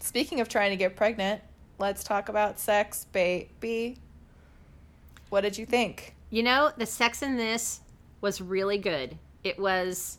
Speaking 0.01 0.41
of 0.41 0.49
trying 0.49 0.71
to 0.71 0.77
get 0.77 0.97
pregnant, 0.97 1.41
let's 1.79 2.03
talk 2.03 2.29
about 2.29 2.59
sex, 2.59 3.07
baby. 3.13 3.99
What 5.31 5.43
did 5.43 5.57
you 5.57 5.65
think? 5.67 6.15
You 6.31 6.43
know, 6.43 6.73
the 6.77 6.87
sex 6.87 7.23
in 7.23 7.37
this 7.37 7.81
was 8.21 8.41
really 8.41 8.79
good. 8.79 9.17
It 9.45 9.59
was, 9.59 10.19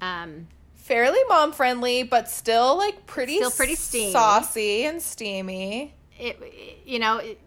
um, 0.00 0.48
Fairly 0.76 1.18
mom 1.28 1.52
friendly, 1.52 2.02
but 2.02 2.28
still 2.28 2.76
like 2.76 3.06
pretty 3.06 3.36
Still 3.36 3.50
pretty 3.50 3.74
steamy. 3.74 4.12
saucy 4.12 4.84
and 4.84 5.00
steamy. 5.00 5.94
it, 6.18 6.38
you 6.84 6.98
know, 6.98 7.16
it, 7.16 7.40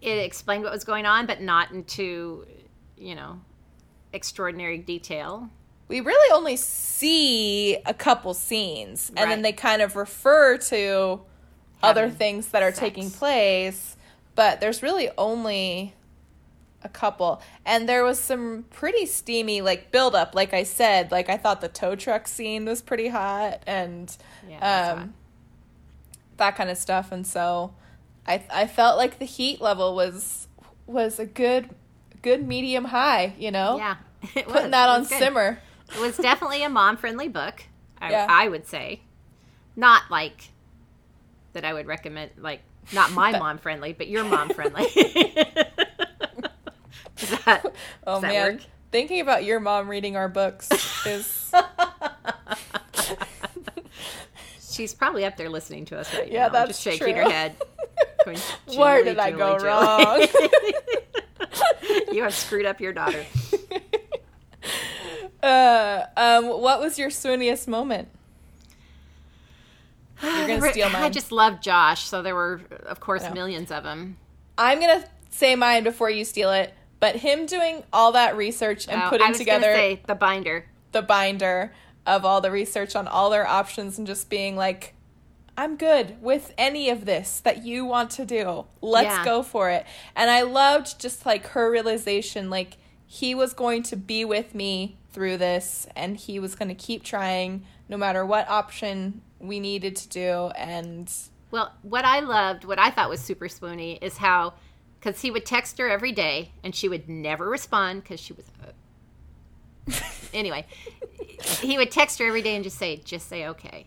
it 0.00 0.18
explained 0.18 0.64
what 0.64 0.72
was 0.72 0.82
going 0.82 1.06
on, 1.06 1.26
but 1.26 1.40
not 1.40 1.70
into, 1.70 2.44
you 2.98 3.14
know, 3.14 3.40
extraordinary 4.12 4.78
detail. 4.78 5.48
We 5.86 6.00
really 6.00 6.34
only 6.34 6.56
see 6.56 7.76
a 7.86 7.94
couple 7.94 8.34
scenes, 8.34 9.12
and 9.16 9.30
then 9.30 9.42
they 9.42 9.52
kind 9.52 9.80
of 9.80 9.94
refer 9.94 10.58
to 10.58 11.20
other 11.84 12.10
things 12.10 12.48
that 12.48 12.62
are 12.64 12.70
sex. 12.70 12.80
taking 12.80 13.10
place, 13.12 13.96
but 14.34 14.60
there's 14.60 14.82
really 14.82 15.08
only 15.16 15.94
a 16.84 16.88
couple. 16.88 17.40
And 17.64 17.88
there 17.88 18.04
was 18.04 18.18
some 18.18 18.64
pretty 18.70 19.06
steamy 19.06 19.60
like 19.60 19.90
build 19.90 20.14
up, 20.14 20.34
like 20.34 20.52
I 20.54 20.62
said. 20.62 21.10
Like 21.10 21.28
I 21.28 21.36
thought 21.36 21.60
the 21.60 21.68
tow 21.68 21.94
truck 21.94 22.26
scene 22.28 22.64
was 22.64 22.82
pretty 22.82 23.08
hot 23.08 23.62
and 23.66 24.14
Yeah, 24.48 24.92
um 24.98 25.14
that 26.38 26.56
kind 26.56 26.70
of 26.70 26.78
stuff 26.78 27.12
and 27.12 27.26
so 27.26 27.74
I 28.26 28.42
I 28.52 28.66
felt 28.66 28.96
like 28.96 29.18
the 29.18 29.24
heat 29.24 29.60
level 29.60 29.94
was 29.94 30.48
was 30.86 31.18
a 31.18 31.26
good 31.26 31.70
good 32.22 32.46
medium 32.46 32.86
high, 32.86 33.34
you 33.38 33.50
know? 33.50 33.76
Yeah, 33.76 33.96
it 34.34 34.46
was. 34.46 34.54
Putting 34.56 34.70
that 34.70 34.88
on 34.88 35.04
simmer. 35.04 35.58
It 35.94 36.00
was 36.00 36.16
definitely 36.16 36.62
a 36.62 36.68
mom 36.68 36.96
friendly 36.96 37.28
book. 37.28 37.64
I, 38.00 38.10
Yeah. 38.10 38.26
I 38.28 38.48
would 38.48 38.66
say, 38.66 39.00
not 39.76 40.02
like 40.10 40.50
that. 41.52 41.64
I 41.64 41.72
would 41.72 41.86
recommend 41.86 42.30
like 42.38 42.62
not 42.92 43.12
my 43.12 43.38
mom 43.38 43.58
friendly, 43.58 43.92
but 43.92 44.08
your 44.08 44.24
mom 44.24 44.48
friendly. 44.50 44.86
Does 47.22 47.44
that, 47.44 47.64
Oh 48.06 48.14
does 48.14 48.22
that 48.22 48.28
man, 48.28 48.52
work? 48.54 48.62
thinking 48.90 49.20
about 49.20 49.44
your 49.44 49.60
mom 49.60 49.88
reading 49.88 50.16
our 50.16 50.28
books 50.28 50.68
is 51.06 51.52
She's 54.70 54.94
probably 54.94 55.24
up 55.24 55.36
there 55.36 55.48
listening 55.50 55.84
to 55.86 55.98
us 55.98 56.12
right 56.14 56.30
Yeah, 56.30 56.46
now, 56.46 56.52
that's 56.52 56.68
just 56.70 56.82
shaking 56.82 57.14
true. 57.14 57.24
her 57.24 57.30
head. 57.30 57.56
going, 58.24 58.38
where 58.74 59.04
did 59.04 59.18
I 59.18 59.30
go 59.30 59.56
wrong? 59.58 60.26
You 62.10 62.22
have 62.22 62.34
screwed 62.34 62.64
up 62.66 62.80
your 62.80 62.92
daughter. 62.94 63.24
uh, 65.42 66.02
um, 66.16 66.46
what 66.48 66.80
was 66.80 66.98
your 66.98 67.10
swooniest 67.10 67.68
moment? 67.68 68.08
You're 70.22 70.46
gonna 70.46 70.70
steal 70.70 70.88
I 70.94 71.10
just 71.10 71.32
love 71.32 71.60
Josh, 71.60 72.04
so 72.04 72.22
there 72.22 72.34
were, 72.34 72.62
of 72.86 73.00
course, 73.00 73.28
millions 73.34 73.70
of 73.70 73.82
them. 73.82 74.16
I'm 74.56 74.80
gonna 74.80 75.04
say 75.30 75.54
mine 75.56 75.84
before 75.84 76.08
you 76.10 76.24
steal 76.24 76.50
it. 76.52 76.72
But 77.02 77.16
him 77.16 77.46
doing 77.46 77.82
all 77.92 78.12
that 78.12 78.36
research 78.36 78.86
and 78.86 79.02
I 79.02 79.08
putting 79.08 79.34
together 79.34 79.74
say 79.74 80.00
the 80.06 80.14
binder. 80.14 80.66
the 80.92 81.02
binder 81.02 81.74
of 82.06 82.24
all 82.24 82.40
the 82.40 82.52
research 82.52 82.94
on 82.94 83.08
all 83.08 83.28
their 83.28 83.44
options 83.44 83.98
and 83.98 84.06
just 84.06 84.30
being 84.30 84.54
like, 84.54 84.94
I'm 85.58 85.76
good 85.76 86.22
with 86.22 86.54
any 86.56 86.90
of 86.90 87.04
this 87.04 87.40
that 87.40 87.64
you 87.64 87.84
want 87.84 88.10
to 88.12 88.24
do. 88.24 88.66
Let's 88.80 89.06
Yeah. 89.06 89.24
go 89.24 89.42
for 89.42 89.68
it. 89.70 89.84
And 90.14 90.30
I 90.30 90.42
loved 90.42 91.00
just 91.00 91.26
like 91.26 91.48
her 91.48 91.68
realization 91.72 92.50
like 92.50 92.76
he 93.04 93.34
was 93.34 93.52
going 93.52 93.82
to 93.84 93.96
be 93.96 94.24
with 94.24 94.54
me 94.54 94.96
through 95.12 95.38
this 95.38 95.88
and 95.96 96.16
he 96.16 96.38
was 96.38 96.54
going 96.54 96.68
to 96.68 96.74
keep 96.76 97.02
trying 97.02 97.64
no 97.88 97.96
matter 97.96 98.24
what 98.24 98.48
option 98.48 99.22
we 99.40 99.58
needed 99.58 99.96
to 99.96 100.08
do 100.08 100.52
and 100.56 101.12
Well, 101.50 101.72
what 101.82 102.04
I 102.04 102.20
loved, 102.20 102.64
what 102.64 102.78
I 102.78 102.90
thought 102.90 103.10
was 103.10 103.20
super 103.20 103.48
swoony, 103.48 103.98
is 104.00 104.18
how, 104.18 104.54
because 105.02 105.20
he 105.20 105.30
would 105.30 105.44
text 105.44 105.78
her 105.78 105.88
every 105.88 106.12
day 106.12 106.52
and 106.62 106.74
she 106.74 106.88
would 106.88 107.08
never 107.08 107.48
respond 107.48 108.02
because 108.02 108.20
she 108.20 108.32
was. 108.32 108.46
Uh, 108.62 109.92
anyway, 110.34 110.64
he 111.60 111.76
would 111.76 111.90
text 111.90 112.20
her 112.20 112.26
every 112.26 112.42
day 112.42 112.54
and 112.54 112.62
just 112.62 112.78
say, 112.78 112.96
just 112.98 113.28
say 113.28 113.48
okay. 113.48 113.86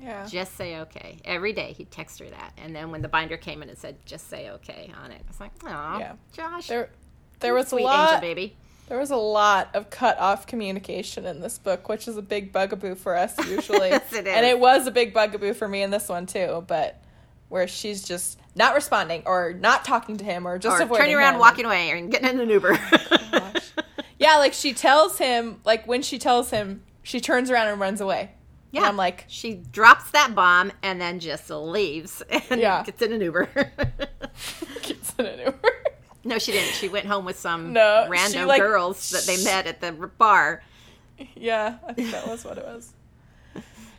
yeah. 0.00 0.26
Just 0.26 0.56
say 0.56 0.80
okay. 0.80 1.16
Every 1.24 1.54
day 1.54 1.72
he'd 1.72 1.90
text 1.90 2.18
her 2.18 2.28
that. 2.28 2.52
And 2.58 2.76
then 2.76 2.90
when 2.90 3.00
the 3.00 3.08
binder 3.08 3.38
came 3.38 3.62
in, 3.62 3.70
it 3.70 3.78
said, 3.78 3.96
just 4.04 4.28
say 4.28 4.50
okay 4.50 4.92
on 5.02 5.10
it. 5.10 5.22
I 5.24 5.28
was 5.28 5.40
like, 5.40 5.52
oh, 5.64 5.98
Yeah. 5.98 6.12
Josh. 6.32 6.66
There 6.66 6.90
there 7.40 7.54
was 7.54 7.72
a 7.72 7.76
lot 7.76 8.14
angel 8.14 8.20
baby. 8.20 8.56
There 8.88 8.98
was 8.98 9.10
a 9.10 9.16
lot 9.16 9.70
of 9.74 9.88
cut 9.88 10.18
off 10.18 10.46
communication 10.46 11.24
in 11.24 11.40
this 11.40 11.56
book, 11.56 11.88
which 11.88 12.06
is 12.06 12.18
a 12.18 12.22
big 12.22 12.52
bugaboo 12.52 12.96
for 12.96 13.16
us 13.16 13.38
usually. 13.48 13.88
Yes, 13.88 14.12
it 14.12 14.26
And 14.26 14.44
it 14.44 14.60
was 14.60 14.86
a 14.86 14.90
big 14.90 15.14
bugaboo 15.14 15.54
for 15.54 15.66
me 15.66 15.80
in 15.80 15.90
this 15.90 16.10
one 16.10 16.26
too, 16.26 16.62
but 16.66 17.02
where 17.52 17.68
she's 17.68 18.02
just 18.02 18.38
not 18.54 18.74
responding 18.74 19.22
or 19.26 19.52
not 19.52 19.84
talking 19.84 20.16
to 20.16 20.24
him 20.24 20.46
or 20.48 20.58
just 20.58 20.82
Or 20.82 20.96
turning 20.96 21.14
around, 21.14 21.34
him. 21.34 21.40
walking 21.40 21.64
away, 21.66 21.90
or 21.90 22.00
getting 22.06 22.28
in 22.30 22.40
an 22.40 22.48
Uber. 22.48 22.72
Gosh. 23.32 23.72
Yeah, 24.18 24.36
like 24.38 24.54
she 24.54 24.72
tells 24.72 25.18
him, 25.18 25.60
like 25.64 25.86
when 25.86 26.00
she 26.02 26.18
tells 26.18 26.50
him, 26.50 26.82
she 27.02 27.20
turns 27.20 27.50
around 27.50 27.68
and 27.68 27.78
runs 27.80 28.00
away. 28.00 28.30
Yeah. 28.70 28.80
And 28.80 28.86
I'm 28.88 28.96
like, 28.96 29.26
she 29.28 29.54
drops 29.54 30.10
that 30.12 30.34
bomb 30.34 30.72
and 30.82 30.98
then 30.98 31.20
just 31.20 31.50
leaves 31.50 32.22
and 32.50 32.60
Yeah. 32.60 32.82
gets 32.84 33.02
in 33.02 33.12
an 33.12 33.20
Uber. 33.20 33.48
gets 34.82 35.14
in 35.18 35.26
an 35.26 35.38
Uber. 35.40 35.70
no, 36.24 36.38
she 36.38 36.52
didn't. 36.52 36.72
She 36.74 36.88
went 36.88 37.04
home 37.06 37.24
with 37.26 37.38
some 37.38 37.74
No, 37.74 38.04
she, 38.06 38.10
random 38.10 38.46
like, 38.48 38.62
girls 38.62 39.10
that 39.10 39.24
they 39.26 39.42
met 39.44 39.66
at 39.66 39.80
the 39.80 39.92
bar 39.92 40.62
yeah, 41.36 41.76
I 41.86 41.92
think 41.92 42.10
that 42.10 42.26
was 42.26 42.44
what 42.44 42.58
it 42.58 42.64
was. 42.64 42.92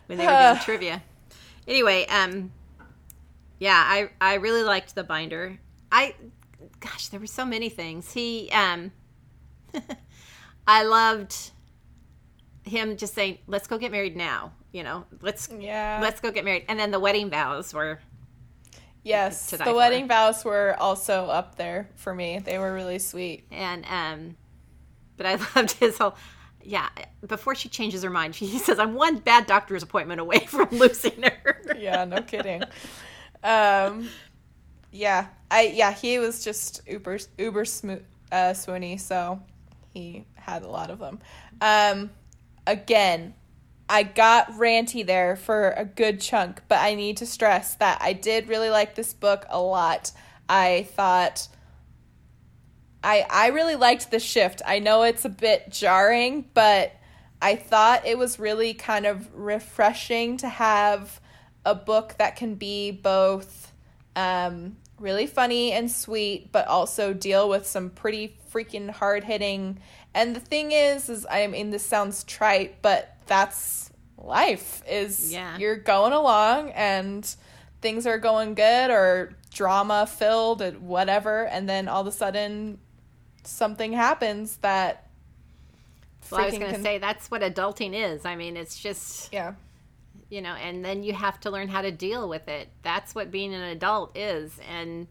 when 0.07 0.17
they 0.17 0.25
were 0.25 0.31
doing 0.53 0.57
trivia. 0.65 1.01
Anyway, 1.67 2.05
um, 2.07 2.51
yeah, 3.63 3.81
I 3.95 4.09
I 4.19 4.33
really 4.35 4.63
liked 4.63 4.93
the 4.95 5.03
binder. 5.03 5.57
I, 5.91 6.15
gosh, 6.79 7.07
there 7.07 7.19
were 7.19 7.27
so 7.27 7.45
many 7.45 7.69
things. 7.69 8.11
He, 8.11 8.49
um, 8.51 8.91
I 10.67 10.83
loved 10.83 11.51
him 12.65 12.97
just 12.97 13.13
saying, 13.13 13.37
"Let's 13.47 13.67
go 13.67 13.77
get 13.77 13.91
married 13.91 14.15
now." 14.17 14.51
You 14.71 14.83
know, 14.83 15.05
let's 15.21 15.49
Yeah. 15.49 15.99
let's 16.01 16.19
go 16.19 16.31
get 16.31 16.43
married, 16.45 16.65
and 16.67 16.79
then 16.79 16.91
the 16.91 16.99
wedding 16.99 17.29
vows 17.29 17.73
were 17.73 17.99
yes, 19.03 19.51
the 19.51 19.57
for. 19.57 19.73
wedding 19.75 20.07
vows 20.07 20.43
were 20.43 20.75
also 20.79 21.25
up 21.25 21.55
there 21.55 21.89
for 21.95 22.13
me. 22.15 22.39
They 22.39 22.57
were 22.57 22.73
really 22.73 22.99
sweet. 22.99 23.45
and 23.51 23.85
um 23.89 24.35
but 25.15 25.27
i 25.27 25.35
loved 25.55 25.71
his 25.73 25.97
whole 25.99 26.15
yeah 26.63 26.89
before 27.27 27.53
she 27.53 27.69
changes 27.69 28.01
her 28.01 28.09
mind 28.09 28.33
he 28.35 28.57
says 28.67 28.79
i'm 28.79 28.95
one 28.95 29.17
bad 29.19 29.45
doctor's 29.45 29.83
appointment 29.83 30.19
away 30.19 30.39
from 30.47 30.67
losing 30.71 31.21
her 31.21 31.61
yeah, 31.77 32.03
no 32.05 32.19
kidding. 32.23 32.63
Um, 33.43 34.09
yeah, 34.91 35.27
I 35.51 35.73
yeah 35.73 35.91
he 35.93 36.19
was 36.19 36.43
just 36.43 36.81
uber 36.87 37.19
uber 37.37 37.65
smo- 37.65 38.03
uh, 38.31 38.53
swoony, 38.53 38.99
so 38.99 39.41
he 39.93 40.25
had 40.35 40.63
a 40.63 40.67
lot 40.69 40.89
of 40.89 40.99
them. 40.99 41.19
Um, 41.61 42.11
again, 42.65 43.33
I 43.89 44.03
got 44.03 44.51
ranty 44.53 45.05
there 45.05 45.35
for 45.35 45.71
a 45.71 45.85
good 45.85 46.21
chunk, 46.21 46.61
but 46.67 46.79
I 46.79 46.95
need 46.95 47.17
to 47.17 47.25
stress 47.25 47.75
that 47.75 47.99
I 48.01 48.13
did 48.13 48.47
really 48.47 48.69
like 48.69 48.95
this 48.95 49.13
book 49.13 49.45
a 49.49 49.61
lot. 49.61 50.11
I 50.47 50.87
thought. 50.91 51.47
I, 53.05 53.25
I 53.29 53.47
really 53.47 53.75
liked 53.75 54.11
the 54.11 54.19
shift. 54.19 54.61
I 54.65 54.79
know 54.79 55.03
it's 55.03 55.25
a 55.25 55.29
bit 55.29 55.69
jarring, 55.69 56.45
but 56.53 56.93
I 57.41 57.57
thought 57.57 58.05
it 58.05 58.17
was 58.17 58.39
really 58.39 58.73
kind 58.73 59.05
of 59.05 59.27
refreshing 59.35 60.37
to 60.37 60.47
have 60.47 61.19
a 61.65 61.75
book 61.75 62.15
that 62.17 62.35
can 62.35 62.55
be 62.55 62.91
both 62.91 63.71
um, 64.15 64.77
really 64.99 65.27
funny 65.27 65.71
and 65.71 65.89
sweet, 65.91 66.51
but 66.51 66.67
also 66.67 67.13
deal 67.13 67.49
with 67.49 67.65
some 67.65 67.89
pretty 67.89 68.37
freaking 68.51 68.89
hard 68.89 69.23
hitting. 69.23 69.79
And 70.13 70.35
the 70.35 70.39
thing 70.39 70.71
is, 70.71 71.09
is 71.09 71.25
I 71.29 71.47
mean, 71.47 71.71
this 71.71 71.85
sounds 71.85 72.23
trite, 72.23 72.81
but 72.81 73.15
that's 73.25 73.89
life. 74.17 74.83
Is 74.87 75.31
Yeah. 75.33 75.57
you're 75.57 75.75
going 75.77 76.13
along 76.13 76.71
and 76.71 77.25
things 77.81 78.05
are 78.07 78.17
going 78.17 78.53
good 78.53 78.91
or 78.91 79.35
drama 79.53 80.05
filled 80.07 80.61
and 80.61 80.81
whatever, 80.87 81.45
and 81.47 81.67
then 81.67 81.87
all 81.87 82.01
of 82.01 82.07
a 82.07 82.11
sudden 82.11 82.79
something 83.43 83.93
happens 83.93 84.57
that. 84.57 85.07
Well, 86.31 86.41
I 86.41 86.45
was 86.45 86.53
going 86.53 86.67
to 86.67 86.73
can- 86.75 86.83
say 86.83 86.97
that's 86.99 87.29
what 87.29 87.41
adulting 87.41 87.93
is. 87.93 88.25
I 88.25 88.35
mean, 88.35 88.55
it's 88.55 88.79
just 88.79 89.31
yeah, 89.33 89.53
you 90.33 90.41
know, 90.41 90.55
and 90.55 90.83
then 90.83 91.03
you 91.03 91.13
have 91.13 91.39
to 91.41 91.51
learn 91.51 91.67
how 91.67 91.81
to 91.81 91.91
deal 91.91 92.27
with 92.27 92.47
it. 92.47 92.69
That's 92.81 93.13
what 93.13 93.29
being 93.31 93.53
an 93.53 93.61
adult 93.61 94.17
is, 94.17 94.59
and 94.67 95.07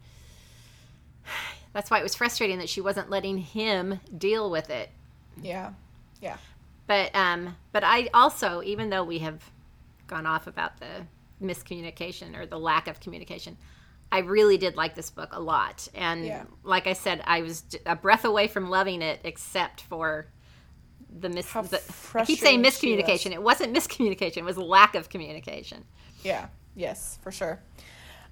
that's 1.73 1.91
why 1.91 2.01
it 2.01 2.03
was 2.03 2.15
frustrating 2.15 2.59
that 2.59 2.69
she 2.69 2.81
wasn't 2.81 3.11
letting 3.11 3.39
him 3.39 4.01
deal 4.19 4.51
with 4.51 4.69
it. 4.71 4.91
yeah, 5.41 5.73
yeah, 6.21 6.39
But 6.87 7.15
um, 7.15 7.57
but 7.73 7.85
I 7.85 8.09
also, 8.13 8.63
even 8.63 8.91
though 8.91 9.05
we 9.05 9.21
have 9.21 9.51
gone 10.07 10.27
off 10.27 10.47
about 10.47 10.79
the 10.81 11.07
miscommunication 11.43 12.37
or 12.37 12.47
the 12.47 12.59
lack 12.59 12.89
of 12.89 13.01
communication, 13.01 13.57
I 14.11 14.19
really 14.21 14.59
did 14.59 14.77
like 14.77 14.95
this 14.95 15.11
book 15.11 15.31
a 15.33 15.41
lot. 15.41 15.89
And 15.95 16.21
Yeah. 16.27 16.45
like 16.65 16.87
I 16.87 16.93
said, 16.93 17.23
I 17.25 17.43
was 17.43 17.65
a 17.87 17.97
breath 17.97 18.25
away 18.25 18.49
from 18.49 18.69
loving 18.71 19.03
it, 19.03 19.21
except 19.25 19.83
for 19.83 20.27
the 21.21 21.29
mis. 21.29 21.51
The, 21.53 21.81
I 22.15 22.25
keep 22.25 22.39
saying 22.39 22.63
frustrating 22.63 22.71
she 22.71 22.93
was. 22.95 23.05
miscommunication. 23.05 23.33
It 23.33 23.43
wasn't 23.43 23.77
miscommunication. 23.77 24.39
It 24.39 24.45
was 24.45 24.59
lack 24.59 24.95
of 24.95 25.09
communication. 25.09 25.85
yeah, 26.23 26.49
yes, 26.75 27.19
for 27.23 27.31
sure. 27.31 27.61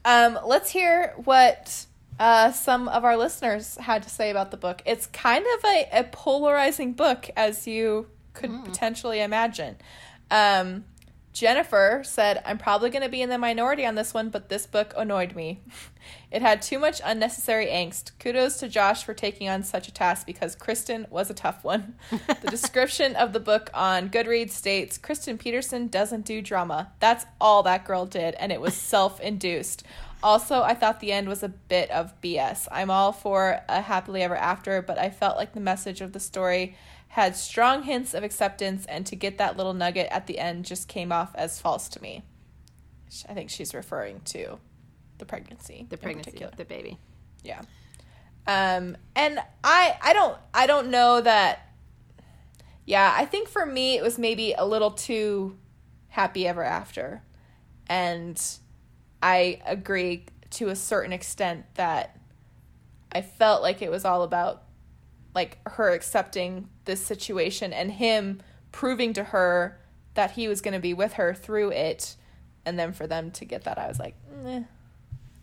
Um, 0.04 0.38
let's 0.44 0.70
hear 0.70 1.14
what 1.24 1.86
uh, 2.18 2.52
some 2.52 2.88
of 2.88 3.04
our 3.04 3.16
listeners 3.16 3.76
had 3.76 4.02
to 4.02 4.10
say 4.10 4.30
about 4.30 4.50
the 4.50 4.56
book. 4.56 4.82
It's 4.86 5.06
kind 5.06 5.44
of 5.58 5.64
a, 5.64 5.88
a 5.92 6.04
polarizing 6.04 6.92
book, 6.94 7.30
as 7.36 7.66
you 7.66 8.08
could 8.32 8.64
potentially 8.64 9.20
imagine. 9.20 9.76
Um, 10.30 10.84
Jennifer 11.32 12.02
said, 12.04 12.42
I'm 12.44 12.58
probably 12.58 12.90
going 12.90 13.04
to 13.04 13.08
be 13.08 13.22
in 13.22 13.28
the 13.28 13.38
minority 13.38 13.86
on 13.86 13.94
this 13.94 14.12
one, 14.12 14.30
but 14.30 14.48
this 14.48 14.66
book 14.66 14.92
annoyed 14.96 15.34
me. 15.34 15.60
It 16.30 16.42
had 16.42 16.62
too 16.62 16.78
much 16.78 17.00
unnecessary 17.04 17.66
angst. 17.66 18.12
Kudos 18.18 18.56
to 18.58 18.68
Josh 18.68 19.04
for 19.04 19.14
taking 19.14 19.48
on 19.48 19.62
such 19.62 19.88
a 19.88 19.92
task 19.92 20.26
because 20.26 20.54
Kristen 20.54 21.06
was 21.10 21.28
a 21.28 21.34
tough 21.34 21.62
one. 21.62 21.94
the 22.10 22.50
description 22.50 23.16
of 23.16 23.32
the 23.32 23.40
book 23.40 23.68
on 23.74 24.08
Goodreads 24.08 24.52
states 24.52 24.96
Kristen 24.96 25.36
Peterson 25.36 25.88
doesn't 25.88 26.24
do 26.24 26.40
drama. 26.40 26.92
That's 27.00 27.26
all 27.40 27.64
that 27.64 27.84
girl 27.84 28.06
did, 28.06 28.34
and 28.36 28.50
it 28.50 28.60
was 28.60 28.74
self 28.94 29.20
induced. 29.20 29.82
Also, 30.22 30.62
I 30.62 30.74
thought 30.74 31.00
the 31.00 31.12
end 31.12 31.28
was 31.28 31.42
a 31.42 31.48
bit 31.48 31.90
of 31.90 32.18
BS. 32.20 32.68
I'm 32.70 32.90
all 32.90 33.12
for 33.12 33.60
a 33.68 33.80
happily 33.80 34.22
ever 34.22 34.36
after, 34.36 34.82
but 34.82 34.98
I 34.98 35.10
felt 35.10 35.36
like 35.36 35.52
the 35.52 35.60
message 35.60 36.00
of 36.00 36.12
the 36.12 36.20
story 36.20 36.76
had 37.10 37.34
strong 37.34 37.82
hints 37.82 38.14
of 38.14 38.22
acceptance, 38.22 38.86
and 38.86 39.04
to 39.06 39.16
get 39.16 39.38
that 39.38 39.56
little 39.56 39.74
nugget 39.74 40.06
at 40.12 40.28
the 40.28 40.38
end 40.38 40.64
just 40.64 40.86
came 40.86 41.10
off 41.10 41.34
as 41.34 41.60
false 41.60 41.88
to 41.88 42.00
me. 42.00 42.22
I 43.28 43.34
think 43.34 43.50
she's 43.50 43.74
referring 43.74 44.20
to 44.26 44.58
the 45.18 45.24
pregnancy. 45.24 45.86
The 45.88 45.96
pregnancy, 45.96 46.46
the 46.56 46.64
baby. 46.64 46.98
Yeah. 47.42 47.62
Um, 48.46 48.96
and 49.16 49.40
I 49.64 49.96
I 50.00 50.12
don't 50.12 50.38
I 50.54 50.66
don't 50.66 50.90
know 50.90 51.20
that 51.20 51.68
yeah, 52.86 53.12
I 53.16 53.24
think 53.24 53.48
for 53.48 53.66
me 53.66 53.96
it 53.96 54.02
was 54.02 54.16
maybe 54.16 54.54
a 54.56 54.64
little 54.64 54.92
too 54.92 55.56
happy 56.08 56.46
ever 56.46 56.62
after. 56.62 57.22
And 57.88 58.40
I 59.20 59.60
agree 59.66 60.26
to 60.50 60.68
a 60.68 60.76
certain 60.76 61.12
extent 61.12 61.66
that 61.74 62.16
I 63.10 63.22
felt 63.22 63.62
like 63.62 63.82
it 63.82 63.90
was 63.90 64.04
all 64.04 64.22
about 64.22 64.62
like 65.34 65.58
her 65.66 65.90
accepting 65.90 66.68
this 66.84 67.00
situation 67.04 67.72
and 67.72 67.92
him 67.92 68.40
proving 68.72 69.12
to 69.14 69.24
her 69.24 69.78
that 70.14 70.32
he 70.32 70.48
was 70.48 70.60
going 70.60 70.74
to 70.74 70.80
be 70.80 70.92
with 70.94 71.14
her 71.14 71.34
through 71.34 71.70
it 71.70 72.16
and 72.66 72.78
then 72.78 72.92
for 72.92 73.06
them 73.06 73.30
to 73.32 73.44
get 73.44 73.64
that 73.64 73.78
I 73.78 73.86
was 73.88 73.98
like, 73.98 74.14
eh. 74.46 74.62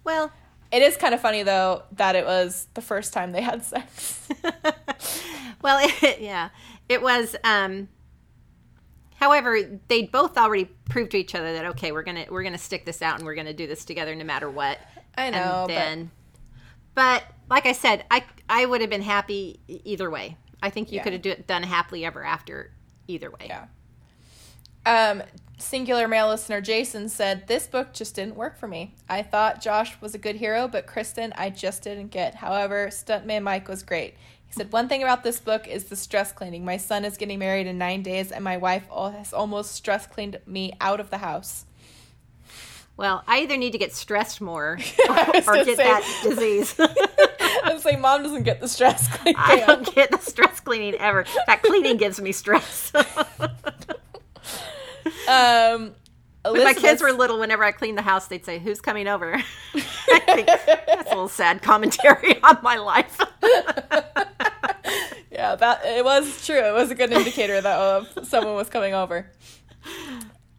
Well, 0.03 0.31
It 0.71 0.81
is 0.81 0.97
kind 0.97 1.13
of 1.13 1.21
funny 1.21 1.43
though 1.43 1.83
that 1.93 2.15
it 2.15 2.25
was 2.25 2.67
the 2.73 2.81
first 2.81 3.13
time 3.13 3.31
they 3.31 3.41
had 3.41 3.63
sex. 3.63 4.27
well, 5.61 5.79
it, 6.01 6.19
yeah, 6.21 6.49
it 6.89 7.01
was. 7.01 7.35
Um, 7.43 7.87
however, 9.15 9.79
they 9.87 10.03
both 10.03 10.37
already 10.37 10.65
proved 10.89 11.11
to 11.11 11.17
each 11.17 11.35
other 11.35 11.53
that 11.53 11.65
okay, 11.67 11.91
we're 11.91 12.03
gonna 12.03 12.25
we're 12.29 12.43
gonna 12.43 12.57
stick 12.57 12.85
this 12.85 13.01
out 13.01 13.17
and 13.17 13.25
we're 13.25 13.35
gonna 13.35 13.53
do 13.53 13.67
this 13.67 13.85
together 13.85 14.13
no 14.15 14.25
matter 14.25 14.49
what. 14.49 14.77
I 15.17 15.29
know, 15.29 15.65
and 15.67 15.69
then, 15.69 16.11
but 16.93 17.23
like 17.49 17.65
I 17.65 17.71
said, 17.71 18.05
I 18.11 18.23
I 18.49 18.65
would 18.65 18.81
have 18.81 18.89
been 18.89 19.01
happy 19.01 19.59
either 19.67 20.09
way. 20.09 20.37
I 20.61 20.69
think 20.69 20.91
you 20.91 20.97
Yeah. 20.97 21.03
could 21.03 21.13
have 21.13 21.21
do, 21.21 21.35
done 21.47 21.63
happily 21.63 22.05
ever 22.05 22.23
after 22.23 22.71
either 23.07 23.29
way. 23.29 23.47
Yeah. 23.47 23.65
Um, 24.85 25.21
singular 25.57 26.07
male 26.07 26.29
listener 26.29 26.61
Jason 26.61 27.09
said, 27.09 27.47
This 27.47 27.67
book 27.67 27.93
just 27.93 28.15
didn't 28.15 28.35
work 28.35 28.57
for 28.57 28.67
me. 28.67 28.95
I 29.09 29.21
thought 29.21 29.61
Josh 29.61 29.99
was 30.01 30.15
a 30.15 30.17
good 30.17 30.37
hero, 30.37 30.67
but 30.67 30.87
Kristen, 30.87 31.33
I 31.37 31.49
just 31.49 31.83
didn't 31.83 32.07
get. 32.07 32.35
However, 32.35 32.87
Stuntman 32.87 33.43
Mike 33.43 33.67
was 33.67 33.83
great. 33.83 34.15
He 34.45 34.53
said, 34.53 34.71
One 34.71 34.87
thing 34.87 35.03
about 35.03 35.23
this 35.23 35.39
book 35.41 35.67
is 35.67 35.85
the 35.85 35.95
stress 35.97 36.31
cleaning. 36.31 36.63
My 36.63 36.77
son 36.77 37.03
is 37.03 37.17
getting 37.17 37.37
married 37.39 37.67
in 37.67 37.77
nine 37.77 38.01
days, 38.01 38.31
and 38.31 38.43
my 38.43 38.55
wife 38.57 38.87
has 38.89 39.33
almost 39.33 39.71
stress 39.73 40.07
cleaned 40.07 40.39
me 40.45 40.71
out 40.79 41.01
of 41.01 41.09
the 41.09 41.17
house. 41.17 41.65
Well, 42.95 43.23
I 43.27 43.41
either 43.41 43.57
need 43.57 43.73
to 43.73 43.77
get 43.77 43.93
stressed 43.93 44.41
more 44.41 44.79
was 45.09 45.47
or 45.47 45.53
get 45.65 45.65
say- 45.65 45.75
that 45.75 46.19
disease. 46.23 46.79
I 47.63 47.73
was 47.73 47.85
like, 47.85 47.99
Mom 47.99 48.23
doesn't 48.23 48.43
get 48.43 48.59
the 48.61 48.67
stress 48.67 49.07
cleaning. 49.17 49.35
I 49.43 49.63
don't 49.65 49.93
get 49.95 50.11
the 50.11 50.19
stress 50.19 50.59
cleaning 50.59 50.95
ever. 50.95 51.25
That 51.47 51.61
cleaning 51.63 51.97
gives 51.97 52.19
me 52.21 52.31
stress. 52.31 52.91
Um, 55.29 55.93
When 56.45 56.63
my 56.63 56.73
kids 56.73 57.01
were 57.01 57.11
little, 57.11 57.39
whenever 57.39 57.63
I 57.63 57.71
cleaned 57.71 57.97
the 57.97 58.01
house, 58.01 58.27
they'd 58.27 58.45
say, 58.45 58.59
"Who's 58.59 58.79
coming 58.81 59.07
over?" 59.07 59.33
I 59.75 60.19
think 60.25 60.47
that's 60.47 61.07
a 61.07 61.09
little 61.09 61.27
sad 61.27 61.61
commentary 61.61 62.41
on 62.43 62.59
my 62.61 62.77
life. 62.77 63.19
Yeah, 65.31 65.55
that 65.55 65.81
it 65.85 66.03
was 66.05 66.45
true. 66.45 66.59
It 66.59 66.73
was 66.73 66.91
a 66.91 66.95
good 66.95 67.11
indicator 67.11 67.59
that 67.61 67.79
of 67.79 68.27
someone 68.27 68.55
was 68.55 68.69
coming 68.69 68.93
over. 68.93 69.29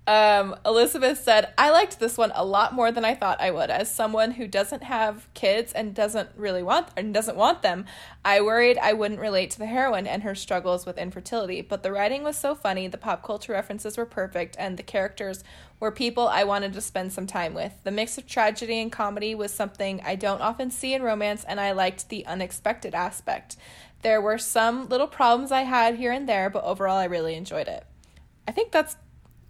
Um, 0.09 0.57
Elizabeth 0.65 1.23
said, 1.23 1.53
I 1.59 1.69
liked 1.69 2.01
this 2.01 2.17
one 2.17 2.33
a 2.35 2.43
lot 2.43 2.73
more 2.73 2.91
than 2.91 3.05
I 3.05 3.15
thought 3.15 3.43
I 3.43 3.51
would. 3.51 3.69
As 3.69 3.95
someone 3.95 4.31
who 4.31 4.47
doesn't 4.47 4.85
have 4.85 5.29
kids 5.35 5.71
and 5.75 5.95
doesn't 5.95 6.31
really 6.35 6.63
want 6.63 6.89
and 6.97 7.13
doesn't 7.13 7.37
want 7.37 7.61
them, 7.61 7.85
I 8.25 8.41
worried 8.41 8.79
I 8.79 8.95
wouldn't 8.95 9.21
relate 9.21 9.51
to 9.51 9.59
the 9.59 9.67
heroine 9.67 10.07
and 10.07 10.23
her 10.23 10.35
struggles 10.35 10.87
with 10.87 10.97
infertility. 10.97 11.61
But 11.61 11.83
the 11.83 11.93
writing 11.93 12.23
was 12.23 12.39
so 12.39 12.55
funny, 12.55 12.89
the 12.89 12.97
pop 12.97 13.23
culture 13.23 13.53
references 13.53 13.99
were 13.99 14.07
perfect, 14.07 14.57
and 14.59 14.79
the 14.79 14.83
characters 14.83 15.45
were 15.79 15.93
people 15.93 16.27
I 16.27 16.43
wanted 16.43 16.73
to 16.73 16.81
spend 16.81 17.13
some 17.13 17.27
time 17.27 17.53
with. 17.53 17.75
The 17.85 17.91
mix 17.91 18.17
of 18.17 18.27
tragedy 18.27 18.81
and 18.81 18.91
comedy 18.91 19.35
was 19.35 19.53
something 19.53 20.01
I 20.07 20.15
don't 20.15 20.41
often 20.41 20.71
see 20.71 20.95
in 20.95 21.03
romance, 21.03 21.45
and 21.45 21.61
I 21.61 21.73
liked 21.73 22.09
the 22.09 22.25
unexpected 22.25 22.95
aspect. 22.95 23.59
There 24.01 24.23
were 24.23 24.39
some 24.39 24.89
little 24.89 25.07
problems 25.07 25.53
I 25.53 25.65
had 25.65 25.97
here 25.97 26.13
and 26.13 26.27
there, 26.27 26.49
but 26.49 26.65
overall 26.65 26.97
I 26.97 27.05
really 27.05 27.35
enjoyed 27.35 27.69
it. 27.69 27.85
I 28.47 28.53
think 28.53 28.73
that's 28.73 28.97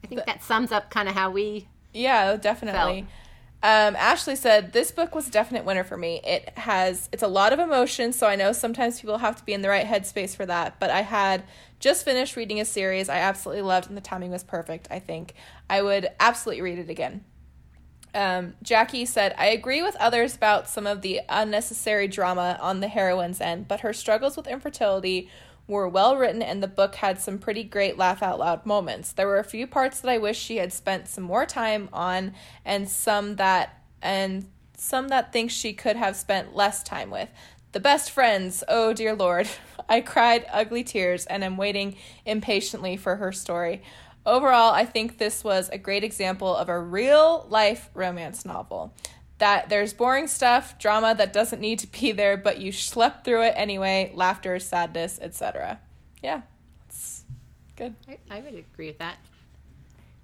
I 0.04 0.06
think 0.06 0.24
that 0.26 0.42
sums 0.42 0.72
up 0.72 0.90
kind 0.90 1.08
of 1.08 1.14
how 1.14 1.30
we. 1.30 1.68
yeah, 1.92 2.36
definitely. 2.36 3.06
Um, 3.60 3.96
Ashley 3.96 4.36
said 4.36 4.72
this 4.72 4.92
book 4.92 5.16
was 5.16 5.26
a 5.26 5.32
definite 5.32 5.64
winner 5.64 5.82
for 5.82 5.96
me. 5.96 6.20
It 6.24 6.56
has 6.56 7.08
it's 7.12 7.24
a 7.24 7.28
lot 7.28 7.52
of 7.52 7.58
emotion, 7.58 8.12
so 8.12 8.28
I 8.28 8.36
know 8.36 8.52
sometimes 8.52 9.00
people 9.00 9.18
have 9.18 9.34
to 9.36 9.44
be 9.44 9.52
in 9.52 9.62
the 9.62 9.68
right 9.68 9.86
headspace 9.86 10.36
for 10.36 10.46
that. 10.46 10.78
But 10.78 10.90
I 10.90 11.02
had 11.02 11.42
just 11.80 12.04
finished 12.04 12.36
reading 12.36 12.60
a 12.60 12.64
series 12.64 13.08
I 13.08 13.18
absolutely 13.18 13.62
loved, 13.62 13.88
and 13.88 13.96
the 13.96 14.00
timing 14.00 14.30
was 14.30 14.44
perfect. 14.44 14.86
I 14.92 15.00
think 15.00 15.34
I 15.68 15.82
would 15.82 16.08
absolutely 16.20 16.62
read 16.62 16.78
it 16.78 16.88
again. 16.88 17.24
Um, 18.14 18.54
Jackie 18.62 19.04
said, 19.04 19.34
I 19.36 19.46
agree 19.46 19.82
with 19.82 19.94
others 19.96 20.34
about 20.34 20.68
some 20.68 20.86
of 20.86 21.02
the 21.02 21.20
unnecessary 21.28 22.08
drama 22.08 22.58
on 22.60 22.80
the 22.80 22.88
heroine's 22.88 23.40
end, 23.40 23.68
but 23.68 23.80
her 23.80 23.92
struggles 23.92 24.36
with 24.36 24.46
infertility 24.46 25.28
were 25.68 25.86
well 25.86 26.16
written 26.16 26.42
and 26.42 26.62
the 26.62 26.66
book 26.66 26.96
had 26.96 27.20
some 27.20 27.38
pretty 27.38 27.62
great 27.62 27.98
laugh 27.98 28.22
out 28.22 28.38
loud 28.38 28.66
moments. 28.66 29.12
There 29.12 29.26
were 29.26 29.38
a 29.38 29.44
few 29.44 29.66
parts 29.66 30.00
that 30.00 30.10
I 30.10 30.18
wish 30.18 30.38
she 30.38 30.56
had 30.56 30.72
spent 30.72 31.06
some 31.06 31.24
more 31.24 31.46
time 31.46 31.88
on 31.92 32.32
and 32.64 32.88
some 32.88 33.36
that 33.36 33.80
and 34.02 34.48
some 34.76 35.08
that 35.08 35.32
think 35.32 35.50
she 35.50 35.72
could 35.72 35.96
have 35.96 36.16
spent 36.16 36.56
less 36.56 36.82
time 36.82 37.10
with. 37.10 37.28
The 37.72 37.80
best 37.80 38.10
friends, 38.10 38.64
oh 38.66 38.92
dear 38.92 39.14
lord. 39.14 39.48
I 39.88 40.00
cried 40.00 40.46
ugly 40.50 40.84
tears 40.84 41.26
and 41.26 41.44
am 41.44 41.56
waiting 41.56 41.96
impatiently 42.24 42.96
for 42.96 43.16
her 43.16 43.30
story. 43.30 43.82
Overall, 44.24 44.72
I 44.72 44.84
think 44.84 45.18
this 45.18 45.42
was 45.44 45.68
a 45.70 45.78
great 45.78 46.04
example 46.04 46.54
of 46.54 46.68
a 46.68 46.78
real 46.78 47.46
life 47.48 47.88
romance 47.94 48.44
novel. 48.44 48.94
That 49.38 49.68
there's 49.68 49.92
boring 49.92 50.26
stuff, 50.26 50.78
drama 50.78 51.14
that 51.16 51.32
doesn't 51.32 51.60
need 51.60 51.78
to 51.80 51.86
be 51.86 52.12
there, 52.12 52.36
but 52.36 52.58
you 52.58 52.72
slept 52.72 53.24
through 53.24 53.42
it 53.42 53.54
anyway, 53.56 54.10
laughter, 54.14 54.58
sadness, 54.58 55.18
etc. 55.22 55.78
Yeah, 56.22 56.42
it's 56.86 57.24
good. 57.76 57.94
I, 58.08 58.18
I 58.30 58.40
would 58.40 58.54
agree 58.54 58.88
with 58.88 58.98
that. 58.98 59.18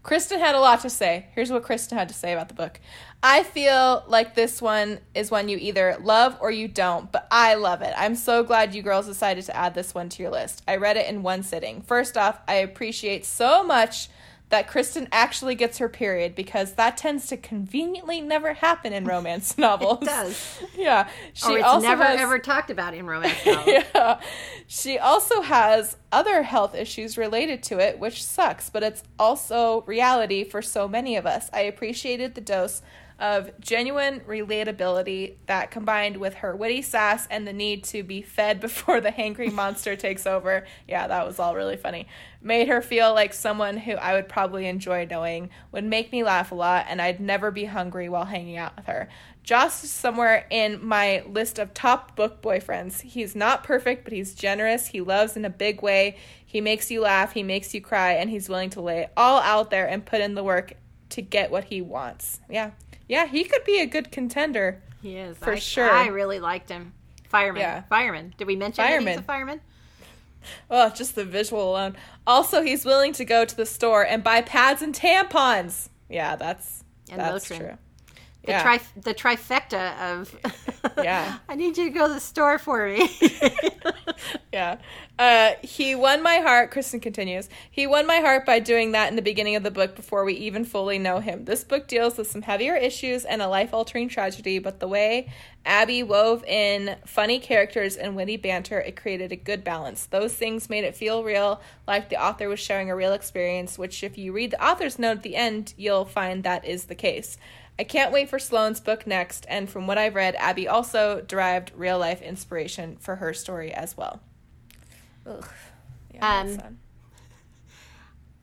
Kristen 0.04 0.38
had 0.38 0.54
a 0.54 0.60
lot 0.60 0.80
to 0.80 0.90
say. 0.90 1.28
Here's 1.34 1.50
what 1.50 1.62
Kristen 1.62 1.96
had 1.96 2.08
to 2.08 2.14
say 2.14 2.34
about 2.34 2.48
the 2.48 2.54
book. 2.54 2.78
I 3.22 3.42
feel 3.42 4.04
like 4.06 4.34
this 4.34 4.60
one 4.60 5.00
is 5.14 5.30
one 5.30 5.48
you 5.48 5.56
either 5.56 5.96
love 6.02 6.36
or 6.42 6.50
you 6.50 6.68
don't, 6.68 7.10
but 7.10 7.26
I 7.30 7.54
love 7.54 7.80
it. 7.80 7.94
I'm 7.96 8.14
so 8.14 8.42
glad 8.44 8.74
you 8.74 8.82
girls 8.82 9.06
decided 9.06 9.46
to 9.46 9.56
add 9.56 9.74
this 9.74 9.94
one 9.94 10.10
to 10.10 10.22
your 10.22 10.30
list. 10.30 10.62
I 10.68 10.76
read 10.76 10.98
it 10.98 11.08
in 11.08 11.22
one 11.22 11.42
sitting. 11.42 11.80
First 11.80 12.18
off, 12.18 12.38
I 12.46 12.56
appreciate 12.56 13.24
so 13.24 13.64
much 13.64 14.10
that 14.54 14.68
Kristen 14.68 15.08
actually 15.10 15.56
gets 15.56 15.78
her 15.78 15.88
period 15.88 16.36
because 16.36 16.74
that 16.74 16.96
tends 16.96 17.26
to 17.26 17.36
conveniently 17.36 18.20
never 18.20 18.54
happen 18.54 18.92
in 18.92 19.04
romance 19.04 19.58
novels. 19.58 20.02
It 20.02 20.04
does. 20.04 20.62
Yeah. 20.76 21.08
She 21.32 21.50
or 21.50 21.58
it's 21.58 21.66
also 21.66 21.84
never 21.88 22.04
has, 22.04 22.20
ever 22.20 22.38
talked 22.38 22.70
about 22.70 22.94
in 22.94 23.04
romance 23.04 23.34
novels. 23.46 23.82
yeah. 23.92 24.20
She 24.68 24.96
also 24.96 25.42
has 25.42 25.96
other 26.12 26.44
health 26.44 26.76
issues 26.76 27.18
related 27.18 27.64
to 27.64 27.80
it, 27.80 27.98
which 27.98 28.22
sucks, 28.22 28.70
but 28.70 28.84
it's 28.84 29.02
also 29.18 29.82
reality 29.88 30.44
for 30.44 30.62
so 30.62 30.86
many 30.86 31.16
of 31.16 31.26
us. 31.26 31.50
I 31.52 31.62
appreciated 31.62 32.36
the 32.36 32.40
dose 32.40 32.80
of 33.18 33.50
genuine 33.60 34.20
relatability 34.20 35.34
that 35.46 35.70
combined 35.70 36.16
with 36.16 36.34
her 36.34 36.54
witty 36.56 36.82
sass 36.82 37.26
and 37.28 37.46
the 37.46 37.52
need 37.52 37.84
to 37.84 38.02
be 38.02 38.22
fed 38.22 38.60
before 38.60 39.00
the 39.00 39.10
hangry 39.10 39.52
monster 39.52 39.96
takes 40.04 40.26
over. 40.26 40.66
Yeah, 40.88 41.06
that 41.06 41.26
was 41.26 41.38
all 41.38 41.54
really 41.54 41.76
funny. 41.76 42.08
Made 42.42 42.68
her 42.68 42.82
feel 42.82 43.14
like 43.14 43.32
someone 43.32 43.78
who 43.78 43.92
I 43.92 44.14
would 44.14 44.28
probably 44.28 44.66
enjoy 44.66 45.06
knowing, 45.10 45.50
would 45.72 45.84
make 45.84 46.12
me 46.12 46.22
laugh 46.22 46.52
a 46.52 46.54
lot, 46.54 46.86
and 46.88 47.00
I'd 47.00 47.20
never 47.20 47.50
be 47.50 47.64
hungry 47.64 48.08
while 48.08 48.26
hanging 48.26 48.56
out 48.56 48.76
with 48.76 48.86
her. 48.86 49.08
Josh 49.44 49.84
is 49.84 49.90
somewhere 49.90 50.46
in 50.50 50.84
my 50.84 51.22
list 51.28 51.58
of 51.58 51.74
top 51.74 52.16
book 52.16 52.42
boyfriends. 52.42 53.02
He's 53.02 53.36
not 53.36 53.62
perfect, 53.62 54.04
but 54.04 54.12
he's 54.12 54.34
generous. 54.34 54.88
He 54.88 55.00
loves 55.02 55.36
in 55.36 55.44
a 55.44 55.50
big 55.50 55.82
way. 55.82 56.16
He 56.44 56.60
makes 56.60 56.90
you 56.90 57.02
laugh, 57.02 57.32
he 57.32 57.42
makes 57.42 57.74
you 57.74 57.80
cry, 57.80 58.12
and 58.12 58.30
he's 58.30 58.48
willing 58.48 58.70
to 58.70 58.80
lay 58.80 59.00
it 59.00 59.12
all 59.16 59.40
out 59.40 59.70
there 59.70 59.86
and 59.86 60.04
put 60.04 60.20
in 60.20 60.34
the 60.34 60.44
work 60.44 60.74
to 61.10 61.22
get 61.22 61.50
what 61.50 61.64
he 61.64 61.82
wants. 61.82 62.40
Yeah. 62.48 62.70
Yeah, 63.08 63.26
he 63.26 63.44
could 63.44 63.64
be 63.64 63.80
a 63.80 63.86
good 63.86 64.10
contender. 64.10 64.82
He 65.02 65.16
is. 65.16 65.36
For 65.38 65.52
I, 65.52 65.58
sure. 65.58 65.90
I 65.90 66.06
really 66.06 66.40
liked 66.40 66.70
him. 66.70 66.92
Fireman. 67.28 67.60
Yeah. 67.60 67.82
Fireman. 67.88 68.34
Did 68.38 68.46
we 68.46 68.56
mention 68.56 68.82
that 68.84 68.90
he's 68.90 68.96
Fireman. 69.04 69.18
a 69.18 69.22
fireman? 69.22 69.60
Oh, 70.70 70.90
just 70.90 71.14
the 71.14 71.24
visual 71.24 71.70
alone. 71.72 71.96
Also, 72.26 72.62
he's 72.62 72.84
willing 72.84 73.12
to 73.14 73.24
go 73.24 73.44
to 73.44 73.56
the 73.56 73.66
store 73.66 74.04
and 74.06 74.22
buy 74.22 74.40
pads 74.42 74.82
and 74.82 74.94
tampons. 74.94 75.88
Yeah, 76.08 76.36
that's 76.36 76.84
And 77.10 77.20
that's 77.20 77.48
Motrin. 77.48 77.58
true. 77.58 77.78
The, 78.44 78.52
Yeah. 78.52 78.62
tri- 78.62 78.80
the 78.96 79.14
trifecta 79.14 79.98
of. 80.00 80.34
Yeah. 81.02 81.38
I 81.48 81.54
need 81.56 81.76
you 81.76 81.84
to 81.84 81.90
go 81.90 82.06
to 82.06 82.14
the 82.14 82.20
store 82.20 82.58
for 82.58 82.86
me. 82.88 83.10
Yeah. 84.52 84.78
Uh, 85.18 85.52
he 85.62 85.94
won 85.96 86.22
my 86.22 86.36
heart, 86.36 86.70
Kristen 86.70 87.00
continues. 87.00 87.48
He 87.70 87.86
won 87.88 88.06
my 88.06 88.18
heart 88.18 88.46
by 88.46 88.60
doing 88.60 88.92
that 88.92 89.08
in 89.10 89.16
the 89.16 89.22
beginning 89.22 89.56
of 89.56 89.64
the 89.64 89.70
book 89.70 89.96
before 89.96 90.24
we 90.24 90.34
even 90.34 90.64
fully 90.64 90.98
know 90.98 91.18
him. 91.18 91.44
This 91.44 91.64
book 91.64 91.88
deals 91.88 92.16
with 92.16 92.30
some 92.30 92.42
heavier 92.42 92.76
issues 92.76 93.24
and 93.24 93.42
a 93.42 93.48
life 93.48 93.74
altering 93.74 94.08
tragedy, 94.08 94.60
but 94.60 94.78
the 94.78 94.86
way 94.88 95.28
Abby 95.66 96.02
wove 96.04 96.44
in 96.44 96.96
funny 97.04 97.40
characters 97.40 97.96
and 97.96 98.14
witty 98.14 98.36
banter, 98.36 98.78
it 98.80 98.96
created 98.96 99.32
a 99.32 99.36
good 99.36 99.64
balance. 99.64 100.06
Those 100.06 100.34
things 100.34 100.70
made 100.70 100.84
it 100.84 100.94
feel 100.96 101.24
real, 101.24 101.60
like 101.88 102.08
the 102.08 102.22
author 102.22 102.48
was 102.48 102.60
sharing 102.60 102.88
a 102.90 102.96
real 102.96 103.12
experience, 103.12 103.76
which, 103.76 104.04
if 104.04 104.16
you 104.16 104.32
read 104.32 104.52
the 104.52 104.64
author's 104.64 104.98
note 105.00 105.18
at 105.18 105.22
the 105.24 105.36
end, 105.36 105.74
you'll 105.76 106.04
find 106.04 106.44
that 106.44 106.64
is 106.64 106.84
the 106.84 106.94
case. 106.94 107.36
I 107.78 107.84
can't 107.84 108.12
wait 108.12 108.28
for 108.28 108.38
Sloan's 108.38 108.80
book 108.80 109.06
next, 109.06 109.46
and 109.48 109.68
from 109.68 109.86
what 109.86 109.98
I've 109.98 110.14
read, 110.14 110.36
Abby 110.36 110.68
also 110.68 111.20
derived 111.20 111.72
real 111.74 111.98
life 111.98 112.22
inspiration 112.22 112.96
for 113.00 113.16
her 113.16 113.34
story 113.34 113.72
as 113.72 113.96
well. 113.96 114.20
Ugh. 115.26 115.48
Yeah, 116.12 116.40
Um. 116.40 116.78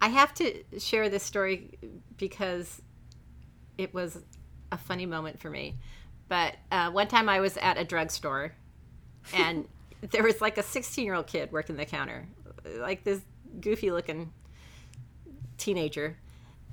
I 0.02 0.08
have 0.08 0.34
to 0.36 0.64
share 0.80 1.10
this 1.10 1.24
story 1.24 1.78
because 2.18 2.82
it 3.78 3.94
was 3.94 4.18
a 4.72 4.78
funny 4.78 5.06
moment 5.06 5.40
for 5.40 5.50
me. 5.50 5.76
But 6.28 6.56
uh, 6.72 6.90
one 6.92 7.08
time 7.08 7.30
I 7.30 7.40
was 7.40 7.56
at 7.58 7.78
a 7.78 7.84
drugstore 7.84 8.54
and 9.34 9.68
there 10.12 10.24
was 10.24 10.42
like 10.42 10.58
a 10.58 10.64
16 10.64 11.06
year 11.06 11.14
old 11.14 11.28
kid 11.28 11.52
working 11.52 11.76
the 11.76 11.86
counter, 11.86 12.28
like 12.78 13.04
this 13.04 13.22
goofy 13.60 13.92
looking 13.92 14.34
teenager. 15.58 16.18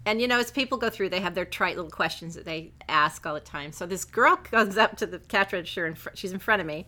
And 0.07 0.21
you 0.21 0.29
know, 0.29 0.39
as 0.39 0.51
people 0.51 0.79
go 0.79 0.89
through, 0.91 1.11
they 1.11 1.21
have 1.21 1.35
their 1.35 1.45
trite 1.45 1.77
little 1.77 1.91
questions 1.91 2.35
that 2.35 2.45
they 2.45 2.73
ask 2.89 3.27
all 3.27 3.35
the 3.35 3.41
time. 3.41 3.73
So 3.73 3.87
this 3.87 4.05
girl 4.05 4.37
comes 4.43 4.77
up 4.77 4.97
to 4.99 5.07
the 5.07 5.19
cash 5.19 5.53
register 5.53 5.87
and 5.87 5.97
fr- 5.99 6.11
she's 6.15 6.33
in 6.33 6.39
front 6.39 6.61
of 6.61 6.67
me, 6.67 6.87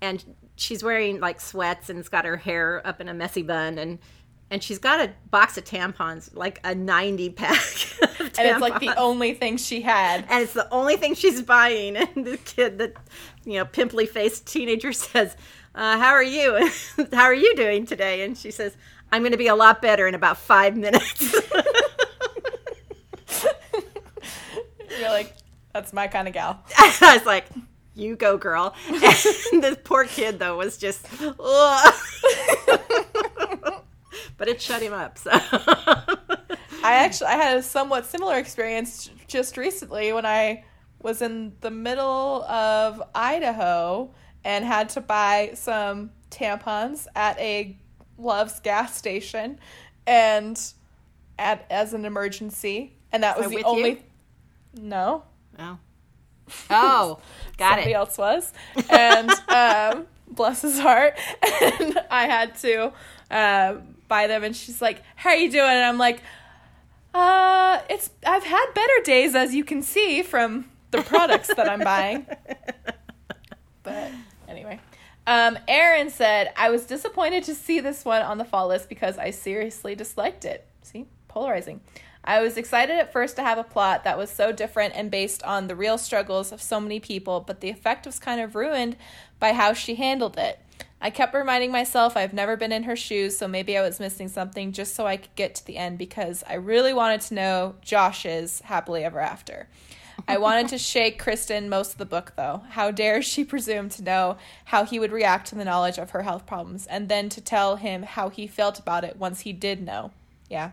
and 0.00 0.24
she's 0.56 0.82
wearing 0.84 1.20
like 1.20 1.40
sweats 1.40 1.88
and 1.88 1.98
it's 1.98 2.08
got 2.08 2.24
her 2.24 2.36
hair 2.36 2.86
up 2.86 3.00
in 3.00 3.08
a 3.08 3.14
messy 3.14 3.42
bun 3.42 3.78
and 3.78 3.98
and 4.52 4.62
she's 4.62 4.78
got 4.78 5.00
a 5.00 5.10
box 5.30 5.56
of 5.56 5.64
tampons, 5.64 6.36
like 6.36 6.60
a 6.62 6.74
90 6.74 7.30
pack. 7.30 7.56
of 8.20 8.20
and 8.38 8.48
it's 8.48 8.60
like 8.60 8.80
the 8.80 8.94
only 8.98 9.32
thing 9.32 9.56
she 9.56 9.80
had. 9.80 10.26
and 10.28 10.42
it's 10.42 10.52
the 10.52 10.70
only 10.70 10.96
thing 10.96 11.14
she's 11.14 11.40
buying. 11.40 11.96
And 12.14 12.26
the 12.26 12.36
kid, 12.36 12.76
the 12.76 12.92
you 13.46 13.54
know, 13.54 13.64
pimply 13.64 14.04
faced 14.04 14.46
teenager 14.46 14.92
says, 14.92 15.36
uh, 15.74 15.96
"How 15.96 16.10
are 16.10 16.22
you? 16.22 16.70
How 17.14 17.22
are 17.22 17.34
you 17.34 17.56
doing 17.56 17.86
today?" 17.86 18.22
And 18.22 18.36
she 18.36 18.50
says, 18.50 18.76
"I'm 19.10 19.22
going 19.22 19.32
to 19.32 19.38
be 19.38 19.46
a 19.46 19.54
lot 19.54 19.80
better 19.80 20.06
in 20.06 20.14
about 20.14 20.36
five 20.36 20.76
minutes." 20.76 21.34
You're 24.98 25.10
like, 25.10 25.34
that's 25.72 25.92
my 25.92 26.06
kind 26.06 26.28
of 26.28 26.34
gal. 26.34 26.62
I 26.78 27.16
was 27.16 27.26
like, 27.26 27.46
"You 27.94 28.16
go, 28.16 28.36
girl." 28.36 28.74
And 28.88 29.62
this 29.62 29.76
poor 29.84 30.04
kid 30.04 30.38
though 30.38 30.56
was 30.56 30.76
just, 30.76 31.06
ugh. 31.20 31.94
but 34.36 34.48
it 34.48 34.60
shut 34.60 34.82
him 34.82 34.92
up. 34.92 35.18
So 35.18 35.30
I 35.32 36.94
actually 36.94 37.28
I 37.28 37.36
had 37.36 37.58
a 37.58 37.62
somewhat 37.62 38.06
similar 38.06 38.38
experience 38.38 39.10
just 39.26 39.56
recently 39.56 40.12
when 40.12 40.26
I 40.26 40.64
was 41.00 41.22
in 41.22 41.52
the 41.60 41.70
middle 41.70 42.44
of 42.44 43.02
Idaho 43.14 44.14
and 44.44 44.64
had 44.64 44.88
to 44.90 45.00
buy 45.00 45.52
some 45.54 46.10
tampons 46.30 47.06
at 47.14 47.38
a 47.38 47.76
Love's 48.18 48.60
gas 48.60 48.96
station 48.96 49.58
and 50.06 50.60
at 51.38 51.66
as 51.70 51.94
an 51.94 52.04
emergency 52.04 52.96
and 53.10 53.22
that 53.22 53.38
was 53.38 53.50
the 53.50 53.62
only 53.64 53.90
you? 53.90 54.02
No. 54.74 55.24
oh, 55.58 55.78
oh, 56.70 57.18
got 57.58 57.70
somebody 57.70 57.90
it. 57.90 57.94
else 57.94 58.18
was 58.18 58.52
and 58.90 59.30
um 59.48 60.06
bless 60.28 60.62
his 60.62 60.78
heart 60.78 61.18
and 61.42 62.00
i 62.10 62.26
had 62.26 62.56
to 62.56 62.90
uh, 63.30 63.74
buy 64.08 64.26
them 64.26 64.42
and 64.44 64.56
she's 64.56 64.80
like 64.80 65.02
how 65.14 65.30
are 65.30 65.36
you 65.36 65.50
doing 65.50 65.68
and 65.68 65.84
i'm 65.84 65.98
like 65.98 66.22
uh 67.14 67.80
it's 67.90 68.10
i've 68.26 68.44
had 68.44 68.66
better 68.74 69.02
days 69.04 69.34
as 69.34 69.54
you 69.54 69.62
can 69.62 69.82
see 69.82 70.22
from 70.22 70.70
the 70.90 71.02
products 71.02 71.48
that 71.48 71.68
i'm 71.68 71.80
buying 71.80 72.26
but 73.82 74.10
anyway 74.48 74.80
um, 75.26 75.56
Aaron 75.68 76.10
said, 76.10 76.52
I 76.56 76.70
was 76.70 76.84
disappointed 76.84 77.44
to 77.44 77.54
see 77.54 77.80
this 77.80 78.04
one 78.04 78.22
on 78.22 78.38
the 78.38 78.44
fall 78.44 78.68
list 78.68 78.88
because 78.88 79.18
I 79.18 79.30
seriously 79.30 79.94
disliked 79.94 80.44
it. 80.44 80.66
See, 80.82 81.06
polarizing. 81.28 81.80
I 82.24 82.40
was 82.40 82.56
excited 82.56 82.96
at 82.96 83.12
first 83.12 83.36
to 83.36 83.42
have 83.42 83.58
a 83.58 83.64
plot 83.64 84.04
that 84.04 84.16
was 84.16 84.30
so 84.30 84.52
different 84.52 84.94
and 84.94 85.10
based 85.10 85.42
on 85.42 85.66
the 85.66 85.74
real 85.74 85.98
struggles 85.98 86.52
of 86.52 86.62
so 86.62 86.80
many 86.80 87.00
people, 87.00 87.40
but 87.40 87.60
the 87.60 87.70
effect 87.70 88.06
was 88.06 88.20
kind 88.20 88.40
of 88.40 88.54
ruined 88.54 88.96
by 89.40 89.52
how 89.52 89.72
she 89.72 89.96
handled 89.96 90.38
it. 90.38 90.60
I 91.00 91.10
kept 91.10 91.34
reminding 91.34 91.72
myself 91.72 92.16
I've 92.16 92.32
never 92.32 92.56
been 92.56 92.70
in 92.70 92.84
her 92.84 92.94
shoes, 92.94 93.36
so 93.36 93.48
maybe 93.48 93.76
I 93.76 93.82
was 93.82 93.98
missing 93.98 94.28
something 94.28 94.70
just 94.70 94.94
so 94.94 95.04
I 95.04 95.16
could 95.16 95.34
get 95.34 95.56
to 95.56 95.66
the 95.66 95.76
end 95.76 95.98
because 95.98 96.44
I 96.48 96.54
really 96.54 96.92
wanted 96.92 97.22
to 97.22 97.34
know 97.34 97.74
Josh's 97.82 98.60
happily 98.60 99.02
ever 99.02 99.18
after. 99.18 99.68
I 100.28 100.38
wanted 100.38 100.68
to 100.68 100.78
shake 100.78 101.18
Kristen 101.18 101.68
most 101.68 101.90
of 101.90 101.98
the 101.98 102.06
book, 102.06 102.34
though. 102.36 102.62
How 102.70 102.92
dare 102.92 103.20
she 103.20 103.44
presume 103.44 103.88
to 103.90 104.02
know 104.04 104.36
how 104.66 104.84
he 104.84 105.00
would 105.00 105.10
react 105.10 105.48
to 105.48 105.56
the 105.56 105.64
knowledge 105.64 105.98
of 105.98 106.10
her 106.10 106.22
health 106.22 106.46
problems, 106.46 106.86
and 106.86 107.08
then 107.08 107.28
to 107.30 107.40
tell 107.40 107.76
him 107.76 108.04
how 108.04 108.28
he 108.28 108.46
felt 108.46 108.78
about 108.78 109.02
it 109.02 109.16
once 109.16 109.40
he 109.40 109.52
did 109.52 109.82
know. 109.82 110.12
Yeah. 110.48 110.70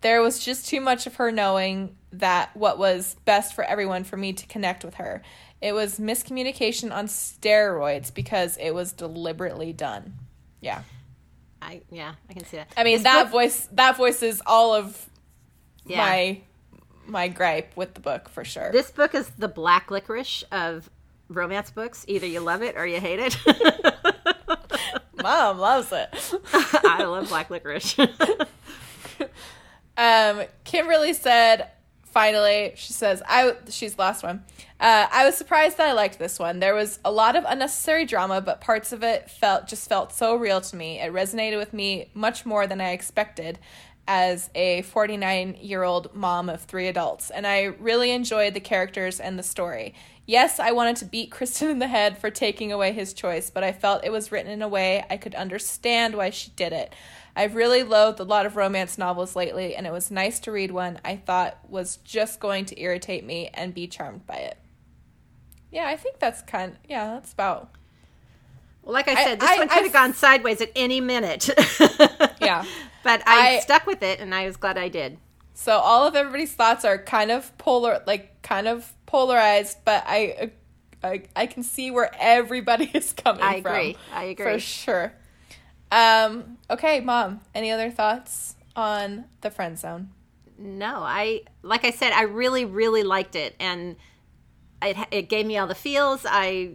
There 0.00 0.22
was 0.22 0.38
just 0.44 0.68
too 0.68 0.80
much 0.80 1.06
of 1.06 1.16
her 1.16 1.30
knowing 1.32 1.96
that 2.12 2.56
what 2.56 2.78
was 2.78 3.16
best 3.24 3.54
for 3.54 3.64
everyone 3.64 4.04
for 4.04 4.16
me 4.16 4.32
to 4.32 4.46
connect 4.46 4.84
with 4.84 4.94
her. 4.94 5.22
It 5.60 5.72
was 5.72 5.98
miscommunication 5.98 6.92
on 6.94 7.06
steroids 7.06 8.14
because 8.14 8.56
it 8.58 8.72
was 8.74 8.92
deliberately 8.92 9.72
done. 9.72 10.14
Yeah. 10.60 10.82
I 11.60 11.82
yeah, 11.90 12.14
I 12.30 12.32
can 12.32 12.44
see 12.44 12.58
that. 12.58 12.72
I 12.76 12.84
mean 12.84 13.02
that 13.02 13.24
book- 13.24 13.32
voice 13.32 13.68
that 13.72 13.96
voice 13.96 14.22
is 14.22 14.40
all 14.46 14.74
of 14.74 15.08
Yeah. 15.84 15.98
my 15.98 16.40
my 17.06 17.26
gripe 17.28 17.76
with 17.76 17.94
the 17.94 18.00
book 18.00 18.28
for 18.28 18.44
sure. 18.44 18.70
This 18.70 18.90
book 18.92 19.14
is 19.14 19.28
the 19.30 19.48
black 19.48 19.90
licorice 19.90 20.44
of 20.52 20.88
romance 21.28 21.70
books. 21.70 22.04
Either 22.06 22.26
you 22.26 22.38
love 22.40 22.62
it 22.62 22.76
or 22.76 22.86
you 22.86 23.00
hate 23.00 23.18
it. 23.20 23.36
Mom 25.22 25.58
loves 25.58 25.90
it. 25.90 26.08
I 26.84 27.02
love 27.04 27.28
black 27.28 27.50
licorice. 27.50 27.96
Um, 29.98 30.44
Kimberly 30.64 31.12
said, 31.12 31.68
finally, 32.04 32.72
she 32.76 32.92
says, 32.92 33.20
I 33.28 33.54
she's 33.68 33.98
last 33.98 34.22
one. 34.22 34.44
Uh, 34.80 35.06
I 35.10 35.26
was 35.26 35.36
surprised 35.36 35.76
that 35.78 35.88
I 35.88 35.92
liked 35.92 36.18
this 36.20 36.38
one. 36.38 36.60
There 36.60 36.74
was 36.74 37.00
a 37.04 37.10
lot 37.10 37.34
of 37.34 37.44
unnecessary 37.46 38.04
drama, 38.06 38.40
but 38.40 38.60
parts 38.60 38.92
of 38.92 39.02
it 39.02 39.28
felt 39.28 39.66
just 39.66 39.88
felt 39.88 40.12
so 40.12 40.36
real 40.36 40.60
to 40.60 40.76
me. 40.76 41.00
It 41.00 41.12
resonated 41.12 41.58
with 41.58 41.72
me 41.74 42.10
much 42.14 42.46
more 42.46 42.66
than 42.66 42.80
I 42.80 42.92
expected. 42.92 43.58
as 44.10 44.48
a 44.54 44.80
49 44.82 45.58
year 45.60 45.82
old 45.82 46.14
mom 46.14 46.48
of 46.48 46.62
three 46.62 46.86
adults, 46.88 47.28
and 47.30 47.46
I 47.46 47.64
really 47.64 48.10
enjoyed 48.10 48.54
the 48.54 48.60
characters 48.60 49.20
and 49.20 49.38
the 49.38 49.42
story. 49.42 49.94
Yes, 50.24 50.58
I 50.58 50.72
wanted 50.72 50.96
to 50.96 51.04
beat 51.04 51.30
Kristen 51.30 51.68
in 51.68 51.78
the 51.78 51.88
head 51.88 52.16
for 52.18 52.30
taking 52.30 52.72
away 52.72 52.92
his 52.92 53.12
choice, 53.12 53.50
but 53.50 53.62
I 53.64 53.72
felt 53.72 54.04
it 54.04 54.12
was 54.12 54.32
written 54.32 54.50
in 54.50 54.62
a 54.62 54.68
way 54.68 55.04
I 55.10 55.18
could 55.18 55.34
understand 55.34 56.14
why 56.14 56.30
she 56.30 56.50
did 56.56 56.72
it. 56.72 56.94
I've 57.38 57.54
really 57.54 57.82
loathed 57.84 58.18
a 58.20 58.24
lot 58.24 58.46
of 58.46 58.56
romance 58.56 58.98
novels 58.98 59.36
lately, 59.36 59.76
and 59.76 59.86
it 59.86 59.92
was 59.92 60.10
nice 60.10 60.40
to 60.40 60.52
read 60.52 60.72
one 60.72 60.98
I 61.04 61.16
thought 61.16 61.56
was 61.68 61.98
just 61.98 62.40
going 62.40 62.64
to 62.66 62.80
irritate 62.80 63.24
me 63.24 63.48
and 63.54 63.72
be 63.72 63.86
charmed 63.86 64.26
by 64.26 64.34
it. 64.36 64.58
Yeah, 65.70 65.86
I 65.86 65.96
think 65.96 66.18
that's 66.18 66.42
kind 66.42 66.72
of, 66.72 66.78
yeah, 66.88 67.06
that's 67.14 67.32
about. 67.32 67.70
Well, 68.82 68.92
like 68.94 69.06
I 69.08 69.14
said, 69.22 69.38
this 69.40 69.48
I- 69.50 69.58
one 69.58 69.68
could 69.68 69.84
have 69.84 69.92
gone 69.92 70.14
sideways 70.14 70.60
at 70.60 70.70
any 70.76 71.00
minute. 71.00 71.48
Yeah. 72.40 72.64
But 73.04 73.22
I, 73.26 73.56
I- 73.56 73.60
stuck 73.60 73.86
with 73.86 74.02
it 74.02 74.18
and 74.20 74.34
I 74.34 74.44
was 74.46 74.56
glad 74.56 74.76
I 74.76 74.88
did. 74.88 75.18
So 75.54 75.72
all 75.78 76.06
of 76.06 76.14
everybody's 76.16 76.52
thoughts 76.52 76.84
are 76.84 76.98
kind 76.98 77.30
of 77.30 77.56
polar, 77.58 78.02
like 78.06 78.42
kind 78.42 78.66
of 78.68 78.92
polarized, 79.06 79.78
but 79.84 80.02
I, 80.06 80.50
I, 81.02 81.22
I 81.36 81.46
can 81.46 81.62
see 81.62 81.90
where 81.90 82.10
everybody 82.18 82.90
is 82.94 83.12
coming 83.12 83.42
I 83.42 83.60
from. 83.62 83.72
agree. 83.74 83.96
I 84.12 84.24
agree. 84.24 84.44
for 84.52 84.58
sure. 84.58 85.12
Um. 85.90 86.58
Okay, 86.70 87.00
mom. 87.00 87.40
Any 87.54 87.70
other 87.70 87.90
thoughts 87.90 88.56
on 88.76 89.24
the 89.40 89.50
friend 89.50 89.78
zone? 89.78 90.10
No, 90.58 90.96
I 91.02 91.42
like 91.62 91.84
I 91.84 91.90
said, 91.90 92.12
I 92.12 92.22
really, 92.22 92.64
really 92.64 93.02
liked 93.04 93.36
it, 93.36 93.54
and 93.60 93.96
it 94.82 94.96
it 95.10 95.28
gave 95.28 95.46
me 95.46 95.56
all 95.56 95.66
the 95.66 95.74
feels. 95.74 96.26
I 96.28 96.72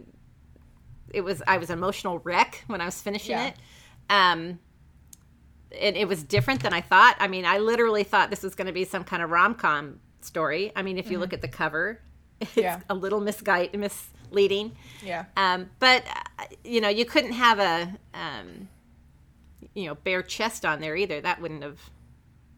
it 1.12 1.20
was 1.22 1.42
I 1.46 1.58
was 1.58 1.70
an 1.70 1.78
emotional 1.78 2.18
wreck 2.20 2.64
when 2.66 2.80
I 2.80 2.86
was 2.86 3.00
finishing 3.00 3.32
Yeah. 3.36 3.48
it. 3.48 3.54
Um, 4.10 4.58
and 5.80 5.96
it 5.96 6.06
was 6.08 6.22
different 6.22 6.62
than 6.62 6.72
I 6.72 6.80
thought. 6.80 7.16
I 7.20 7.28
mean, 7.28 7.44
I 7.44 7.58
literally 7.58 8.04
thought 8.04 8.30
this 8.30 8.42
was 8.42 8.54
going 8.54 8.66
to 8.68 8.72
be 8.72 8.84
some 8.84 9.04
kind 9.04 9.22
of 9.22 9.30
rom 9.30 9.54
com 9.54 10.00
story. 10.20 10.72
I 10.76 10.82
mean, 10.82 10.98
if 10.98 11.10
you 11.10 11.18
look 11.18 11.32
at 11.32 11.40
the 11.40 11.48
cover, 11.48 12.00
it's 12.40 12.50
Mm-hmm. 12.52 12.60
Yeah. 12.60 12.80
a 12.90 12.94
little 12.94 13.20
misguided, 13.20 13.78
misleading. 13.78 14.76
Yeah. 15.04 15.24
Um, 15.36 15.70
but 15.78 16.04
uh, 16.38 16.44
you 16.64 16.80
know, 16.80 16.88
you 16.88 17.04
couldn't 17.04 17.32
have 17.32 17.58
a 17.60 17.94
um, 18.12 18.68
you 19.74 19.86
know 19.86 19.94
bare 19.94 20.22
chest 20.22 20.64
on 20.64 20.80
there 20.80 20.96
either. 20.96 21.20
That 21.20 21.40
wouldn't 21.40 21.62
have 21.62 21.78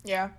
Yeah. 0.04 0.30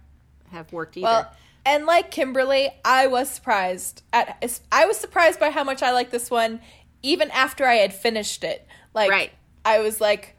have 0.51 0.71
worked 0.71 0.97
either. 0.97 1.05
Well, 1.05 1.31
and 1.65 1.85
like 1.85 2.11
Kimberly, 2.11 2.69
I 2.85 3.07
was 3.07 3.29
surprised 3.29 4.03
at 4.13 4.37
I 4.71 4.85
was 4.85 4.97
surprised 4.97 5.39
by 5.39 5.49
how 5.51 5.63
much 5.63 5.83
I 5.83 5.91
liked 5.91 6.11
this 6.11 6.31
one 6.31 6.61
even 7.03 7.29
after 7.31 7.65
I 7.65 7.75
had 7.75 7.93
finished 7.93 8.43
it. 8.43 8.65
Like 8.93 9.09
Right. 9.09 9.31
I 9.65 9.79
was 9.79 9.99
like 10.01 10.35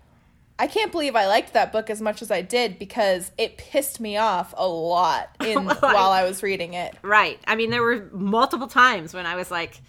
I 0.60 0.66
can't 0.66 0.90
believe 0.90 1.14
I 1.14 1.26
liked 1.28 1.52
that 1.52 1.70
book 1.70 1.88
as 1.88 2.00
much 2.02 2.20
as 2.20 2.32
I 2.32 2.42
did 2.42 2.80
because 2.80 3.30
it 3.38 3.58
pissed 3.58 4.00
me 4.00 4.16
off 4.16 4.52
a 4.56 4.66
lot 4.66 5.30
in 5.44 5.66
Well, 5.66 5.76
while 5.80 6.10
I 6.10 6.24
was 6.24 6.42
reading 6.42 6.74
it. 6.74 6.96
Right. 7.02 7.38
I 7.46 7.54
mean, 7.54 7.70
there 7.70 7.82
were 7.82 8.08
multiple 8.12 8.66
times 8.66 9.14
when 9.14 9.24
I 9.24 9.36
was 9.36 9.52
like, 9.52 9.80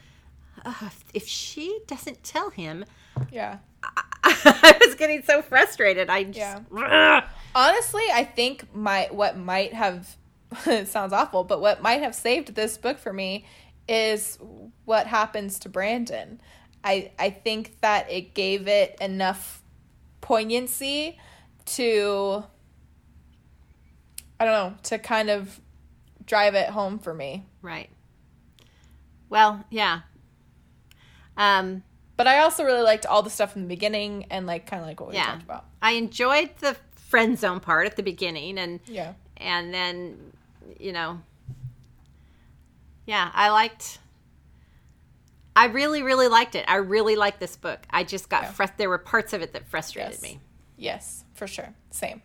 if 1.14 1.28
she 1.28 1.80
doesn't 1.88 2.24
tell 2.24 2.52
him, 2.52 2.86
Yeah. 3.32 3.60
I 4.24 4.78
was 4.86 4.96
getting 4.96 5.24
so 5.24 5.42
frustrated. 5.42 6.10
I 6.10 6.24
just, 6.24 6.38
Yeah. 6.38 7.28
Honestly, 7.56 8.04
I 8.14 8.24
think 8.24 8.74
my 8.76 9.08
what 9.12 9.38
might 9.38 9.74
have 9.74 10.16
it 10.66 10.88
sounds 10.90 11.14
awful, 11.14 11.44
but 11.44 11.62
what 11.62 11.82
might 11.82 12.02
have 12.02 12.16
saved 12.16 12.56
this 12.56 12.78
book 12.78 12.98
for 12.98 13.14
me 13.14 13.46
is 13.88 14.38
what 14.86 15.08
happens 15.08 15.60
to 15.60 15.70
Brandon. 15.70 16.40
I 16.84 17.12
I 17.18 17.30
think 17.32 17.80
that 17.82 18.12
it 18.12 18.34
gave 18.34 18.68
it 18.68 18.98
enough 19.02 19.64
poignancy 20.22 21.18
to 21.66 22.44
I 24.40 24.46
don't 24.46 24.54
know, 24.54 24.78
to 24.84 25.00
kind 25.00 25.30
of 25.30 25.60
drive 26.26 26.56
it 26.56 26.70
home 26.70 27.00
for 27.00 27.14
me. 27.14 27.46
right. 27.62 27.90
Well, 29.30 29.64
yeah. 29.70 30.02
Um, 31.38 31.84
But 32.20 32.28
I 32.28 32.40
also 32.40 32.66
really 32.66 32.82
liked 32.82 33.06
all 33.06 33.24
the 33.24 33.30
stuff 33.30 33.56
in 33.56 33.62
the 33.62 33.68
beginning 33.70 34.26
and 34.30 34.46
like 34.46 34.66
kind 34.66 34.82
of 34.82 34.88
like 34.90 35.00
what 35.00 35.08
we 35.08 35.16
yeah. 35.16 35.28
talked 35.28 35.44
about. 35.44 35.64
I 35.82 35.92
enjoyed 35.94 36.50
the 36.60 36.76
friend 36.96 37.40
zone 37.40 37.62
part 37.62 37.86
at 37.88 37.96
the 37.96 38.04
beginning, 38.04 38.58
and 38.58 38.82
Yeah. 38.88 39.14
and 39.38 39.74
then, 39.74 40.34
you 40.78 40.92
know, 40.92 41.22
yeah, 43.06 43.32
I 43.34 43.52
liked. 43.52 44.00
I 45.56 45.68
really, 45.68 46.04
really 46.04 46.28
liked 46.28 46.56
it. 46.56 46.66
I 46.68 46.76
really 46.76 47.16
liked 47.16 47.40
this 47.40 47.56
book. 47.56 47.86
I 47.90 48.04
just 48.04 48.28
got 48.28 48.54
Yeah. 48.60 48.68
there 48.76 48.90
were 48.90 48.98
parts 48.98 49.32
of 49.32 49.42
it 49.42 49.54
that 49.54 49.66
frustrated 49.70 50.12
Yes. 50.12 50.22
me. 50.22 50.42
Yes, 50.76 51.24
for 51.34 51.48
sure. 51.48 51.74
Same. 51.90 52.22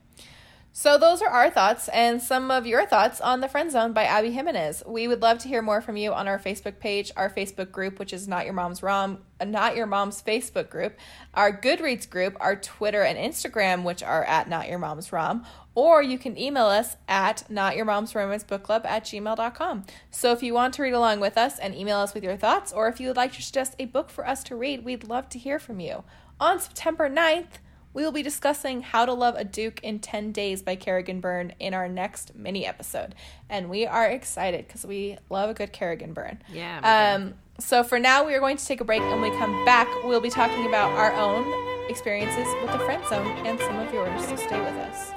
So 0.77 0.99
those 0.99 1.22
are 1.22 1.29
our 1.29 1.51
thoughts 1.51 1.89
and 1.91 2.20
some 2.20 2.51
of 2.51 2.66
your 2.66 2.85
thoughts 2.85 3.20
on 3.20 3.39
The 3.39 3.47
Friend 3.47 3.70
Zone 3.70 3.93
by 3.93 4.07
Abby 4.07 4.33
Jimenez. 4.33 4.83
We 4.85 5.07
would 5.07 5.22
love 5.22 5.39
to 5.39 5.49
hear 5.49 5.62
more 5.62 5.81
from 5.81 5.97
you 5.97 6.12
on 6.12 6.27
our 6.27 6.37
Facebook 6.37 6.81
page, 6.81 7.12
our 7.16 7.31
Facebook 7.31 7.70
group, 7.70 8.01
which 8.01 8.12
is 8.12 8.27
Not 8.27 8.45
Your 8.45 8.55
Mom's 8.55 8.83
Rom, 8.83 9.18
Not 9.41 9.77
Your 9.77 9.87
Mom's 9.87 10.20
Facebook 10.20 10.68
group, 10.68 10.99
our 11.33 11.57
Goodreads 11.57 12.11
group, 12.11 12.37
our 12.41 12.57
Twitter 12.57 13.05
and 13.05 13.16
Instagram, 13.16 13.85
which 13.85 14.03
are 14.03 14.25
at 14.25 14.49
Not 14.49 14.68
Your 14.68 14.81
Mom's 14.81 15.12
Rom, 15.12 15.47
or 15.77 16.03
you 16.03 16.18
can 16.18 16.37
email 16.37 16.66
us 16.66 16.97
at 17.07 17.49
Not 17.49 17.77
Your 17.77 17.85
Mom's 17.85 18.12
Romance 18.12 18.43
Book 18.43 18.64
Club 18.64 18.85
at 18.85 19.05
gmail.com. 19.05 19.85
So 20.11 20.33
if 20.33 20.43
you 20.43 20.55
want 20.55 20.75
to 20.75 20.83
read 20.83 20.95
along 20.95 21.20
with 21.20 21.39
us 21.39 21.61
and 21.61 21.77
email 21.77 21.99
us 21.99 22.14
with 22.14 22.25
your 22.25 22.37
thoughts, 22.37 22.72
or 22.72 22.89
if 22.89 22.99
you 22.99 23.07
would 23.07 23.16
like 23.16 23.33
to 23.35 23.43
suggest 23.43 23.77
a 23.79 23.85
book 23.85 24.11
for 24.11 24.27
us 24.27 24.43
to 24.43 24.57
read, 24.57 24.85
we'd 24.85 25.05
love 25.05 25.29
to 25.29 25.39
hear 25.39 25.61
from 25.61 25.79
you. 25.79 26.03
On 26.41 26.59
September 26.59 27.09
9th, 27.09 27.61
we 27.95 28.03
will 28.03 28.12
be 28.12 28.22
discussing 28.22 28.82
How 28.82 29.07
to 29.07 29.12
Love 29.12 29.36
a 29.36 29.45
Duke 29.45 29.80
in 29.84 30.01
10 30.01 30.32
Days 30.32 30.62
by 30.62 30.74
Kerrigan 30.74 31.20
Byrne 31.20 31.55
in 31.61 31.72
our 31.72 31.88
next 31.88 32.34
mini 32.34 32.66
episode. 32.66 33.14
And 33.49 33.70
we 33.70 33.86
are 33.86 34.07
excited 34.07 34.66
because 34.66 34.84
we 34.84 35.16
love 35.30 35.49
a 35.49 35.55
good 35.55 35.72
Kerrigan 35.72 36.12
Byrne. 36.12 36.42
Yeah. 36.53 36.80
Um, 37.14 37.34
so 37.61 37.84
for 37.84 38.01
now, 38.01 38.26
we 38.26 38.34
are 38.34 38.40
going 38.40 38.57
to 38.57 38.66
take 38.66 38.80
a 38.80 38.84
break. 38.84 39.01
And 39.01 39.22
when 39.22 39.30
we 39.30 39.38
come 39.38 39.64
back, 39.64 39.86
we'll 40.03 40.20
be 40.20 40.28
talking 40.28 40.66
about 40.66 40.90
our 40.92 41.12
own 41.12 41.88
experiences 41.88 42.53
with 42.61 42.72
the 42.72 42.80
friend 42.80 43.03
zone 43.09 43.47
and 43.47 43.61
some 43.61 43.78
of 43.78 43.95
yours. 43.95 44.26
So 44.26 44.36
stay 44.36 44.59
with 44.59 44.74
us. 44.74 45.12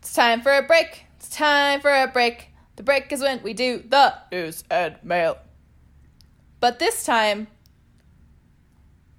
It's 0.00 0.12
time 0.12 0.42
for 0.42 0.52
a 0.52 0.62
break. 0.62 1.06
It's 1.16 1.30
time 1.30 1.80
for 1.80 1.90
a 1.90 2.06
break. 2.06 2.50
The 2.76 2.82
break 2.82 3.10
is 3.10 3.22
when 3.22 3.42
we 3.42 3.54
do 3.54 3.82
the 3.88 4.14
news 4.30 4.64
and 4.70 4.96
mail. 5.02 5.38
But 6.60 6.78
this 6.78 7.04
time, 7.04 7.46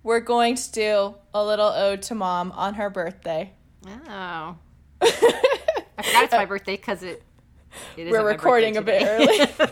we're 0.03 0.19
going 0.19 0.55
to 0.55 0.71
do 0.71 1.15
a 1.33 1.43
little 1.43 1.67
ode 1.67 2.01
to 2.03 2.15
mom 2.15 2.51
on 2.51 2.75
her 2.75 2.89
birthday. 2.89 3.53
Oh. 3.87 4.57
I 5.01 5.07
forgot 5.97 6.23
it's 6.23 6.33
my 6.33 6.45
birthday 6.45 6.75
because 6.75 7.03
it, 7.03 7.23
it 7.97 8.07
is 8.07 8.11
We're 8.11 8.27
recording 8.27 8.77
a 8.77 8.81
bit 8.81 9.03
early. 9.03 9.47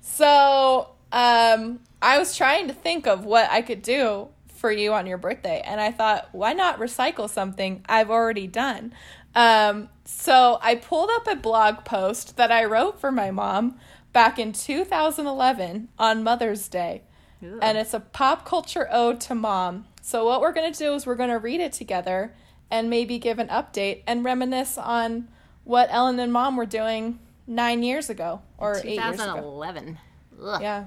so, 0.00 0.90
um, 1.12 1.80
I 2.00 2.18
was 2.18 2.36
trying 2.36 2.68
to 2.68 2.74
think 2.74 3.06
of 3.06 3.24
what 3.24 3.50
I 3.50 3.62
could 3.62 3.82
do 3.82 4.28
for 4.48 4.70
you 4.72 4.92
on 4.92 5.06
your 5.06 5.18
birthday, 5.18 5.62
and 5.64 5.80
I 5.80 5.92
thought, 5.92 6.28
why 6.32 6.52
not 6.52 6.78
recycle 6.78 7.28
something 7.28 7.84
I've 7.88 8.10
already 8.10 8.46
done? 8.46 8.92
Um, 9.34 9.88
so 10.04 10.58
I 10.62 10.74
pulled 10.74 11.10
up 11.10 11.26
a 11.28 11.36
blog 11.36 11.84
post 11.84 12.36
that 12.36 12.50
I 12.50 12.64
wrote 12.64 13.00
for 13.00 13.12
my 13.12 13.30
mom 13.30 13.78
back 14.12 14.38
in 14.38 14.52
2011 14.52 15.88
on 15.98 16.24
Mother's 16.24 16.68
Day. 16.68 17.02
Ew. 17.40 17.58
And 17.62 17.78
it's 17.78 17.94
a 17.94 18.00
pop 18.00 18.44
culture 18.44 18.88
ode 18.90 19.20
to 19.22 19.34
mom. 19.34 19.86
So 20.02 20.24
what 20.24 20.40
we're 20.40 20.52
going 20.52 20.72
to 20.72 20.78
do 20.78 20.94
is 20.94 21.06
we're 21.06 21.14
going 21.14 21.30
to 21.30 21.38
read 21.38 21.60
it 21.60 21.72
together 21.72 22.34
and 22.70 22.90
maybe 22.90 23.18
give 23.18 23.38
an 23.38 23.48
update 23.48 24.02
and 24.06 24.24
reminisce 24.24 24.76
on 24.76 25.28
what 25.64 25.88
Ellen 25.90 26.18
and 26.18 26.32
mom 26.32 26.56
were 26.56 26.66
doing 26.66 27.18
9 27.46 27.82
years 27.82 28.10
ago 28.10 28.42
or 28.56 28.78
8 28.78 28.84
years 28.84 29.14
ago. 29.14 29.24
2011. 29.24 29.98
Ugh. 30.42 30.62
Yeah. 30.62 30.86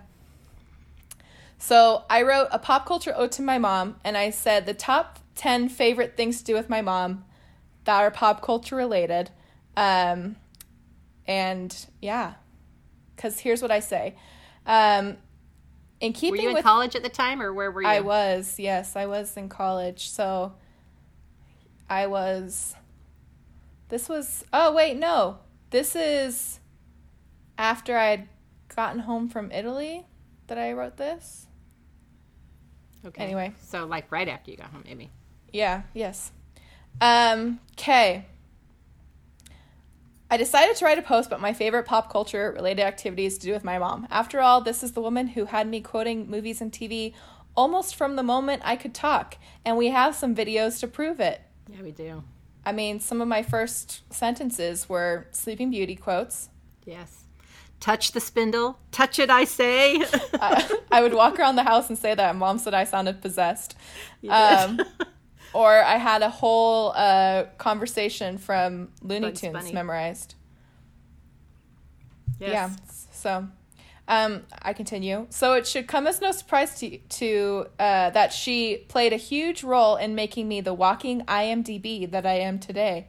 So 1.58 2.04
I 2.10 2.24
wrote 2.24 2.48
a 2.52 2.60
pop 2.60 2.86
culture 2.88 3.14
ode 3.16 3.32
to 3.34 3.44
my 3.44 3.60
mom, 3.60 3.98
and 4.04 4.18
I 4.18 4.32
said 4.32 4.66
the 4.66 4.74
top 4.74 5.20
10 5.36 5.70
favorite 5.70 6.18
things 6.18 6.40
to 6.40 6.44
do 6.44 6.56
with 6.56 6.70
my 6.70 6.82
mom 6.82 7.24
that 7.84 8.00
are 8.02 8.12
pop 8.12 8.42
culture 8.42 8.76
related. 8.76 9.30
Um, 9.78 10.38
and 11.28 11.86
yeah, 12.02 12.34
because 13.16 13.40
here's 13.40 13.62
what 13.62 13.72
I 13.72 13.80
say. 13.80 14.16
Um, 14.66 15.18
in 16.02 16.14
Were 16.14 16.36
you 16.36 16.50
in 16.50 16.54
with 16.56 16.64
college 16.64 16.96
at 16.96 17.04
the 17.04 17.10
time, 17.10 17.42
or 17.42 17.54
where 17.54 17.72
were 17.72 17.84
you? 17.84 17.88
I 17.88 18.02
was, 18.02 18.60
yes, 18.60 18.96
I 18.96 19.06
was 19.06 19.38
in 19.38 19.48
college. 19.48 20.10
So 20.10 20.54
I 21.90 22.08
was. 22.08 22.76
This 23.90 24.10
was. 24.10 24.44
Oh, 24.52 24.74
wait, 24.74 24.98
no. 24.98 25.38
This 25.70 25.96
is 25.96 26.60
after 27.58 27.96
I 27.96 28.10
had 28.10 28.28
gotten 28.76 29.02
home 29.02 29.30
from 29.30 29.52
Italy 29.52 30.06
that 30.48 30.58
I 30.58 30.74
wrote 30.74 30.98
this. 30.98 31.48
Okay. 33.06 33.24
Anyway. 33.24 33.54
So, 33.68 33.86
like 33.86 34.12
right 34.12 34.28
after 34.28 34.52
you 34.52 34.58
got 34.58 34.68
home, 34.68 34.84
maybe. 34.86 35.10
Yeah, 35.54 35.84
yes. 35.94 36.32
Um, 37.00 37.60
okay. 37.74 38.26
I 40.32 40.38
decided 40.38 40.78
to 40.78 40.86
write 40.86 40.98
a 40.98 41.02
post 41.02 41.28
about 41.28 41.42
my 41.42 41.52
favorite 41.52 41.86
pop 41.86 42.10
culture 42.10 42.54
related 42.56 42.84
activities 42.84 43.38
to 43.38 43.48
do 43.48 43.52
with 43.52 43.66
my 43.66 43.78
mom. 43.78 44.08
After 44.10 44.40
all, 44.40 44.62
this 44.62 44.82
is 44.82 44.94
the 44.94 45.02
woman 45.02 45.28
who 45.28 45.44
had 45.44 45.68
me 45.68 45.82
quoting 45.82 46.30
movies 46.30 46.62
and 46.62 46.72
TV 46.72 47.14
almost 47.54 47.98
from 47.98 48.16
the 48.16 48.24
moment 48.24 48.62
I 48.64 48.78
could 48.78 48.94
talk, 48.94 49.36
and 49.66 49.76
we 49.76 49.88
have 49.88 50.16
some 50.16 50.34
videos 50.34 50.80
to 50.80 50.88
prove 50.88 51.20
it. 51.20 51.42
Yeah, 51.70 51.82
we 51.82 51.92
do. 51.92 52.24
I 52.66 52.72
mean, 52.72 53.02
some 53.02 53.20
of 53.20 53.28
my 53.28 53.44
first 53.44 54.04
sentences 54.14 54.88
were 54.88 55.28
Sleeping 55.32 55.70
Beauty 55.70 55.98
quotes. 55.98 56.48
Yes. 56.86 57.26
Touch 57.82 58.14
the 58.14 58.22
spindle. 58.22 58.80
Touch 58.94 59.20
it, 59.20 59.30
I 59.30 59.44
say. 59.44 59.98
I, 60.36 60.78
I 60.94 61.02
would 61.02 61.14
walk 61.14 61.40
around 61.40 61.58
the 61.58 61.64
house 61.64 61.90
and 61.90 61.98
say 61.98 62.16
that. 62.16 62.38
Mom 62.38 62.58
said 62.58 62.74
I 62.74 62.86
sounded 62.86 63.22
possessed. 63.22 63.76
Um, 64.30 64.80
or 65.54 65.84
I 65.84 65.98
had 65.98 66.22
a 66.22 66.30
whole 66.30 66.94
uh, 66.96 67.46
conversation 67.58 68.38
from 68.38 68.90
Looney 69.02 69.28
Bugs 69.28 69.42
Tunes 69.42 69.54
Bunny. 69.54 69.74
memorized. 69.74 70.36
Yes. 72.40 72.52
Yeah. 72.52 72.70
So, 73.12 73.48
um, 74.08 74.44
I 74.62 74.74
continue. 74.74 75.28
So 75.30 75.54
it 75.54 75.68
should 75.68 75.88
come 75.88 76.08
as 76.08 76.22
no 76.22 76.32
surprise 76.32 76.80
to 76.80 76.98
to 76.98 77.68
uh, 77.80 78.10
that 78.12 78.34
she 78.34 78.86
played 78.88 79.14
a 79.14 79.18
huge 79.18 79.64
role 79.64 79.96
in 79.96 80.16
making 80.16 80.48
me 80.48 80.62
the 80.62 80.74
walking 80.74 81.22
IMDb 81.22 82.10
that 82.12 82.26
I 82.26 82.40
am 82.40 82.60
today. 82.60 83.08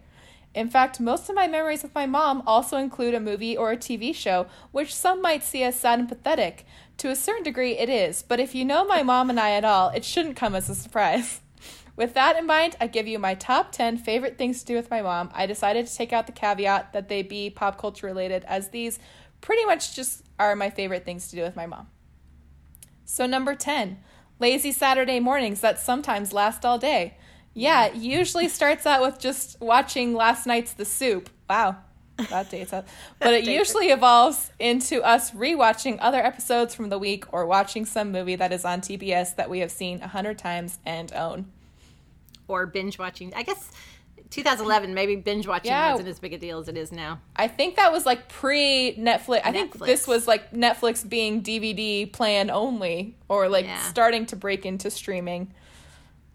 In 0.55 0.69
fact, 0.69 1.01
most 1.01 1.29
of 1.31 1.35
my 1.35 1.49
memories 1.49 1.83
with 1.83 1.95
my 1.95 2.05
mom 2.05 2.43
also 2.47 2.77
include 2.77 3.15
a 3.15 3.21
movie 3.21 3.57
or 3.57 3.73
a 3.73 3.77
TV 3.77 4.15
show, 4.15 4.47
which 4.71 4.95
some 4.95 5.23
might 5.23 5.43
see 5.43 5.63
as 5.63 5.81
sad 5.81 5.99
and 5.99 6.09
pathetic. 6.09 6.67
To 6.99 7.09
a 7.09 7.17
certain 7.17 7.43
degree, 7.43 7.79
it 7.79 7.89
is, 7.89 8.23
but 8.23 8.39
if 8.39 8.55
you 8.55 8.65
know 8.65 8.85
my 8.85 9.03
mom 9.03 9.31
and 9.31 9.41
I 9.41 9.53
at 9.53 9.65
all, 9.65 9.89
it 9.89 10.05
shouldn't 10.05 10.37
come 10.37 10.55
as 10.55 10.69
a 10.69 10.75
surprise. 10.75 11.41
With 12.03 12.15
that 12.15 12.37
in 12.37 12.47
mind, 12.47 12.75
I 12.81 12.89
give 12.89 13.07
you 13.07 13.21
my 13.21 13.35
top 13.35 13.71
10 13.71 13.97
favorite 13.97 14.37
things 14.37 14.59
to 14.59 14.67
do 14.67 14.75
with 14.75 14.91
my 14.91 15.03
mom. 15.03 15.31
I 15.35 15.47
decided 15.47 15.87
to 15.87 15.95
take 15.95 16.13
out 16.13 16.27
the 16.27 16.33
caveat 16.33 16.93
that 16.95 17.09
they 17.09 17.23
be 17.23 17.49
pop 17.49 17.79
culture 17.79 18.09
related, 18.09 18.43
as 18.49 18.71
these 18.71 18.99
pretty 19.41 19.65
much 19.67 19.95
just 19.95 20.25
are 20.37 20.57
my 20.57 20.69
favorite 20.69 21.05
things 21.05 21.29
to 21.29 21.37
do 21.37 21.43
with 21.43 21.55
my 21.55 21.65
mom. 21.65 21.87
So, 23.05 23.25
number 23.25 23.55
10, 23.55 24.01
lazy 24.41 24.73
Saturday 24.73 25.21
mornings 25.21 25.61
that 25.61 25.79
sometimes 25.79 26.33
last 26.33 26.65
all 26.65 26.77
day. 26.77 27.19
Yeah, 27.55 27.85
it 27.85 27.95
mm. 27.95 28.03
usually 28.03 28.49
starts 28.59 28.85
out 28.85 29.01
with 29.01 29.21
just 29.21 29.61
watching 29.61 30.13
last 30.13 30.45
night's 30.45 30.73
The 30.73 30.85
Soup. 30.85 31.31
Wow, 31.49 31.77
that 32.31 32.51
dates 32.51 32.73
us. 32.73 32.85
But 33.21 33.33
it 33.35 33.45
usually 33.45 33.91
evolves 33.91 34.51
into 34.59 35.05
us 35.05 35.31
rewatching 35.31 35.99
other 36.01 36.19
episodes 36.19 36.75
from 36.75 36.89
the 36.89 36.99
week 36.99 37.33
or 37.33 37.47
watching 37.47 37.87
some 37.87 38.11
movie 38.11 38.35
that 38.35 38.53
is 38.53 38.65
on 38.65 38.81
TBS 38.81 39.37
that 39.37 39.49
we 39.49 39.61
have 39.61 39.71
seen 39.71 40.03
a 40.03 40.09
hundred 40.09 40.37
times 40.37 40.81
and 40.85 41.13
own. 41.13 41.53
Or 42.53 42.67
binge 42.67 42.99
watching. 42.99 43.33
I 43.35 43.43
guess 43.43 43.71
2011, 44.31 44.95
maybe 44.95 45.17
binge 45.17 45.47
watching 45.47 45.71
Yeah. 45.71 45.91
wasn't 45.93 46.09
as 46.09 46.19
big 46.19 46.33
a 46.35 46.39
deal 46.39 46.59
as 46.59 46.69
it 46.69 46.77
is 46.77 46.93
now. 46.93 47.21
I 47.37 47.49
think 47.49 47.77
that 47.77 47.93
was 47.93 48.05
like 48.07 48.29
pre 48.29 48.95
Netflix. 48.99 49.41
I 49.45 49.53
think 49.53 49.79
this 49.79 50.07
was 50.07 50.27
like 50.29 50.53
Netflix 50.53 51.07
being 51.09 51.43
DVD 51.43 52.11
plan 52.13 52.51
only 52.51 53.17
or 53.29 53.49
like 53.49 53.65
Yeah. 53.67 53.79
starting 53.81 54.27
to 54.27 54.37
break 54.37 54.65
into 54.67 54.91
streaming. 54.91 55.53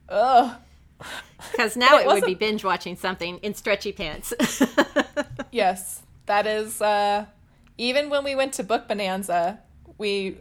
Ugh. 0.09 0.55
Because 1.51 1.75
now 1.77 1.97
It 1.97 2.01
it, 2.01 2.07
would 2.07 2.25
be 2.25 2.33
binge 2.33 2.63
watching 2.63 2.95
something 2.95 3.37
in 3.39 3.53
stretchy 3.53 3.91
pants. 3.91 4.33
Yes, 5.51 6.01
that 6.25 6.45
is. 6.45 6.81
Uh, 6.81 7.25
even 7.77 8.09
when 8.09 8.23
we 8.23 8.35
went 8.35 8.53
to 8.55 8.63
Book 8.63 8.87
Bonanza, 8.87 9.59
we 9.97 10.37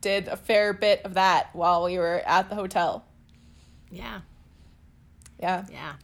did 0.00 0.26
a 0.28 0.36
fair 0.36 0.72
bit 0.72 1.02
of 1.04 1.14
that 1.14 1.54
while 1.54 1.84
we 1.84 1.96
were 1.96 2.22
at 2.26 2.48
the 2.50 2.54
hotel. 2.54 3.04
yeah, 3.90 4.20
Yeah. 5.38 5.64
yeah. 5.70 5.94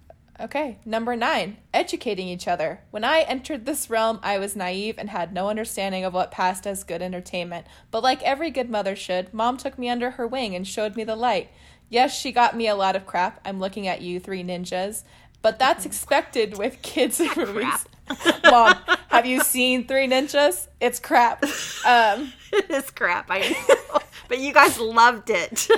Okay, 0.41 0.79
number 0.85 1.15
nine, 1.15 1.59
educating 1.73 2.27
each 2.27 2.49
other. 2.49 2.81
When 2.91 3.05
I 3.05 3.21
entered 3.21 3.67
this 3.67 3.89
realm, 3.89 4.19
I 4.21 4.39
was 4.39 4.57
naive 4.57 4.97
and 4.99 5.11
had 5.11 5.33
no 5.33 5.49
understanding 5.49 6.05
of 6.05 6.13
what 6.13 6.33
passed 6.33 6.67
as 6.67 6.83
good 6.83 7.03
entertainment. 7.03 7.67
But 7.93 8.03
like 8.03 8.21
every 8.25 8.51
good 8.51 8.69
mother 8.69 8.97
should, 8.97 9.33
mom 9.33 9.57
took 9.59 9.79
me 9.79 9.89
under 9.89 10.13
her 10.13 10.27
wing 10.27 10.57
and 10.57 10.67
showed 10.67 10.97
me 10.97 11.05
the 11.05 11.15
light. 11.15 11.51
Yes, 11.89 12.19
she 12.19 12.33
got 12.33 12.57
me 12.57 12.67
a 12.67 12.75
lot 12.75 12.97
of 12.97 13.07
crap. 13.07 13.41
I'm 13.45 13.61
looking 13.61 13.87
at 13.87 14.01
you, 14.01 14.19
three 14.19 14.43
ninjas. 14.43 15.05
But 15.41 15.61
that's 15.61 15.87
expected 15.87 16.59
with 16.59 16.83
kids 16.83 17.21
and 17.21 17.37
movies. 17.37 17.87
mom, 18.45 18.77
have 19.09 19.27
you 19.27 19.41
seen 19.41 19.87
Three 19.87 20.07
Ninjas? 20.07 20.69
It's 20.81 21.01
crap. 21.01 21.43
Um, 21.87 22.33
it 22.53 22.71
is 22.71 22.91
crap. 22.91 23.27
I 23.31 23.41
know. 23.41 23.99
but 24.29 24.39
you 24.39 24.53
guys 24.53 24.79
loved 24.79 25.31
it. 25.31 25.69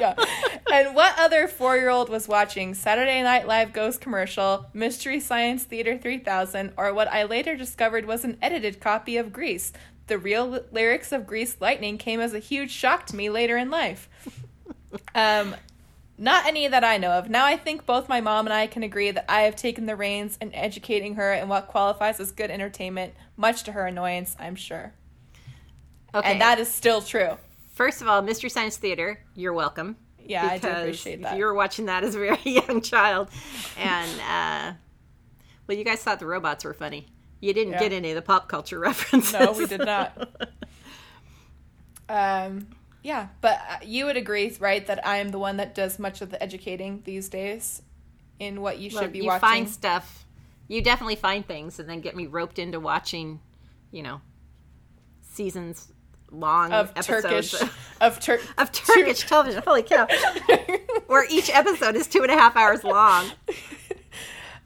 yeah. 0.00 0.14
And 0.72 0.94
what 0.94 1.14
other 1.18 1.46
four 1.48 1.76
year 1.76 1.90
old 1.90 2.08
was 2.08 2.26
watching 2.26 2.74
Saturday 2.74 3.22
Night 3.22 3.46
Live 3.46 3.72
Ghost 3.72 4.00
commercial, 4.00 4.66
Mystery 4.72 5.20
Science 5.20 5.64
Theater 5.64 5.98
3000, 5.98 6.72
or 6.76 6.94
what 6.94 7.08
I 7.08 7.24
later 7.24 7.56
discovered 7.56 8.06
was 8.06 8.24
an 8.24 8.38
edited 8.40 8.80
copy 8.80 9.16
of 9.16 9.32
Grease? 9.32 9.72
The 10.06 10.18
real 10.18 10.64
lyrics 10.70 11.12
of 11.12 11.26
Grease 11.26 11.56
Lightning 11.60 11.96
came 11.96 12.20
as 12.20 12.34
a 12.34 12.38
huge 12.38 12.70
shock 12.70 13.06
to 13.06 13.16
me 13.16 13.30
later 13.30 13.56
in 13.56 13.70
life. 13.70 14.08
Um, 15.14 15.54
not 16.16 16.46
any 16.46 16.68
that 16.68 16.84
I 16.84 16.96
know 16.98 17.10
of. 17.12 17.28
Now 17.28 17.44
I 17.44 17.56
think 17.56 17.86
both 17.86 18.08
my 18.08 18.20
mom 18.20 18.46
and 18.46 18.52
I 18.54 18.66
can 18.66 18.82
agree 18.82 19.10
that 19.10 19.24
I 19.30 19.42
have 19.42 19.56
taken 19.56 19.86
the 19.86 19.96
reins 19.96 20.38
in 20.40 20.54
educating 20.54 21.14
her 21.16 21.32
in 21.32 21.48
what 21.48 21.66
qualifies 21.68 22.20
as 22.20 22.30
good 22.32 22.50
entertainment, 22.50 23.14
much 23.36 23.64
to 23.64 23.72
her 23.72 23.86
annoyance, 23.86 24.36
I'm 24.38 24.54
sure. 24.54 24.94
Okay. 26.14 26.30
And 26.32 26.40
that 26.40 26.58
is 26.60 26.72
still 26.72 27.02
true. 27.02 27.36
First 27.72 28.00
of 28.00 28.08
all, 28.08 28.22
Mystery 28.22 28.48
Science 28.50 28.76
Theater, 28.76 29.20
you're 29.34 29.52
welcome. 29.52 29.96
Yeah, 30.26 30.46
I 30.46 30.58
do 30.58 30.68
appreciate 30.68 31.20
that. 31.22 31.32
If 31.32 31.38
you 31.38 31.44
were 31.44 31.54
watching 31.54 31.86
that 31.86 32.04
as 32.04 32.14
a 32.14 32.18
very 32.18 32.38
young 32.44 32.80
child, 32.80 33.28
and 33.76 34.20
uh, 34.20 34.72
well, 35.66 35.76
you 35.76 35.84
guys 35.84 36.00
thought 36.00 36.20
the 36.20 36.26
robots 36.26 36.64
were 36.64 36.72
funny. 36.72 37.06
You 37.40 37.52
didn't 37.52 37.74
Yeah. 37.74 37.80
get 37.80 37.92
any 37.92 38.10
of 38.10 38.14
the 38.14 38.22
pop 38.22 38.48
culture 38.48 38.78
references. 38.80 39.32
No, 39.32 39.52
we 39.52 39.66
did 39.66 39.80
not. 39.84 40.30
Um, 42.08 42.66
yeah, 43.04 43.28
but 43.40 43.60
uh, 43.70 43.76
you 43.84 44.06
would 44.06 44.16
agree, 44.16 44.56
right, 44.58 44.84
that 44.88 45.06
I 45.06 45.18
am 45.18 45.28
the 45.28 45.38
one 45.38 45.58
that 45.58 45.74
does 45.74 45.98
much 46.00 46.20
of 46.22 46.30
the 46.30 46.42
educating 46.42 47.02
these 47.04 47.28
days 47.28 47.82
in 48.40 48.60
what 48.60 48.78
you 48.78 48.90
should 48.90 49.00
Well, 49.00 49.10
be 49.10 49.18
you 49.20 49.26
watching. 49.26 49.40
find 49.40 49.68
stuff. 49.70 50.24
You 50.66 50.82
definitely 50.82 51.16
find 51.16 51.46
things, 51.46 51.78
and 51.78 51.88
then 51.88 52.00
get 52.00 52.16
me 52.16 52.26
roped 52.26 52.58
into 52.58 52.80
watching, 52.80 53.38
you 53.92 54.02
know, 54.02 54.20
seasons 55.20 55.92
long 56.30 56.72
of 56.72 56.90
episodes 56.96 57.52
Turkish 57.52 57.70
of 58.00 58.18
Tur- 58.18 58.40
of 58.58 58.72
Turkish 58.72 59.20
television. 59.28 59.62
Holy 59.66 59.82
cow! 59.82 60.06
Where 61.06 61.26
each 61.30 61.50
episode 61.50 61.94
is 61.96 62.06
two 62.06 62.22
and 62.22 62.30
a 62.30 62.34
half 62.34 62.56
hours 62.56 62.82
long. 62.82 63.26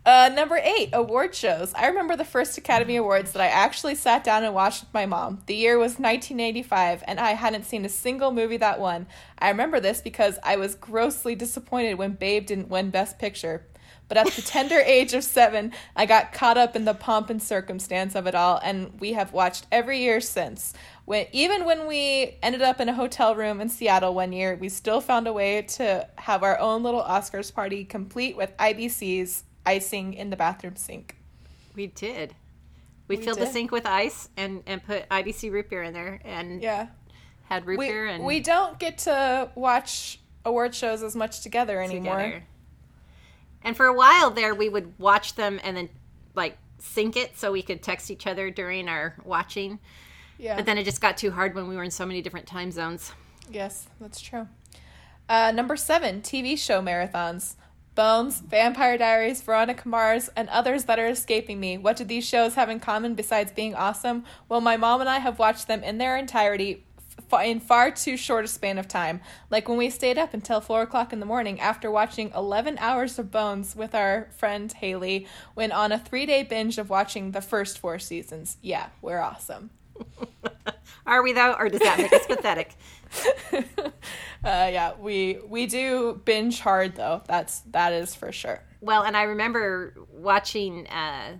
Uh, 0.08 0.30
number 0.30 0.58
eight, 0.64 0.88
award 0.94 1.34
shows. 1.34 1.74
I 1.74 1.88
remember 1.88 2.16
the 2.16 2.24
first 2.24 2.56
Academy 2.56 2.96
Awards 2.96 3.32
that 3.32 3.42
I 3.42 3.48
actually 3.48 3.94
sat 3.94 4.24
down 4.24 4.42
and 4.42 4.54
watched 4.54 4.84
with 4.84 4.94
my 4.94 5.04
mom. 5.04 5.42
The 5.44 5.54
year 5.54 5.76
was 5.76 5.98
1985, 5.98 7.04
and 7.06 7.20
I 7.20 7.32
hadn't 7.32 7.66
seen 7.66 7.84
a 7.84 7.90
single 7.90 8.32
movie 8.32 8.56
that 8.56 8.80
won. 8.80 9.06
I 9.38 9.50
remember 9.50 9.80
this 9.80 10.00
because 10.00 10.38
I 10.42 10.56
was 10.56 10.76
grossly 10.76 11.34
disappointed 11.34 11.98
when 11.98 12.12
Babe 12.12 12.46
didn't 12.46 12.70
win 12.70 12.88
Best 12.88 13.18
Picture. 13.18 13.66
But 14.08 14.16
at 14.16 14.28
the 14.28 14.40
tender 14.40 14.78
age 14.84 15.12
of 15.12 15.24
seven, 15.24 15.74
I 15.94 16.06
got 16.06 16.32
caught 16.32 16.56
up 16.56 16.74
in 16.74 16.86
the 16.86 16.94
pomp 16.94 17.28
and 17.28 17.42
circumstance 17.42 18.14
of 18.14 18.26
it 18.26 18.34
all, 18.34 18.58
and 18.64 18.98
we 19.00 19.12
have 19.12 19.34
watched 19.34 19.66
every 19.70 19.98
year 19.98 20.22
since. 20.22 20.72
When, 21.04 21.26
even 21.32 21.66
when 21.66 21.86
we 21.86 22.38
ended 22.42 22.62
up 22.62 22.80
in 22.80 22.88
a 22.88 22.94
hotel 22.94 23.34
room 23.34 23.60
in 23.60 23.68
Seattle 23.68 24.14
one 24.14 24.32
year, 24.32 24.56
we 24.56 24.70
still 24.70 25.02
found 25.02 25.26
a 25.26 25.34
way 25.34 25.60
to 25.60 26.08
have 26.16 26.42
our 26.42 26.58
own 26.58 26.82
little 26.82 27.02
Oscars 27.02 27.52
party 27.52 27.84
complete 27.84 28.38
with 28.38 28.56
IBC's 28.56 29.44
icing 29.68 30.14
in 30.14 30.30
the 30.30 30.36
bathroom 30.36 30.76
sink. 30.76 31.16
We 31.74 31.86
did. 31.88 32.34
We, 33.06 33.16
We 33.16 33.24
filled 33.24 33.38
the 33.38 33.46
sink 33.46 33.70
with 33.70 33.86
ice 33.86 34.28
and 34.36 34.62
and 34.66 34.82
put 34.84 35.08
IBC 35.08 35.50
root 35.50 35.70
beer 35.70 35.82
in 35.82 35.92
there 35.94 36.20
and 36.24 36.62
Yeah. 36.62 36.88
had 37.44 37.66
root 37.66 37.78
We, 37.78 37.86
beer 37.88 38.06
and 38.06 38.24
we 38.24 38.40
don't 38.40 38.78
get 38.78 38.98
to 38.98 39.50
watch 39.54 40.20
award 40.44 40.74
shows 40.74 41.02
as 41.02 41.14
much 41.16 41.40
together 41.40 41.80
anymore. 41.82 42.16
together. 42.18 42.44
And 43.62 43.76
for 43.76 43.86
a 43.86 43.92
while 43.94 44.30
there, 44.30 44.54
we 44.54 44.68
would 44.68 44.98
watch 44.98 45.34
them 45.34 45.58
and 45.62 45.76
then 45.76 45.88
like 46.34 46.56
sync 46.78 47.16
it 47.16 47.36
so 47.38 47.50
we 47.52 47.62
could 47.62 47.82
text 47.82 48.10
each 48.10 48.26
other 48.26 48.50
during 48.50 48.88
our 48.88 49.14
watching. 49.24 49.78
Yeah. 50.38 50.56
But 50.56 50.66
then 50.66 50.78
it 50.78 50.84
just 50.84 51.00
got 51.00 51.16
too 51.16 51.30
hard 51.32 51.54
when 51.54 51.66
we 51.68 51.76
were 51.76 51.82
in 51.82 51.90
so 51.90 52.06
many 52.06 52.22
different 52.22 52.46
time 52.46 52.70
zones. 52.70 53.12
Yes, 53.50 53.88
that's 54.00 54.20
true. 54.20 54.46
Uh, 55.28 55.50
number 55.52 55.76
seven, 55.76 56.20
TV 56.22 56.56
show 56.58 56.80
marathons. 56.80 57.56
Bones, 57.98 58.38
Vampire 58.38 58.96
Diaries, 58.96 59.42
Veronica 59.42 59.88
Mars, 59.88 60.30
and 60.36 60.48
others 60.50 60.84
that 60.84 61.00
are 61.00 61.08
escaping 61.08 61.58
me. 61.58 61.76
What 61.78 61.96
do 61.96 62.04
these 62.04 62.24
shows 62.24 62.54
have 62.54 62.70
in 62.70 62.78
common 62.78 63.16
besides 63.16 63.50
being 63.50 63.74
awesome? 63.74 64.22
Well, 64.48 64.60
my 64.60 64.76
mom 64.76 65.00
and 65.00 65.10
I 65.10 65.18
have 65.18 65.40
watched 65.40 65.66
them 65.66 65.82
in 65.82 65.98
their 65.98 66.16
entirety 66.16 66.84
f- 67.32 67.44
in 67.44 67.58
far 67.58 67.90
too 67.90 68.16
short 68.16 68.44
a 68.44 68.46
span 68.46 68.78
of 68.78 68.86
time. 68.86 69.20
Like 69.50 69.68
when 69.68 69.78
we 69.78 69.90
stayed 69.90 70.16
up 70.16 70.32
until 70.32 70.60
4 70.60 70.82
o'clock 70.82 71.12
in 71.12 71.18
the 71.18 71.26
morning 71.26 71.58
after 71.58 71.90
watching 71.90 72.30
11 72.36 72.78
hours 72.78 73.18
of 73.18 73.32
Bones 73.32 73.74
with 73.74 73.96
our 73.96 74.28
friend 74.30 74.72
Haley, 74.72 75.26
when 75.54 75.72
on 75.72 75.90
a 75.90 75.98
three 75.98 76.24
day 76.24 76.44
binge 76.44 76.78
of 76.78 76.90
watching 76.90 77.32
the 77.32 77.40
first 77.40 77.80
four 77.80 77.98
seasons. 77.98 78.58
Yeah, 78.62 78.90
we're 79.02 79.18
awesome. 79.18 79.70
Are 81.04 81.22
we 81.22 81.32
though, 81.32 81.54
or 81.54 81.68
does 81.68 81.80
that 81.80 81.98
make 81.98 82.12
us 82.12 82.26
pathetic? 82.28 82.76
Uh, 84.44 84.70
yeah, 84.72 84.92
we 85.00 85.36
we 85.48 85.66
do 85.66 86.20
binge 86.24 86.60
hard 86.60 86.94
though. 86.94 87.20
That's 87.26 87.58
that 87.72 87.92
is 87.92 88.14
for 88.14 88.30
sure. 88.30 88.62
Well, 88.80 89.02
and 89.02 89.16
I 89.16 89.24
remember 89.24 89.94
watching 90.12 90.86
uh, 90.86 91.38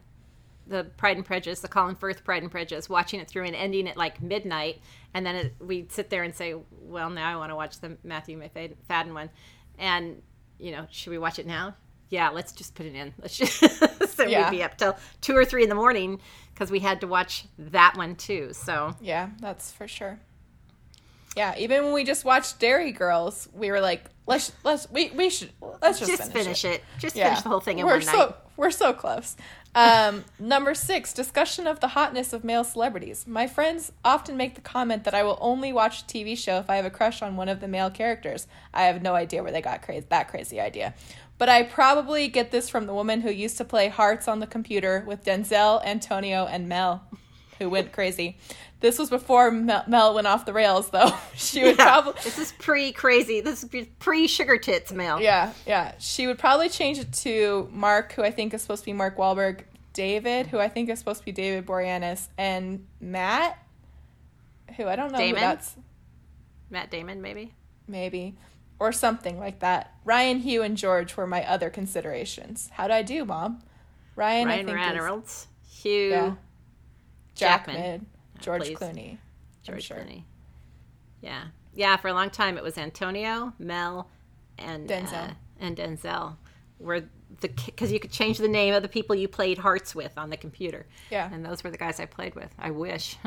the 0.66 0.83
Pride 0.97 1.16
and 1.16 1.25
Prejudice, 1.25 1.61
the 1.61 1.69
Colin 1.69 1.95
Firth 1.95 2.25
Pride 2.25 2.43
and 2.43 2.51
Prejudice, 2.51 2.89
watching 2.89 3.21
it 3.21 3.29
through 3.29 3.45
and 3.45 3.55
ending 3.55 3.87
at 3.89 3.97
like 3.97 4.21
midnight, 4.21 4.81
and 5.14 5.25
then 5.25 5.37
it, 5.37 5.55
we'd 5.61 5.93
sit 5.93 6.11
there 6.11 6.25
and 6.25 6.35
say, 6.35 6.57
"Well, 6.73 7.09
now 7.09 7.33
I 7.33 7.37
want 7.37 7.51
to 7.53 7.57
watch 7.57 7.79
the 7.81 7.97
Matthew 8.03 8.37
Macfadyen 8.37 9.14
one," 9.14 9.31
and 9.79 10.21
you 10.59 10.73
know, 10.73 10.87
should 10.91 11.11
we 11.11 11.19
watch 11.19 11.39
it 11.39 11.47
now? 11.47 11.77
yeah, 12.11 12.31
let's 12.31 12.53
just 12.53 12.75
put 12.75 12.87
it 12.87 12.95
in. 12.95 13.12
Let's 13.21 13.37
just 13.37 13.59
so 14.16 14.25
Yeah. 14.27 14.51
we'd 14.51 14.57
be 14.57 14.62
up 14.64 14.77
till 14.79 14.97
two 15.21 15.37
or 15.37 15.45
three 15.45 15.62
in 15.62 15.69
the 15.69 15.75
morning 15.75 16.21
because 16.55 16.71
we 16.71 16.81
had 16.81 17.03
to 17.03 17.07
watch 17.07 17.45
that 17.59 17.97
one 17.99 18.16
too. 18.16 18.55
So 18.55 18.97
Yeah, 19.01 19.29
that's 19.41 19.71
for 19.71 19.87
sure. 19.87 20.19
Yeah, 21.37 21.55
even 21.59 21.85
when 21.85 21.93
we 21.93 22.05
just 22.05 22.24
watched 22.24 22.59
Derry 22.59 22.93
Girls, 22.93 23.49
we 23.55 23.70
were 23.70 23.81
like, 23.81 24.05
let's 24.26 24.53
let's 24.64 24.91
we, 24.91 25.11
we 25.11 25.31
should 25.31 25.51
let's 25.83 25.99
just, 25.99 26.16
just, 26.16 26.33
finish, 26.33 26.64
it. 26.64 26.83
Just 26.99 27.16
Yeah. 27.16 27.29
finish 27.29 27.43
the 27.43 27.49
whole 27.49 27.61
thing 27.61 27.79
in 27.79 27.87
we're 27.87 27.93
one 27.93 28.03
so 28.03 28.16
night. 28.18 28.35
we're 28.57 28.70
so 28.70 28.93
close. 28.93 29.37
Um, 29.74 30.24
number 30.41 30.74
six, 30.74 31.12
discussion 31.12 31.66
of 31.66 31.81
the 31.81 31.89
hotness 31.89 32.33
of 32.33 32.43
male 32.43 32.64
celebrities. 32.64 33.26
My 33.26 33.47
friends 33.47 33.93
often 34.05 34.37
make 34.37 34.55
the 34.55 34.61
comment 34.61 35.05
that 35.05 35.14
I 35.14 35.22
will 35.22 35.39
only 35.41 35.72
watch 35.72 36.03
a 36.03 36.05
TV 36.07 36.37
show 36.37 36.57
if 36.59 36.68
I 36.68 36.76
have 36.76 36.85
a 36.85 36.91
crush 36.91 37.22
on 37.22 37.37
one 37.37 37.49
of 37.49 37.61
the 37.61 37.68
male 37.68 37.91
characters. 37.91 38.47
I 38.74 38.85
have 38.85 39.03
no 39.03 39.14
idea 39.14 39.43
where 39.43 39.53
they 39.53 39.62
got 39.62 39.83
crazy 39.83 40.07
that 40.09 40.29
crazy 40.29 40.61
idea. 40.61 40.95
But 41.37 41.49
I 41.49 41.62
probably 41.62 42.26
get 42.26 42.51
this 42.51 42.68
from 42.68 42.87
the 42.87 42.95
woman 42.95 43.20
who 43.20 43.31
used 43.31 43.59
to 43.59 43.64
play 43.64 43.89
Hearts 43.89 44.26
on 44.26 44.41
the 44.41 44.47
computer 44.49 45.05
with 45.07 45.24
Denzel, 45.24 45.85
Antonio, 45.87 46.47
and 46.47 46.68
Mel, 46.68 47.05
who 47.59 47.68
went 47.70 47.92
crazy. 47.92 48.36
This 48.80 48.98
was 48.98 49.11
before 49.11 49.50
Mel, 49.50 49.82
Mel 49.88 50.14
went 50.14 50.26
off 50.26 50.46
the 50.46 50.52
rails, 50.52 50.90
though. 50.90 51.11
she 51.34 51.62
would 51.64 51.78
Yeah, 51.78 51.84
probably 51.84 52.12
this 52.22 52.38
is 52.38 52.52
pre 52.59 52.92
crazy. 52.92 53.40
This 53.40 53.64
is 53.64 53.86
pre 53.98 54.26
sugar 54.28 54.56
tits 54.59 54.92
Mel. 54.92 55.20
yeah, 55.20 55.52
yeah. 55.66 55.92
She 55.98 56.26
would 56.26 56.38
probably 56.38 56.68
change 56.68 56.98
it 56.98 57.12
to 57.14 57.68
Mark, 57.72 58.12
who 58.12 58.22
I 58.22 58.30
think 58.30 58.54
is 58.54 58.62
supposed 58.62 58.82
to 58.82 58.86
be 58.86 58.92
Mark 58.92 59.16
Wahlberg, 59.16 59.62
David, 59.92 60.46
who 60.46 60.59
I 60.59 60.68
think 60.68 60.88
is 60.90 60.98
supposed 61.00 61.20
to 61.20 61.24
be 61.24 61.32
David 61.32 61.66
Boreanaz, 61.66 62.28
and 62.38 62.86
Matt, 63.00 63.59
who 64.76 64.86
I 64.86 64.94
don't 64.96 65.11
know 65.11 65.18
Damon? 65.18 65.34
who 65.42 65.48
that's 65.48 65.76
Matt 66.70 66.90
Damon, 66.90 67.20
maybe. 67.20 67.52
maybe, 67.88 68.36
or 68.78 68.92
something 68.92 69.40
like 69.40 69.59
that. 69.59 69.92
Ryan, 70.04 70.38
Hugh, 70.38 70.62
and 70.62 70.76
George 70.76 71.16
were 71.16 71.26
my 71.26 71.44
other 71.48 71.68
considerations. 71.70 72.70
How'd 72.74 72.92
I 72.92 73.02
do, 73.02 73.24
Mom? 73.24 73.61
Ryan, 74.14 74.46
I 74.48 74.50
Ryan 74.52 74.66
think 74.66 74.78
is 74.78 74.84
Reynolds, 75.00 75.46
Hugh, 75.68 76.11
Yeah. 76.11 76.34
Jack 77.39 77.66
Jackman. 77.66 77.80
Mid, 77.80 78.07
George 78.41 78.62
please. 78.62 78.78
Clooney. 78.78 79.18
George 79.62 79.84
sure. 79.84 79.97
Clooney. 79.99 80.24
Yeah, 81.22 81.45
yeah. 81.74 81.97
For 81.97 82.09
a 82.09 82.12
long 82.14 82.30
time, 82.30 82.57
it 82.59 82.62
was 82.62 82.76
Antonio, 82.78 83.53
Mel, 83.59 84.09
and 84.59 84.89
Denzel. 84.89 85.30
uh, 85.30 85.34
and 85.61 85.76
Denzel 85.76 86.36
were 86.78 87.05
the 87.41 87.49
because 87.66 87.91
you 87.93 88.01
could 88.01 88.12
change 88.12 88.39
the 88.39 88.49
name 88.49 88.74
of 88.74 88.82
the 88.82 88.89
people 88.89 89.14
you 89.16 89.28
played 89.28 89.59
hearts 89.59 89.95
with 89.95 90.16
on 90.16 90.30
the 90.30 90.36
computer. 90.36 90.86
Yeah. 91.11 91.28
and 91.32 91.45
those 91.45 91.62
were 91.64 91.70
the 91.70 91.78
guys 91.78 91.99
I 92.01 92.07
played 92.07 92.34
with. 92.34 92.55
I 92.59 92.70
wish. 92.70 93.16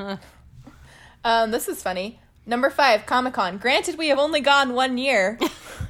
Um, 1.23 1.51
this 1.51 1.67
is 1.67 1.83
funny. 1.83 2.19
Number 2.47 2.71
five, 2.71 3.05
Comic 3.05 3.35
Con. 3.35 3.59
Granted, 3.59 3.95
we 3.97 4.07
have 4.07 4.17
only 4.17 4.41
gone 4.41 4.73
one 4.73 4.97
year 4.97 5.37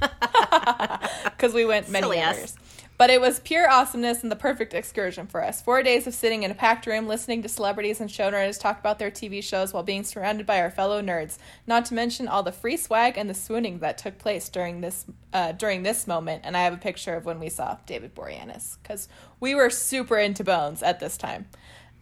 because 1.24 1.54
we 1.54 1.64
went 1.64 1.88
many 1.88 2.04
Silly 2.04 2.20
us. 2.20 2.54
But 2.98 3.10
it 3.10 3.20
was 3.20 3.40
pure 3.40 3.68
awesomeness 3.68 4.22
and 4.22 4.30
the 4.30 4.36
perfect 4.36 4.74
excursion 4.74 5.26
for 5.26 5.42
us. 5.42 5.60
Four 5.60 5.82
days 5.82 6.06
of 6.06 6.14
sitting 6.14 6.42
in 6.42 6.50
a 6.50 6.54
packed 6.54 6.86
room, 6.86 7.08
listening 7.08 7.42
to 7.42 7.48
celebrities 7.48 8.00
and 8.00 8.08
showrunners 8.08 8.60
talk 8.60 8.78
about 8.78 8.98
their 8.98 9.10
TV 9.10 9.42
shows 9.42 9.72
while 9.72 9.82
being 9.82 10.04
surrounded 10.04 10.46
by 10.46 10.60
our 10.60 10.70
fellow 10.70 11.02
nerds. 11.02 11.38
Not 11.66 11.84
to 11.86 11.94
mention 11.94 12.28
all 12.28 12.42
the 12.42 12.52
free 12.52 12.76
swag 12.76 13.18
and 13.18 13.28
the 13.28 13.34
swooning 13.34 13.80
that 13.80 13.98
took 13.98 14.18
place 14.18 14.48
during 14.48 14.82
this 14.82 15.04
uh, 15.32 15.52
during 15.52 15.82
this 15.82 16.06
moment. 16.06 16.42
And 16.44 16.56
I 16.56 16.62
have 16.62 16.74
a 16.74 16.78
picture 16.78 17.14
of 17.14 17.24
when 17.24 17.40
we 17.40 17.48
saw 17.48 17.78
David 17.86 18.14
Boreanaz 18.14 18.76
because 18.82 19.08
we 19.40 19.54
were 19.54 19.70
super 19.70 20.18
into 20.18 20.44
Bones 20.44 20.82
at 20.82 21.00
this 21.00 21.16
time. 21.16 21.46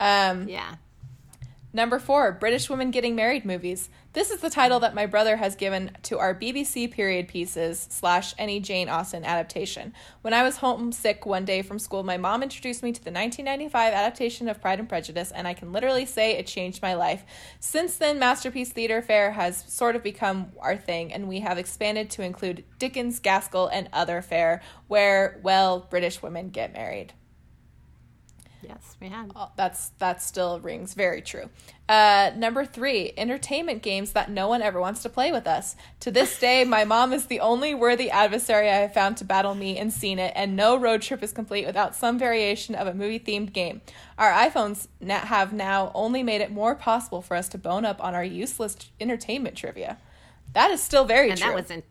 Um, 0.00 0.48
yeah, 0.48 0.76
Number 1.72 2.00
four, 2.00 2.32
British 2.32 2.68
Women 2.68 2.90
Getting 2.90 3.14
Married 3.14 3.44
movies. 3.44 3.90
This 4.12 4.32
is 4.32 4.40
the 4.40 4.50
title 4.50 4.80
that 4.80 4.92
my 4.92 5.06
brother 5.06 5.36
has 5.36 5.54
given 5.54 5.92
to 6.02 6.18
our 6.18 6.34
BBC 6.34 6.90
period 6.90 7.28
pieces 7.28 7.86
slash 7.90 8.34
any 8.38 8.58
Jane 8.58 8.88
Austen 8.88 9.24
adaptation. 9.24 9.94
When 10.22 10.34
I 10.34 10.42
was 10.42 10.56
homesick 10.56 11.24
one 11.26 11.44
day 11.44 11.62
from 11.62 11.78
school, 11.78 12.02
my 12.02 12.16
mom 12.16 12.42
introduced 12.42 12.82
me 12.82 12.90
to 12.90 13.04
the 13.04 13.12
1995 13.12 13.92
adaptation 13.92 14.48
of 14.48 14.60
Pride 14.60 14.80
and 14.80 14.88
Prejudice, 14.88 15.30
and 15.30 15.46
I 15.46 15.54
can 15.54 15.70
literally 15.70 16.06
say 16.06 16.32
it 16.32 16.48
changed 16.48 16.82
my 16.82 16.94
life. 16.94 17.22
Since 17.60 17.98
then, 17.98 18.18
Masterpiece 18.18 18.72
Theatre 18.72 19.00
Fare 19.00 19.30
has 19.30 19.64
sort 19.68 19.94
of 19.94 20.02
become 20.02 20.50
our 20.58 20.76
thing, 20.76 21.12
and 21.12 21.28
we 21.28 21.38
have 21.38 21.56
expanded 21.56 22.10
to 22.10 22.22
include 22.22 22.64
Dickens, 22.80 23.20
Gaskell, 23.20 23.68
and 23.68 23.88
other 23.92 24.22
fare 24.22 24.60
where, 24.88 25.38
well, 25.44 25.86
British 25.88 26.20
women 26.20 26.48
get 26.48 26.72
married. 26.72 27.12
Yes, 28.62 28.96
we 29.00 29.08
had. 29.08 29.32
Oh, 29.34 29.50
that's 29.56 29.88
that 29.98 30.22
still 30.22 30.60
rings 30.60 30.94
very 30.94 31.22
true. 31.22 31.48
Uh, 31.88 32.30
number 32.36 32.64
three, 32.64 33.12
entertainment 33.16 33.82
games 33.82 34.12
that 34.12 34.30
no 34.30 34.48
one 34.48 34.62
ever 34.62 34.80
wants 34.80 35.02
to 35.02 35.08
play 35.08 35.32
with 35.32 35.46
us. 35.46 35.76
To 36.00 36.10
this 36.10 36.38
day, 36.38 36.64
my 36.64 36.84
mom 36.84 37.12
is 37.12 37.26
the 37.26 37.40
only 37.40 37.74
worthy 37.74 38.10
adversary 38.10 38.68
I 38.68 38.76
have 38.76 38.94
found 38.94 39.16
to 39.18 39.24
battle 39.24 39.54
me 39.54 39.78
and 39.78 39.92
Scene 39.92 40.18
It, 40.18 40.32
and 40.36 40.56
no 40.56 40.76
road 40.76 41.02
trip 41.02 41.22
is 41.22 41.32
complete 41.32 41.66
without 41.66 41.94
some 41.94 42.18
variation 42.18 42.74
of 42.74 42.86
a 42.86 42.94
movie 42.94 43.18
themed 43.18 43.52
game. 43.52 43.80
Our 44.18 44.30
iPhones 44.30 44.88
na- 45.00 45.20
have 45.20 45.52
now 45.52 45.90
only 45.94 46.22
made 46.22 46.42
it 46.42 46.52
more 46.52 46.74
possible 46.74 47.22
for 47.22 47.36
us 47.36 47.48
to 47.50 47.58
bone 47.58 47.84
up 47.84 48.02
on 48.02 48.14
our 48.14 48.24
useless 48.24 48.76
entertainment 49.00 49.56
trivia. 49.56 49.98
That 50.52 50.70
is 50.70 50.82
still 50.82 51.04
very 51.04 51.30
and 51.30 51.40
true. 51.40 51.48
that 51.54 51.56
was 51.56 51.70
in 51.70 51.82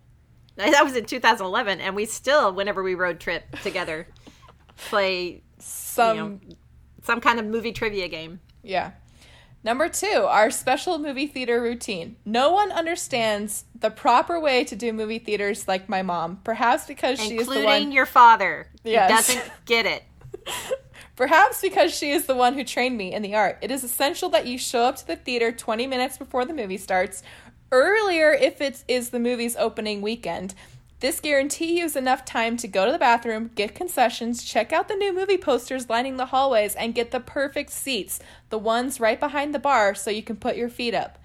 that 0.55 0.83
was 0.83 0.95
in 0.95 1.05
2011, 1.05 1.79
and 1.79 1.95
we 1.95 2.05
still, 2.05 2.53
whenever 2.53 2.83
we 2.83 2.93
road 2.93 3.19
trip 3.19 3.43
together, 3.61 4.07
play 4.77 5.41
some 5.57 6.17
you 6.17 6.23
know 6.23 6.55
some 7.09 7.21
kind 7.21 7.39
of 7.39 7.45
movie 7.47 7.71
trivia 7.71 8.07
game. 8.07 8.39
Yeah. 8.61 8.91
Number 9.63 9.89
two, 9.89 10.27
our 10.29 10.51
special 10.51 10.99
movie 10.99 11.25
theater 11.25 11.59
routine. 11.59 12.17
No 12.23 12.51
one 12.51 12.71
understands 12.71 13.65
the 13.73 13.89
proper 13.89 14.39
way 14.39 14.63
to 14.65 14.75
do 14.75 14.93
movie 14.93 15.17
theaters 15.17 15.67
like 15.67 15.89
my 15.89 16.03
mom. 16.03 16.39
Perhaps 16.43 16.85
because 16.85 17.19
she 17.19 17.35
is 17.37 17.47
the 17.47 17.53
including 17.53 17.65
one. 17.65 17.91
your 17.91 18.05
father. 18.05 18.67
Yes. 18.83 19.27
He 19.27 19.33
doesn't 19.33 19.51
get 19.65 19.87
it. 19.87 20.03
Perhaps 21.15 21.61
because 21.61 21.97
she 21.97 22.11
is 22.11 22.27
the 22.27 22.35
one 22.35 22.53
who 22.53 22.63
trained 22.63 22.95
me 22.95 23.11
in 23.11 23.23
the 23.23 23.33
art. 23.33 23.57
It 23.61 23.71
is 23.71 23.83
essential 23.83 24.29
that 24.29 24.45
you 24.45 24.59
show 24.59 24.83
up 24.83 24.97
to 24.97 25.07
the 25.07 25.15
theater 25.15 25.51
20 25.51 25.87
minutes 25.87 26.19
before 26.19 26.45
the 26.45 26.53
movie 26.53 26.77
starts, 26.77 27.23
earlier 27.71 28.31
if 28.31 28.61
it 28.61 28.83
is 28.87 29.09
the 29.09 29.19
movie's 29.19 29.55
opening 29.55 30.03
weekend. 30.03 30.53
This 30.99 31.19
guarantee 31.21 31.79
you 31.79 31.89
enough 31.95 32.25
time 32.25 32.57
to 32.57 32.67
go 32.67 32.85
to 32.85 32.91
the 32.91 32.97
bathroom, 32.99 33.51
get 33.55 33.73
concessions, 33.73 34.43
check 34.43 34.73
out 34.73 34.89
the 34.89 34.95
new 34.95 35.13
movie 35.13 35.37
posters 35.37 35.89
lining 35.89 36.17
the 36.17 36.27
hallways, 36.27 36.75
and 36.75 36.93
get 36.93 37.11
the 37.11 37.21
perfect 37.21 37.69
seats, 37.71 38.19
the 38.49 38.57
ones 38.59 38.99
right 38.99 39.19
behind 39.19 39.55
the 39.55 39.59
bar 39.59 39.95
so 39.95 40.11
you 40.11 40.21
can 40.23 40.35
put 40.35 40.57
your 40.57 40.67
feet 40.69 40.93
up. 40.93 41.17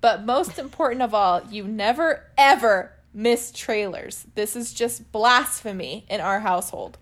But 0.00 0.24
most 0.24 0.56
important 0.58 1.02
of 1.02 1.12
all, 1.14 1.42
you 1.50 1.64
never 1.66 2.26
ever 2.38 2.92
miss 3.12 3.50
trailers. 3.50 4.24
This 4.36 4.54
is 4.54 4.72
just 4.72 5.10
blasphemy 5.10 6.06
in 6.08 6.20
our 6.20 6.40
household. 6.40 6.98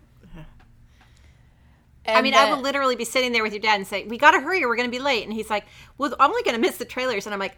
I 2.08 2.12
And 2.12 2.22
mean, 2.22 2.34
I 2.34 2.44
then- 2.44 2.52
uh, 2.52 2.56
will 2.56 2.62
literally 2.62 2.96
be 2.96 3.04
sitting 3.04 3.32
there 3.32 3.42
with 3.42 3.52
your 3.52 3.60
dad 3.60 3.74
and 3.74 3.86
say, 3.86 4.04
"We 4.04 4.16
got 4.16 4.30
to 4.30 4.40
hurry, 4.40 4.62
or 4.62 4.68
we're 4.68 4.76
going 4.76 4.88
to 4.88 4.96
be 4.96 5.02
late." 5.02 5.24
And 5.24 5.32
he's 5.32 5.50
like, 5.50 5.66
"Well, 5.98 6.14
I'm 6.20 6.30
only 6.30 6.44
going 6.44 6.54
to 6.54 6.60
miss 6.60 6.76
the 6.76 6.84
trailers." 6.84 7.26
And 7.26 7.34
I'm 7.34 7.40
like, 7.40 7.56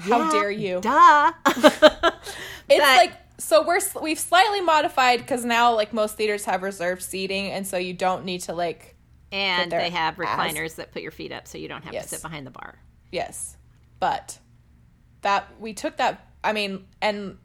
How 0.00 0.32
dare 0.32 0.50
you." 0.50 0.80
Duh. 0.80 1.32
It's 2.68 2.80
like 2.80 3.12
so 3.38 3.66
we're 3.66 3.80
we've 4.00 4.18
slightly 4.18 4.60
modified 4.60 5.18
because 5.20 5.44
now 5.44 5.74
like 5.74 5.92
most 5.92 6.16
theaters 6.16 6.44
have 6.44 6.62
reserved 6.62 7.02
seating, 7.02 7.50
and 7.50 7.66
so 7.66 7.76
you 7.76 7.94
don't 7.94 8.24
need 8.24 8.42
to 8.42 8.52
like 8.52 8.96
and 9.30 9.72
they 9.72 9.90
have 9.90 10.18
ass. 10.20 10.38
recliners 10.38 10.74
that 10.76 10.92
put 10.92 11.02
your 11.02 11.10
feet 11.10 11.32
up, 11.32 11.46
so 11.48 11.58
you 11.58 11.68
don't 11.68 11.84
have 11.84 11.92
Yes. 11.94 12.04
to 12.04 12.08
sit 12.16 12.22
behind 12.22 12.46
the 12.46 12.50
bar. 12.50 12.78
yes, 13.10 13.56
but 14.00 14.38
that 15.22 15.48
we 15.60 15.72
took 15.72 15.96
that. 15.98 16.26
I 16.44 16.52
mean, 16.52 16.86
and 17.00 17.38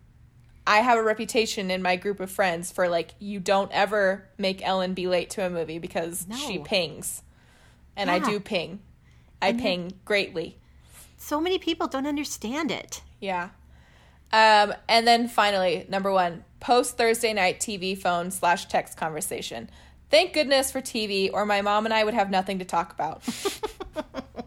I 0.65 0.77
have 0.79 0.97
a 0.97 1.03
reputation 1.03 1.71
in 1.71 1.81
my 1.81 1.95
group 1.95 2.19
of 2.19 2.29
friends 2.31 2.71
for 2.71 2.89
like 2.89 3.13
you 3.19 3.39
don't 3.39 3.71
ever 3.71 4.27
make 4.37 4.65
Ellen 4.65 4.93
be 4.93 5.07
late 5.07 5.29
to 5.31 5.45
a 5.45 5.49
movie 5.49 5.79
because 5.79 6.27
she 6.45 6.59
pings, 6.59 7.23
and 7.95 8.09
I 8.11 8.19
do 8.19 8.39
ping. 8.39 8.79
I 9.41 9.53
ping 9.53 9.93
greatly. 10.03 10.57
So 11.17 11.39
many 11.39 11.57
people 11.59 11.87
don't 11.87 12.05
understand 12.07 12.71
it. 12.71 13.01
Yeah. 13.21 13.49
Um, 14.31 14.73
and 14.89 15.07
then 15.07 15.27
finally, 15.27 15.85
number 15.89 16.11
one, 16.11 16.43
post 16.59 16.97
Thursday 16.97 17.33
night 17.33 17.59
TV 17.59 17.97
phone 17.97 18.31
slash 18.31 18.65
text 18.65 18.97
conversation. 18.97 19.69
Thank 20.09 20.33
goodness 20.33 20.71
for 20.71 20.81
TV, 20.81 21.29
or 21.31 21.45
my 21.45 21.61
mom 21.61 21.85
and 21.85 21.93
I 21.93 22.03
would 22.03 22.13
have 22.13 22.29
nothing 22.29 22.59
to 22.59 22.65
talk 22.65 22.93
about. 22.93 23.23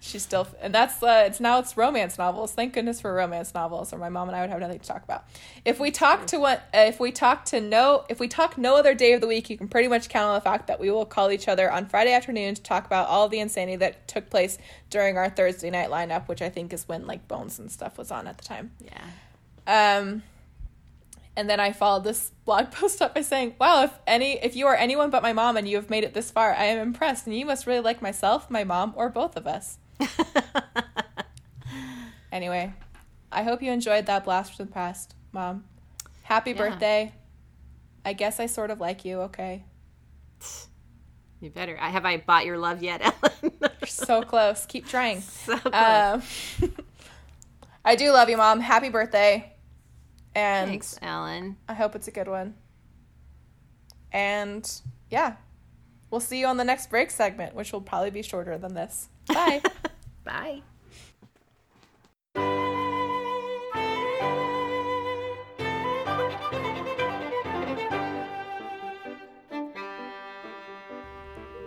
She's 0.00 0.22
still, 0.22 0.46
and 0.60 0.74
that's 0.74 1.02
uh, 1.02 1.24
it's 1.26 1.40
now 1.40 1.58
it's 1.58 1.76
romance 1.76 2.18
novels. 2.18 2.52
Thank 2.52 2.74
goodness 2.74 3.00
for 3.00 3.12
romance 3.12 3.54
novels, 3.54 3.92
or 3.92 3.98
my 3.98 4.08
mom 4.08 4.28
and 4.28 4.36
I 4.36 4.40
would 4.40 4.50
have 4.50 4.60
nothing 4.60 4.78
to 4.78 4.86
talk 4.86 5.02
about. 5.04 5.24
If 5.64 5.80
we 5.80 5.90
talk 5.90 6.26
to 6.28 6.38
what, 6.38 6.68
uh, 6.74 6.78
if 6.88 7.00
we 7.00 7.12
talk 7.12 7.44
to 7.46 7.60
no, 7.60 8.04
if 8.08 8.20
we 8.20 8.28
talk 8.28 8.56
no 8.58 8.76
other 8.76 8.94
day 8.94 9.12
of 9.12 9.20
the 9.20 9.26
week, 9.26 9.50
you 9.50 9.56
can 9.56 9.68
pretty 9.68 9.88
much 9.88 10.08
count 10.08 10.28
on 10.28 10.34
the 10.34 10.40
fact 10.40 10.66
that 10.68 10.80
we 10.80 10.90
will 10.90 11.06
call 11.06 11.30
each 11.30 11.48
other 11.48 11.70
on 11.70 11.86
Friday 11.86 12.12
afternoon 12.12 12.54
to 12.54 12.62
talk 12.62 12.86
about 12.86 13.08
all 13.08 13.28
the 13.28 13.40
insanity 13.40 13.76
that 13.76 14.06
took 14.08 14.30
place 14.30 14.58
during 14.90 15.18
our 15.18 15.28
Thursday 15.28 15.70
night 15.70 15.90
lineup, 15.90 16.28
which 16.28 16.42
I 16.42 16.48
think 16.48 16.72
is 16.72 16.88
when 16.88 17.06
like 17.06 17.26
Bones 17.28 17.58
and 17.58 17.70
stuff 17.70 17.98
was 17.98 18.10
on 18.10 18.26
at 18.26 18.38
the 18.38 18.44
time. 18.44 18.70
Yeah. 18.84 19.98
Um, 19.98 20.22
and 21.38 21.48
then 21.48 21.60
I 21.60 21.70
followed 21.72 22.02
this 22.02 22.32
blog 22.44 22.70
post 22.72 23.00
up 23.00 23.14
by 23.14 23.20
saying, 23.22 23.54
"Wow, 23.60 23.84
if 23.84 23.92
any, 24.06 24.32
if 24.42 24.56
you 24.56 24.66
are 24.66 24.74
anyone 24.74 25.08
but 25.08 25.22
my 25.22 25.32
mom 25.32 25.56
and 25.56 25.68
you 25.68 25.76
have 25.76 25.88
made 25.88 26.02
it 26.02 26.12
this 26.12 26.32
far, 26.32 26.52
I 26.52 26.64
am 26.64 26.78
impressed, 26.80 27.26
and 27.26 27.36
you 27.36 27.46
must 27.46 27.64
really 27.66 27.80
like 27.80 28.02
myself, 28.02 28.50
my 28.50 28.64
mom, 28.64 28.92
or 28.96 29.08
both 29.08 29.36
of 29.36 29.46
us." 29.46 29.78
Anyway, 32.30 32.72
I 33.32 33.42
hope 33.42 33.62
you 33.62 33.72
enjoyed 33.72 34.04
that 34.06 34.24
blast 34.24 34.54
from 34.54 34.66
the 34.66 34.72
past, 34.72 35.14
mom. 35.32 35.64
Happy 36.24 36.50
Yeah. 36.50 36.58
birthday! 36.58 37.14
I 38.04 38.12
guess 38.12 38.38
I 38.38 38.44
sort 38.46 38.70
of 38.70 38.80
like 38.80 39.04
you, 39.04 39.20
okay? 39.22 39.64
You 41.40 41.50
better. 41.50 41.78
I 41.80 41.90
have 41.90 42.04
I 42.04 42.16
bought 42.16 42.46
your 42.46 42.58
love 42.58 42.82
yet, 42.82 43.00
Ellen? 43.42 43.52
You're 43.60 43.86
so 43.86 44.22
close. 44.22 44.66
Keep 44.66 44.88
trying. 44.88 45.20
so 45.20 45.56
close. 45.56 45.72
Um, 45.72 46.22
I 47.84 47.94
do 47.94 48.10
love 48.10 48.28
you, 48.28 48.36
Mom. 48.36 48.58
Happy 48.58 48.88
birthday. 48.88 49.52
And 50.34 50.70
Thanks, 50.70 50.98
Alan. 51.02 51.56
I 51.68 51.74
hope 51.74 51.94
it's 51.96 52.08
a 52.08 52.12
good 52.12 52.28
one. 52.28 52.54
And 54.12 54.70
yeah, 55.10 55.36
we'll 56.10 56.20
see 56.20 56.40
you 56.40 56.46
on 56.46 56.56
the 56.56 56.64
next 56.64 56.90
break 56.90 57.10
segment, 57.10 57.54
which 57.54 57.72
will 57.72 57.80
probably 57.80 58.10
be 58.10 58.22
shorter 58.22 58.56
than 58.58 58.74
this. 58.74 59.08
Bye. 59.26 59.62
Bye. 60.24 60.62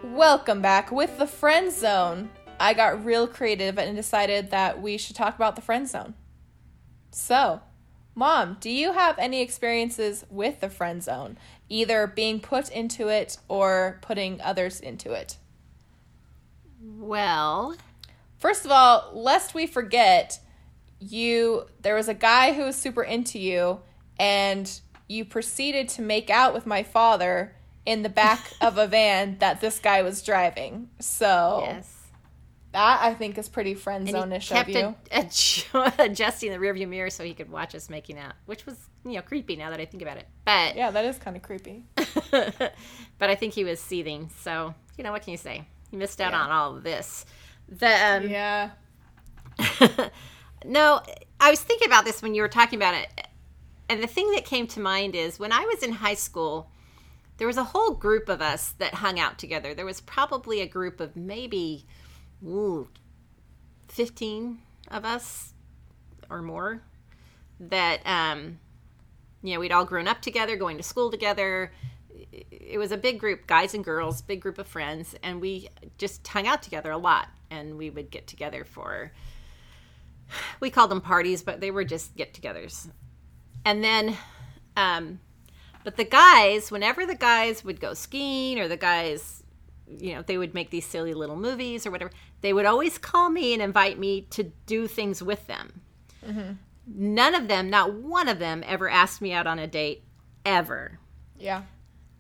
Welcome 0.04 0.62
back 0.62 0.92
with 0.92 1.18
the 1.18 1.26
friend 1.26 1.72
zone. 1.72 2.30
I 2.60 2.76
got 2.76 3.04
real 3.04 3.28
creative 3.28 3.80
and 3.80 3.96
decided 3.96 4.52
that 4.52 4.80
we 4.80 4.98
should 4.98 5.16
talk 5.16 5.36
about 5.36 5.56
the 5.56 5.64
friend 5.64 5.90
zone. 5.90 6.14
So, 7.10 7.62
Mom, 8.14 8.58
do 8.60 8.70
you 8.70 8.94
have 8.94 9.18
any 9.18 9.42
experiences 9.42 10.26
with 10.30 10.60
the 10.60 10.70
friend 10.70 11.02
zone, 11.02 11.38
either 11.70 12.08
being 12.08 12.40
put 12.40 12.70
into 12.70 13.08
it 13.08 13.38
or 13.48 14.00
putting 14.02 14.42
others 14.42 14.80
into 14.80 15.14
it? 15.14 15.38
Well, 16.82 17.76
First 18.42 18.66
of 18.66 18.72
all, 18.72 19.12
lest 19.14 19.54
we 19.54 19.68
forget, 19.68 20.40
you 21.00 21.68
there 21.80 21.94
was 21.94 22.10
a 22.10 22.16
guy 22.16 22.54
who 22.54 22.64
was 22.64 22.76
super 22.76 23.04
into 23.04 23.38
you 23.38 23.82
and 24.20 24.82
you 25.08 25.26
proceeded 25.26 25.90
to 25.90 26.02
make 26.02 26.32
out 26.32 26.52
with 26.52 26.66
my 26.66 26.82
father 26.82 27.56
in 27.86 28.02
the 28.02 28.10
back 28.10 28.40
of 28.62 28.80
a 28.80 28.88
van 28.88 29.38
that 29.38 29.62
this 29.62 29.78
guy 29.78 30.02
was 30.02 30.24
driving. 30.24 30.90
So, 31.00 31.66
yes. 31.68 32.01
That 32.74 33.00
I 33.02 33.14
think 33.14 33.38
is 33.38 33.50
pretty 33.50 33.74
friend 33.74 34.08
And 34.08 34.12
zone-ish 34.12 34.52
of 34.52 34.70
you. 34.70 34.96
ad- 35.12 35.34
adjusting 36.00 36.52
the 36.52 36.58
rearview 36.58 36.88
mirror 36.88 37.10
so 37.10 37.24
he 37.24 37.34
could 37.34 37.50
watch 37.52 37.76
us 37.76 37.90
making 37.90 38.18
out, 38.18 38.34
which 38.46 38.66
was 38.66 38.78
you 39.06 39.14
know 39.14 39.22
creepy 39.22 39.56
now 39.56 39.70
that 39.72 39.80
I 39.80 39.86
think 39.86 40.02
about 40.04 40.18
it. 40.18 40.28
But 40.46 40.76
Yeah, 40.76 40.92
that 40.92 41.06
is 41.06 41.18
kind 41.18 41.36
of 41.36 41.42
creepy. 41.44 41.84
but 42.32 43.30
I 43.30 43.36
think 43.36 43.54
he 43.54 43.64
was 43.64 43.80
seething. 43.80 44.30
So 44.40 44.74
you 44.98 45.04
know 45.04 45.12
what 45.12 45.24
can 45.24 45.32
you 45.32 45.38
say? 45.38 45.66
He 45.90 45.98
missed 45.98 46.22
out 46.22 46.32
Yeah. 46.32 46.42
on 46.42 46.52
all 46.52 46.76
of 46.78 46.84
this. 46.84 47.26
The 47.68 47.88
um, 47.88 48.30
Yeah. 48.30 48.70
no, 50.66 51.02
I 51.40 51.50
was 51.50 51.62
thinking 51.62 51.88
about 51.88 52.06
this 52.06 52.22
when 52.22 52.34
you 52.36 52.42
were 52.42 52.48
talking 52.48 52.78
about 52.78 52.96
it, 52.96 53.28
and 53.90 54.02
the 54.02 54.08
thing 54.08 54.32
that 54.32 54.46
came 54.46 54.68
to 54.68 54.80
mind 54.80 55.16
is 55.16 55.40
when 55.40 55.52
I 55.52 55.62
was 55.66 55.84
in 55.84 55.92
high 55.92 56.14
school, 56.14 56.70
there 57.38 57.48
was 57.48 57.58
a 57.58 57.64
whole 57.64 57.92
group 57.92 58.30
of 58.30 58.42
us 58.42 58.74
that 58.78 58.94
hung 58.96 59.20
out 59.20 59.38
together. 59.38 59.74
There 59.74 59.86
was 59.86 60.00
probably 60.02 60.62
a 60.62 60.68
group 60.68 61.00
of 61.00 61.16
maybe 61.16 61.86
ooh, 62.46 62.88
fifteen 63.88 64.60
of 64.90 65.06
us 65.06 65.54
or 66.30 66.42
more 66.42 66.82
that 67.60 68.00
um, 68.06 68.60
you 69.42 69.54
know 69.54 69.60
we'd 69.60 69.72
all 69.72 69.86
grown 69.86 70.08
up 70.08 70.22
together, 70.22 70.56
going 70.56 70.78
to 70.78 70.84
school 70.84 71.12
together. 71.12 71.72
It 72.32 72.78
was 72.78 72.92
a 72.92 72.98
big 72.98 73.20
group, 73.20 73.48
guys 73.48 73.74
and 73.74 73.84
girls, 73.84 74.22
big 74.22 74.42
group 74.42 74.58
of 74.58 74.68
friends, 74.68 75.16
and 75.24 75.42
we 75.42 75.70
just 75.98 76.28
hung 76.28 76.48
out 76.48 76.62
together 76.62 76.92
a 76.92 76.98
lot. 76.98 77.28
And 77.50 77.78
we 77.78 77.90
would 77.90 78.12
get 78.12 78.28
together 78.28 78.64
for 78.64 79.12
we 80.62 80.70
called 80.70 80.90
them 80.90 81.02
parties, 81.02 81.44
but 81.44 81.60
they 81.60 81.70
were 81.70 81.84
just 81.84 82.16
get-togethers. 82.16 82.90
And 83.66 83.84
then, 83.84 84.16
um, 84.78 85.20
but 85.84 85.98
the 85.98 86.06
guys, 86.06 86.72
whenever 86.72 87.06
the 87.06 87.14
guys 87.14 87.66
would 87.66 87.82
go 87.82 87.94
skiing 87.94 88.58
or 88.58 88.70
the 88.70 88.78
guys, 88.78 89.44
you 89.86 90.14
know, 90.16 90.22
they 90.22 90.38
would 90.38 90.54
make 90.54 90.70
these 90.70 90.86
silly 90.86 91.14
little 91.14 91.36
movies 91.36 91.86
or 91.86 91.92
whatever, 91.92 92.12
they 92.42 92.54
would 92.54 92.66
always 92.66 92.98
call 92.98 93.30
me 93.30 93.54
and 93.54 93.62
invite 93.62 93.98
me 94.00 94.22
to 94.32 94.44
do 94.66 94.88
things 94.88 95.22
with 95.24 95.48
them. 95.48 95.82
None 96.88 97.36
of 97.36 97.48
them, 97.48 97.70
not 97.70 97.94
one 97.94 98.28
of 98.28 98.40
them, 98.40 98.64
ever 98.66 98.90
asked 98.90 99.22
me 99.22 99.32
out 99.34 99.48
on 99.48 99.60
a 99.60 99.68
date, 99.68 100.04
ever 100.46 101.00
Yeah. 101.38 101.64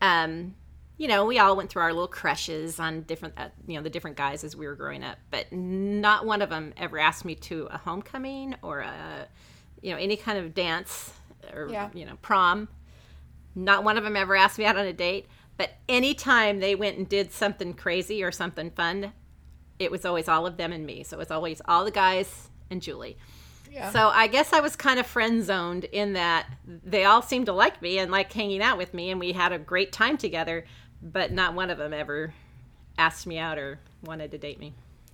um, 0.01 0.55
you 0.97 1.07
know, 1.07 1.25
we 1.25 1.39
all 1.39 1.57
went 1.57 1.71
through 1.71 1.81
our 1.81 1.91
little 1.93 2.07
crushes 2.07 2.79
on 2.79 3.01
different, 3.01 3.33
uh, 3.37 3.49
you 3.65 3.75
know, 3.75 3.81
the 3.81 3.89
different 3.89 4.17
guys 4.17 4.43
as 4.43 4.55
we 4.55 4.67
were 4.67 4.75
growing 4.75 5.03
up, 5.03 5.17
but 5.31 5.51
not 5.51 6.27
one 6.27 6.43
of 6.43 6.49
them 6.51 6.73
ever 6.77 6.99
asked 6.99 7.25
me 7.25 7.33
to 7.33 7.67
a 7.71 7.77
homecoming 7.79 8.55
or 8.61 8.81
a, 8.81 9.27
you 9.81 9.89
know, 9.91 9.97
any 9.97 10.15
kind 10.15 10.37
of 10.37 10.53
dance 10.53 11.11
or, 11.53 11.67
Yeah. 11.69 11.89
you 11.95 12.05
know, 12.05 12.17
prom. 12.21 12.67
Not 13.55 13.83
one 13.83 13.97
of 13.97 14.03
them 14.03 14.15
ever 14.15 14.35
asked 14.35 14.59
me 14.59 14.65
out 14.65 14.77
on 14.77 14.85
a 14.85 14.93
date, 14.93 15.25
but 15.57 15.71
anytime 15.89 16.59
they 16.59 16.75
went 16.75 16.97
and 16.99 17.09
did 17.09 17.31
something 17.33 17.73
crazy 17.73 18.23
or 18.23 18.31
something 18.31 18.69
fun, 18.69 19.11
it 19.81 19.91
was 19.91 20.05
always 20.05 20.27
all 20.27 20.45
of 20.45 20.57
them 20.57 20.71
and 20.71 20.85
me. 20.85 21.03
So 21.03 21.17
it 21.17 21.19
was 21.19 21.31
always 21.31 21.61
all 21.65 21.85
the 21.85 21.91
guys 21.91 22.49
and 22.69 22.81
Julie. 22.81 23.17
Yeah. 23.71 23.91
So 23.91 24.09
I 24.09 24.27
guess 24.27 24.53
I 24.53 24.59
was 24.59 24.75
kind 24.75 24.99
of 24.99 25.07
friend 25.07 25.43
zoned 25.43 25.85
in 25.85 26.13
that 26.13 26.47
they 26.65 27.05
all 27.05 27.21
seemed 27.21 27.45
to 27.45 27.53
like 27.53 27.81
me 27.81 27.99
and 27.99 28.11
like 28.11 28.31
hanging 28.31 28.61
out 28.61 28.77
with 28.77 28.93
me, 28.93 29.11
and 29.11 29.19
we 29.19 29.31
had 29.31 29.51
a 29.51 29.59
great 29.59 29.91
time 29.91 30.17
together. 30.17 30.65
But 31.01 31.31
not 31.31 31.55
one 31.55 31.69
of 31.69 31.77
them 31.77 31.93
ever 31.93 32.33
asked 32.97 33.25
me 33.25 33.39
out 33.39 33.57
or 33.57 33.79
wanted 34.03 34.31
to 34.31 34.37
date 34.37 34.59
me. 34.59 34.73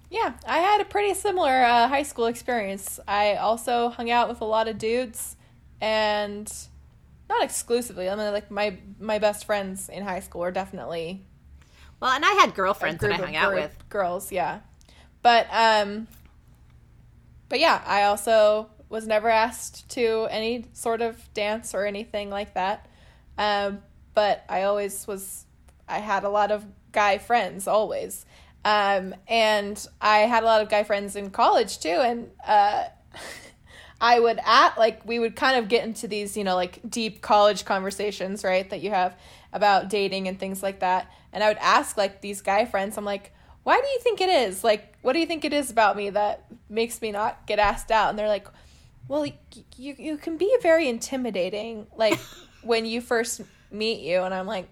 Yeah, 0.09 0.33
I 0.45 0.57
had 0.57 0.81
a 0.81 0.85
pretty 0.85 1.13
similar 1.13 1.63
uh, 1.63 1.87
high 1.87 2.03
school 2.03 2.25
experience. 2.25 2.99
I 3.07 3.35
also 3.35 3.89
hung 3.89 4.09
out 4.09 4.27
with 4.27 4.41
a 4.41 4.45
lot 4.45 4.67
of 4.67 4.77
dudes, 4.77 5.35
and 5.79 6.51
not 7.29 7.43
exclusively. 7.43 8.09
I 8.09 8.15
mean, 8.15 8.31
like 8.31 8.49
my 8.49 8.77
my 8.99 9.19
best 9.19 9.45
friends 9.45 9.87
in 9.87 10.03
high 10.03 10.21
school 10.21 10.41
were 10.41 10.51
definitely 10.51 11.25
Well, 11.99 12.11
and 12.11 12.23
I 12.23 12.31
had 12.33 12.53
girlfriends 12.53 13.01
that 13.01 13.11
I 13.11 13.15
hung 13.15 13.35
out 13.35 13.53
with. 13.53 13.75
girls. 13.89 14.31
Yeah, 14.31 14.59
but 15.21 15.47
um, 15.51 16.07
but 17.49 17.59
yeah, 17.59 17.81
I 17.85 18.03
also 18.03 18.69
was 18.89 19.07
never 19.07 19.29
asked 19.29 19.89
to 19.89 20.27
any 20.29 20.65
sort 20.73 21.01
of 21.01 21.33
dance 21.33 21.73
or 21.73 21.85
anything 21.85 22.29
like 22.29 22.53
that. 22.53 22.87
Um, 23.37 23.79
but 24.13 24.45
I 24.49 24.63
always 24.63 25.07
was. 25.07 25.45
I 25.89 25.99
had 25.99 26.23
a 26.23 26.29
lot 26.29 26.51
of 26.51 26.65
guy 26.91 27.17
friends 27.17 27.67
always. 27.67 28.25
Um, 28.65 29.15
and 29.27 29.87
I 30.01 30.19
had 30.19 30.43
a 30.43 30.45
lot 30.45 30.61
of 30.61 30.69
guy 30.69 30.83
friends 30.83 31.15
in 31.15 31.29
college 31.29 31.79
too, 31.79 31.89
and 31.89 32.29
uh, 32.45 32.85
I 34.01 34.19
would 34.19 34.39
at 34.45 34.77
like 34.77 35.05
we 35.05 35.19
would 35.19 35.35
kind 35.35 35.57
of 35.57 35.69
get 35.69 35.85
into 35.85 36.07
these, 36.07 36.35
you 36.35 36.43
know, 36.43 36.55
like 36.55 36.79
deep 36.89 37.21
college 37.21 37.65
conversations, 37.65 38.43
right? 38.43 38.69
That 38.69 38.81
you 38.81 38.89
have 38.89 39.17
about 39.53 39.89
dating 39.89 40.27
and 40.27 40.39
things 40.39 40.61
like 40.63 40.79
that. 40.79 41.11
And 41.33 41.43
I 41.43 41.47
would 41.47 41.57
ask 41.57 41.97
like 41.97 42.21
these 42.21 42.41
guy 42.41 42.65
friends, 42.65 42.97
I'm 42.97 43.05
like, 43.05 43.33
why 43.63 43.79
do 43.81 43.87
you 43.87 43.99
think 43.99 44.21
it 44.21 44.29
is? 44.29 44.63
Like, 44.63 44.95
what 45.01 45.13
do 45.13 45.19
you 45.19 45.25
think 45.25 45.43
it 45.45 45.53
is 45.53 45.69
about 45.71 45.97
me 45.97 46.09
that 46.11 46.45
makes 46.69 47.01
me 47.01 47.11
not 47.11 47.45
get 47.47 47.59
asked 47.59 47.91
out? 47.91 48.09
And 48.09 48.17
they're 48.17 48.27
like, 48.27 48.47
well, 49.07 49.21
y- 49.21 49.37
you 49.77 49.95
you 49.97 50.17
can 50.17 50.37
be 50.37 50.55
very 50.61 50.87
intimidating, 50.87 51.87
like 51.95 52.19
when 52.61 52.85
you 52.85 53.01
first 53.01 53.41
meet 53.71 54.01
you. 54.01 54.21
And 54.23 54.33
I'm 54.33 54.47
like, 54.47 54.67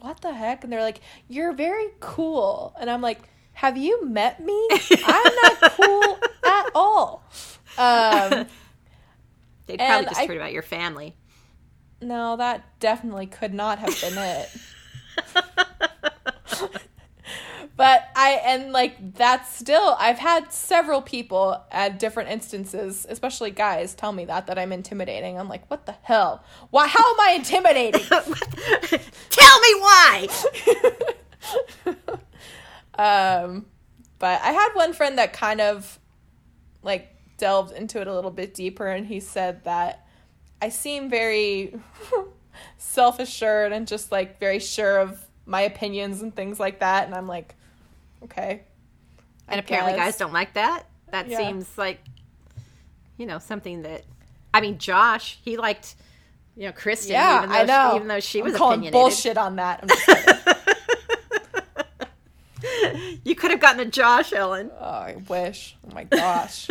what 0.00 0.20
the 0.20 0.32
heck? 0.32 0.64
And 0.64 0.72
they're 0.72 0.82
like, 0.82 1.00
you're 1.28 1.52
very 1.52 1.88
cool. 2.00 2.74
And 2.80 2.88
I'm 2.88 3.02
like, 3.02 3.20
have 3.52 3.76
you 3.76 4.04
met 4.06 4.40
me? 4.44 4.68
I'm 5.04 5.34
not 5.42 5.72
cool 5.72 6.18
at 6.44 6.66
all. 6.74 7.24
Um, 7.76 8.46
They'd 9.66 9.78
probably 9.78 10.06
just 10.06 10.20
I- 10.20 10.26
heard 10.26 10.36
about 10.36 10.52
your 10.52 10.62
family. 10.62 11.14
No, 12.00 12.36
that 12.36 12.64
definitely 12.80 13.26
could 13.26 13.54
not 13.54 13.78
have 13.78 14.00
been 14.00 14.18
it. 14.18 14.50
but 17.76 18.08
I 18.14 18.40
and 18.44 18.72
like 18.72 19.14
that's 19.14 19.56
still 19.56 19.96
I've 19.98 20.18
had 20.18 20.52
several 20.52 21.00
people 21.00 21.62
at 21.70 21.98
different 21.98 22.28
instances, 22.30 23.06
especially 23.08 23.50
guys, 23.50 23.94
tell 23.94 24.12
me 24.12 24.26
that 24.26 24.46
that 24.48 24.58
I'm 24.58 24.72
intimidating. 24.72 25.38
I'm 25.38 25.48
like, 25.48 25.70
what 25.70 25.86
the 25.86 25.94
hell? 26.02 26.44
Why? 26.70 26.86
How 26.86 27.14
am 27.14 27.20
I 27.20 27.32
intimidating? 27.36 28.02
Tell 29.30 29.60
me 29.60 29.74
why. 29.80 30.28
um, 32.98 33.66
but 34.18 34.40
I 34.42 34.52
had 34.52 34.72
one 34.74 34.92
friend 34.92 35.16
that 35.16 35.32
kind 35.32 35.62
of 35.62 35.98
like 36.82 37.08
delved 37.38 37.72
into 37.72 38.00
it 38.00 38.06
a 38.06 38.14
little 38.14 38.30
bit 38.30 38.52
deeper, 38.52 38.86
and 38.86 39.06
he 39.06 39.20
said 39.20 39.64
that 39.64 40.06
I 40.62 40.68
seem 40.68 41.08
very 41.10 41.74
self 42.78 43.18
assured 43.18 43.72
and 43.72 43.86
just 43.86 44.12
like 44.12 44.38
very 44.38 44.58
sure 44.58 44.98
of 44.98 45.24
my 45.46 45.62
opinions 45.62 46.22
and 46.22 46.34
things 46.34 46.60
like 46.60 46.80
that. 46.80 47.06
And 47.06 47.14
I'm 47.14 47.26
like, 47.26 47.54
okay. 48.24 48.62
I 49.48 49.52
And 49.52 49.60
apparently, 49.60 49.92
guess. 49.94 50.06
guys 50.06 50.16
don't 50.18 50.32
like 50.32 50.54
that. 50.54 50.86
That 51.10 51.28
Yeah. 51.28 51.38
seems 51.38 51.76
like, 51.78 52.00
you 53.16 53.26
know, 53.26 53.38
something 53.38 53.82
that. 53.82 54.04
I 54.52 54.60
mean, 54.60 54.78
Josh, 54.78 55.38
he 55.44 55.56
liked, 55.56 55.94
you 56.56 56.66
know, 56.66 56.72
Kristen. 56.72 57.12
Yeah, 57.12 57.38
even 57.38 57.50
though 57.50 57.56
I 57.56 57.64
know. 57.64 57.90
She, 57.90 57.96
even 57.96 58.08
though 58.08 58.20
she 58.20 58.38
I'm 58.40 58.44
was 58.46 58.56
calling 58.56 58.90
bullshit 58.90 59.36
on 59.38 59.56
that. 59.56 59.88
You 63.24 63.34
could 63.34 63.50
have 63.50 63.60
gotten 63.60 63.80
a 63.80 63.84
Josh, 63.84 64.32
Ellen. 64.32 64.70
oh, 64.78 64.84
I 64.84 65.16
wish. 65.28 65.76
Oh 65.88 65.94
my 65.94 66.04
gosh. 66.04 66.68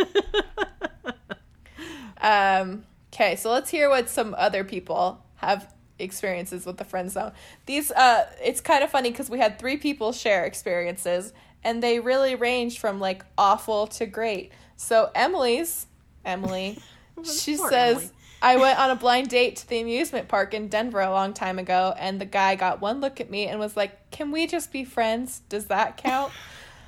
um. 2.20 2.84
Okay, 3.12 3.36
so 3.36 3.50
let's 3.50 3.70
hear 3.70 3.88
what 3.88 4.08
some 4.08 4.34
other 4.38 4.64
people 4.64 5.24
have 5.36 5.72
experiences 5.98 6.64
with 6.64 6.76
the 6.78 6.84
friend 6.84 7.10
zone. 7.10 7.32
These 7.66 7.90
uh 7.90 8.26
it's 8.42 8.60
kind 8.60 8.82
of 8.82 8.90
funny 8.90 9.12
cuz 9.12 9.28
we 9.28 9.38
had 9.38 9.58
3 9.58 9.76
people 9.76 10.12
share 10.12 10.44
experiences 10.44 11.32
and 11.62 11.82
they 11.82 12.00
really 12.00 12.34
range 12.34 12.78
from 12.78 13.00
like 13.00 13.24
awful 13.36 13.86
to 13.88 14.06
great. 14.06 14.52
So 14.76 15.10
Emily's 15.14 15.86
Emily 16.24 16.78
she 17.24 17.56
Poor 17.56 17.68
says 17.68 17.96
Emily. 17.96 18.10
I 18.42 18.56
went 18.56 18.78
on 18.78 18.90
a 18.90 18.96
blind 18.96 19.28
date 19.28 19.56
to 19.56 19.68
the 19.68 19.80
amusement 19.80 20.28
park 20.28 20.54
in 20.54 20.68
Denver 20.68 21.00
a 21.00 21.10
long 21.10 21.34
time 21.34 21.58
ago 21.58 21.94
and 21.98 22.18
the 22.18 22.24
guy 22.24 22.54
got 22.54 22.80
one 22.80 23.00
look 23.00 23.20
at 23.20 23.28
me 23.28 23.46
and 23.46 23.60
was 23.60 23.76
like, 23.76 24.10
"Can 24.10 24.30
we 24.30 24.46
just 24.46 24.72
be 24.72 24.84
friends? 24.84 25.42
Does 25.50 25.66
that 25.66 25.98
count?" 25.98 26.32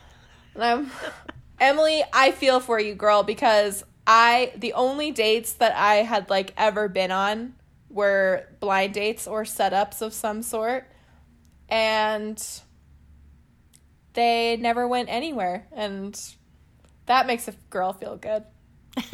and 0.55 0.65
I'm 0.65 0.91
Emily, 1.61 2.03
I 2.13 2.33
feel 2.33 2.59
for 2.59 2.81
you, 2.81 2.95
girl, 2.95 3.23
because 3.23 3.85
I 4.07 4.53
the 4.57 4.73
only 4.73 5.11
dates 5.11 5.53
that 5.55 5.75
I 5.77 5.97
had 5.97 6.29
like 6.31 6.53
ever 6.57 6.89
been 6.89 7.11
on 7.11 7.55
were 7.89 8.47
blind 8.61 8.95
dates 8.95 9.27
or 9.27 9.45
setups 9.45 10.03
of 10.03 10.13
some 10.13 10.43
sort. 10.43 10.91
And 11.69 12.43
they 14.15 14.57
never 14.57 14.87
went 14.87 15.09
anywhere 15.09 15.67
and 15.73 16.21
that 17.07 17.27
makes 17.27 17.49
a 17.49 17.53
girl 17.71 17.93
feel 17.93 18.17
good. 18.17 18.45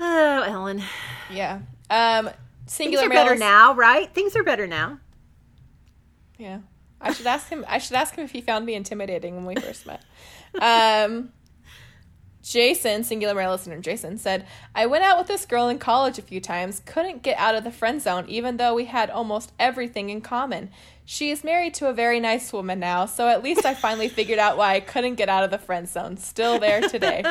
Oh, 0.00 0.42
Ellen. 0.46 0.82
Yeah. 1.30 1.60
Um 1.90 2.26
Things 2.26 2.72
singular 2.72 3.06
are 3.06 3.08
better 3.08 3.34
now, 3.36 3.74
right? 3.74 4.12
Things 4.12 4.36
are 4.36 4.42
better 4.42 4.66
now. 4.66 5.00
Yeah. 6.38 6.60
I 7.00 7.12
should 7.12 7.26
ask 7.26 7.48
him 7.48 7.64
I 7.68 7.78
should 7.78 7.96
ask 7.96 8.14
him 8.14 8.24
if 8.24 8.30
he 8.30 8.40
found 8.40 8.66
me 8.66 8.74
intimidating 8.74 9.34
when 9.36 9.44
we 9.44 9.54
first 9.56 9.86
met. 9.86 10.02
Um 10.60 11.32
Jason, 12.48 13.04
singular 13.04 13.34
male 13.34 13.50
listener 13.50 13.78
Jason, 13.80 14.16
said, 14.18 14.46
I 14.74 14.86
went 14.86 15.04
out 15.04 15.18
with 15.18 15.26
this 15.26 15.44
girl 15.44 15.68
in 15.68 15.78
college 15.78 16.18
a 16.18 16.22
few 16.22 16.40
times, 16.40 16.80
couldn't 16.86 17.22
get 17.22 17.38
out 17.38 17.54
of 17.54 17.64
the 17.64 17.70
friend 17.70 18.00
zone, 18.00 18.24
even 18.28 18.56
though 18.56 18.74
we 18.74 18.86
had 18.86 19.10
almost 19.10 19.52
everything 19.58 20.08
in 20.10 20.20
common. 20.20 20.70
She 21.04 21.30
is 21.30 21.44
married 21.44 21.74
to 21.74 21.88
a 21.88 21.92
very 21.92 22.20
nice 22.20 22.52
woman 22.52 22.80
now, 22.80 23.06
so 23.06 23.28
at 23.28 23.42
least 23.42 23.66
I 23.66 23.74
finally 23.74 24.08
figured 24.18 24.38
out 24.38 24.56
why 24.56 24.74
I 24.74 24.80
couldn't 24.80 25.16
get 25.16 25.28
out 25.28 25.44
of 25.44 25.50
the 25.50 25.58
friend 25.58 25.88
zone. 25.88 26.16
Still 26.16 26.58
there 26.58 26.80
today. 26.80 27.24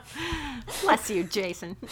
Bless 0.82 1.10
you, 1.10 1.24
Jason. 1.24 1.76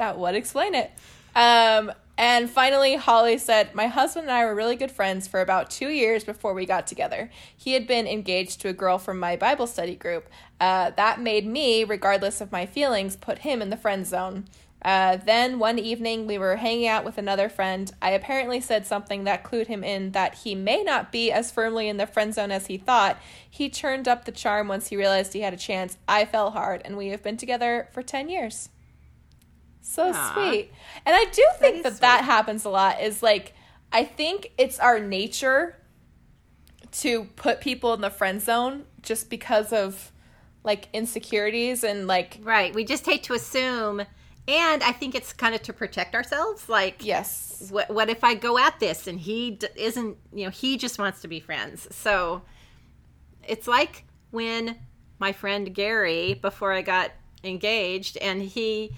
That 0.00 0.18
would 0.18 0.34
explain 0.34 0.74
it. 0.74 0.90
Um, 1.36 1.92
and 2.20 2.50
finally, 2.50 2.96
Holly 2.96 3.38
said, 3.38 3.74
My 3.74 3.86
husband 3.86 4.28
and 4.28 4.36
I 4.36 4.44
were 4.44 4.54
really 4.54 4.76
good 4.76 4.90
friends 4.90 5.26
for 5.26 5.40
about 5.40 5.70
two 5.70 5.88
years 5.88 6.22
before 6.22 6.52
we 6.52 6.66
got 6.66 6.86
together. 6.86 7.30
He 7.56 7.72
had 7.72 7.86
been 7.86 8.06
engaged 8.06 8.60
to 8.60 8.68
a 8.68 8.74
girl 8.74 8.98
from 8.98 9.18
my 9.18 9.36
Bible 9.36 9.66
study 9.66 9.96
group. 9.96 10.28
Uh, 10.60 10.90
that 10.96 11.18
made 11.18 11.46
me, 11.46 11.82
regardless 11.82 12.42
of 12.42 12.52
my 12.52 12.66
feelings, 12.66 13.16
put 13.16 13.38
him 13.38 13.62
in 13.62 13.70
the 13.70 13.76
friend 13.78 14.06
zone. 14.06 14.44
Uh, 14.82 15.16
then 15.16 15.58
one 15.58 15.78
evening, 15.78 16.26
we 16.26 16.36
were 16.36 16.56
hanging 16.56 16.86
out 16.86 17.06
with 17.06 17.16
another 17.16 17.48
friend. 17.48 17.90
I 18.02 18.10
apparently 18.10 18.60
said 18.60 18.86
something 18.86 19.24
that 19.24 19.42
clued 19.42 19.68
him 19.68 19.82
in 19.82 20.12
that 20.12 20.34
he 20.34 20.54
may 20.54 20.82
not 20.82 21.10
be 21.10 21.32
as 21.32 21.50
firmly 21.50 21.88
in 21.88 21.96
the 21.96 22.06
friend 22.06 22.34
zone 22.34 22.50
as 22.50 22.66
he 22.66 22.76
thought. 22.76 23.18
He 23.48 23.70
turned 23.70 24.06
up 24.06 24.26
the 24.26 24.32
charm 24.32 24.68
once 24.68 24.88
he 24.88 24.96
realized 24.98 25.32
he 25.32 25.40
had 25.40 25.54
a 25.54 25.56
chance. 25.56 25.96
I 26.06 26.26
fell 26.26 26.50
hard, 26.50 26.82
and 26.84 26.98
we 26.98 27.08
have 27.08 27.22
been 27.22 27.38
together 27.38 27.88
for 27.92 28.02
10 28.02 28.28
years. 28.28 28.68
So 29.80 30.12
Aw. 30.14 30.34
sweet. 30.34 30.72
And 31.06 31.14
I 31.16 31.24
do 31.32 31.44
think 31.58 31.78
is 31.78 31.82
that 31.82 32.00
that, 32.00 32.24
happens 32.24 32.64
a 32.64 32.70
lot 32.70 33.00
is 33.00 33.22
like 33.22 33.54
I 33.92 34.04
think 34.04 34.52
it's 34.58 34.78
our 34.78 35.00
nature 35.00 35.76
to 36.92 37.24
put 37.36 37.60
people 37.60 37.94
in 37.94 38.00
the 38.00 38.10
friend 38.10 38.40
zone 38.40 38.84
just 39.02 39.30
because 39.30 39.72
of 39.72 40.12
like 40.64 40.88
insecurities 40.92 41.84
and 41.84 42.06
like 42.06 42.38
right. 42.42 42.74
We 42.74 42.84
just 42.84 43.06
hate 43.06 43.22
to 43.24 43.34
assume. 43.34 44.02
And 44.48 44.82
I 44.82 44.92
think 44.92 45.14
it's 45.14 45.32
kind 45.32 45.54
of 45.54 45.62
to 45.62 45.72
protect 45.72 46.14
ourselves. 46.14 46.68
Like, 46.68 47.04
yes. 47.04 47.68
what, 47.70 47.88
what 47.90 48.08
if 48.08 48.24
I 48.24 48.34
go 48.34 48.58
at 48.58 48.80
this 48.80 49.06
and 49.06 49.20
he 49.20 49.52
d- 49.52 49.68
isn't, 49.76 50.16
you 50.32 50.44
know, 50.44 50.50
he 50.50 50.76
just 50.76 50.98
wants 50.98 51.20
to 51.22 51.28
be 51.28 51.38
friends. 51.38 51.86
So 51.94 52.42
it's 53.46 53.68
like 53.68 54.04
when 54.30 54.76
my 55.20 55.32
friend 55.32 55.72
Gary, 55.72 56.34
before 56.34 56.72
I 56.72 56.82
got 56.82 57.12
engaged, 57.44 58.16
and 58.16 58.42
he, 58.42 58.92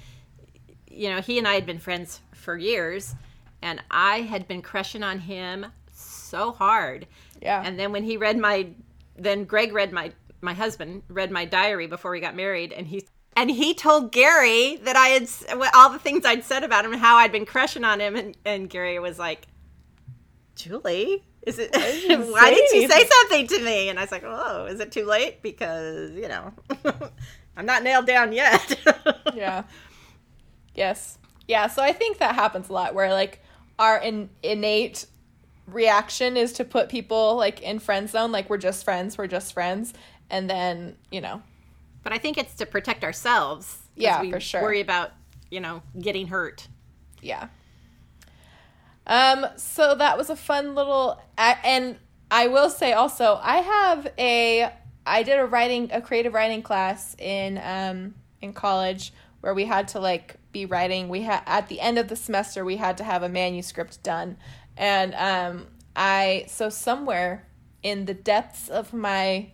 you 0.93 1.09
know, 1.09 1.20
he 1.20 1.39
and 1.39 1.48
I 1.48 1.55
had 1.55 1.66
been 1.66 1.78
friends 1.78 2.20
for 2.32 2.56
years, 2.56 3.14
and 3.60 3.82
I 3.90 4.23
had 4.23 4.47
been 4.48 4.62
crushing 4.62 5.02
on 5.02 5.19
him 5.20 5.66
so 5.93 6.52
hard. 6.52 7.06
Yeah. 7.40 7.62
And 7.64 7.78
then 7.78 7.93
when 7.93 8.05
he 8.05 8.16
read 8.16 8.39
my, 8.39 8.69
then 9.16 9.44
Greg 9.44 9.73
read 9.73 9.93
my, 9.93 10.12
my 10.40 10.55
husband 10.55 11.02
read 11.09 11.31
my 11.31 11.44
diary 11.44 11.86
before 11.86 12.10
we 12.10 12.20
got 12.20 12.35
married, 12.35 12.73
and 12.73 12.86
he 12.86 13.06
and 13.35 13.51
he 13.51 13.73
told 13.73 14.12
Gary 14.12 14.77
that 14.82 14.97
I 14.97 15.09
had 15.09 15.28
all 15.74 15.90
the 15.90 15.98
things 15.98 16.27
I'd 16.27 16.44
said 16.44 16.64
about 16.64 16.85
him 16.85 16.93
and 16.93 17.01
how 17.01 17.16
I'd 17.16 17.32
been 17.32 17.47
crushing 17.47 17.85
on 17.85 18.01
him, 18.01 18.16
and 18.16 18.36
and 18.44 18.69
Gary 18.69 18.98
was 18.98 19.19
like, 19.19 19.47
Julie. 20.55 21.24
Is 21.43 21.59
it? 21.59 21.70
Why 21.74 22.51
say 22.51 22.55
did 22.55 22.82
you 22.82 22.89
say 22.89 23.05
something 23.05 23.47
to 23.48 23.64
me? 23.64 23.89
And 23.89 23.98
I 23.98 24.02
was 24.02 24.12
like, 24.12 24.23
"Oh, 24.24 24.66
is 24.66 24.78
it 24.78 24.93
too 24.93 25.05
late? 25.05 25.43
Because 25.43 26.12
you 26.12 26.28
know, 26.28 26.52
I'm 27.56 27.66
not 27.66 27.82
nailed 27.82 28.06
down 28.06 28.32
yet." 28.32 28.78
yeah. 29.35 29.64
Yes. 30.74 31.19
Yeah, 31.49 31.66
so 31.66 31.82
I 31.82 31.93
think 31.93 32.19
that 32.19 32.35
happens 32.35 32.69
a 32.69 32.73
lot 32.73 32.94
where 32.94 33.12
like 33.12 33.40
our 33.78 33.99
in, 33.99 34.31
innate 34.43 35.07
reaction 35.66 36.36
is 36.36 36.53
to 36.55 36.65
put 36.65 36.89
people 36.89 37.36
like 37.36 37.61
in 37.62 37.78
friend 37.78 38.09
zone 38.09 38.32
like 38.32 38.49
we're 38.51 38.59
just 38.59 38.85
friends, 38.85 39.16
we're 39.19 39.27
just 39.27 39.53
friends 39.53 39.93
and 40.31 40.49
then, 40.49 40.97
you 41.11 41.20
know, 41.20 41.43
But 42.03 42.12
I 42.12 42.19
think 42.19 42.39
it's 42.39 42.55
to 42.55 42.66
protect 42.66 43.05
ourselves. 43.05 43.78
Yeah, 43.97 44.23
we 44.23 44.31
for 44.31 44.40
sure. 44.40 44.62
Worry 44.62 44.81
about 44.81 45.12
you 45.51 45.61
know 45.61 45.82
getting 46.01 46.28
hurt. 46.28 46.69
yeah. 47.20 47.49
Um 49.07 49.47
so 49.57 49.94
that 49.97 50.16
was 50.16 50.31
a 50.31 50.36
fun 50.36 50.74
little 50.74 51.20
and 51.36 51.97
I 52.31 52.47
will 52.49 52.70
say 52.70 52.93
also 52.93 53.39
I 53.43 53.57
have 53.57 54.07
a 54.19 54.70
I 55.05 55.23
did 55.23 55.39
a 55.39 55.44
writing 55.44 55.90
a 55.93 56.01
creative 56.01 56.32
writing 56.32 56.62
class 56.62 57.15
in 57.19 57.61
um 57.62 58.15
in 58.40 58.53
college 58.53 59.12
where 59.40 59.55
we 59.55 59.65
had 59.65 59.89
to 59.89 60.01
like 60.01 60.36
be 60.53 60.66
writing 60.66 61.09
we 61.09 61.23
had 61.23 61.43
at 61.47 61.69
the 61.69 61.81
end 61.81 61.99
of 61.99 62.09
the 62.09 62.16
semester 62.16 62.65
we 62.65 62.77
had 62.77 62.97
to 62.97 63.05
have 63.05 63.23
a 63.23 63.29
manuscript 63.29 64.03
done 64.03 64.37
and 64.77 65.15
um 65.15 65.66
I 65.95 66.45
so 66.49 66.69
somewhere 66.70 67.47
in 67.83 68.05
the 68.07 68.15
depths 68.15 68.69
of 68.69 68.93
my 68.93 69.51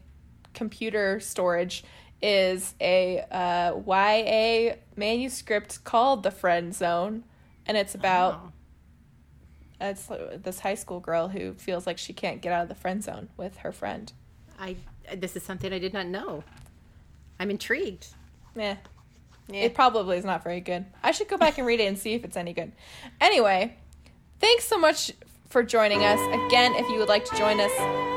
computer 0.54 1.20
storage 1.20 1.84
is 2.20 2.74
a 2.80 3.24
uh, 3.30 3.74
YA 3.86 4.74
manuscript 4.96 5.84
called 5.84 6.22
The 6.22 6.30
Friend 6.30 6.74
Zone, 6.74 7.24
and 7.66 7.76
it's 7.76 7.94
about 7.94 8.52
Oh. 9.80 9.86
it's 9.88 10.08
this 10.42 10.60
high 10.60 10.74
school 10.74 11.00
girl 11.00 11.28
who 11.28 11.54
feels 11.54 11.86
like 11.86 11.98
she 11.98 12.12
can't 12.12 12.40
get 12.40 12.52
out 12.52 12.62
of 12.62 12.68
the 12.68 12.74
friend 12.74 13.02
zone 13.02 13.28
with 13.36 13.58
her 13.58 13.70
friend. 13.72 14.12
I 14.58 14.76
this 15.16 15.36
is 15.36 15.42
something 15.42 15.72
I 15.72 15.78
did 15.78 15.92
not 15.94 16.06
know. 16.06 16.42
I'm 17.38 17.50
intrigued. 17.50 18.08
Eh, 18.56 18.74
Yeah. 19.48 19.62
it 19.62 19.74
probably 19.74 20.18
is 20.18 20.24
not 20.24 20.44
very 20.44 20.60
good. 20.60 20.84
I 21.02 21.12
should 21.12 21.28
go 21.28 21.36
back 21.38 21.58
and 21.58 21.66
read 21.66 21.80
it 21.80 21.86
and 21.86 21.98
see 21.98 22.14
if 22.14 22.24
it's 22.24 22.36
any 22.36 22.52
good. 22.52 22.72
Anyway, 23.20 23.76
thanks 24.40 24.64
so 24.64 24.78
much 24.78 25.12
for 25.48 25.62
joining 25.62 26.04
us 26.04 26.20
again. 26.46 26.74
If 26.74 26.88
you 26.90 26.98
would 26.98 27.08
like 27.08 27.24
to 27.24 27.36
join 27.36 27.58
us 27.58 27.72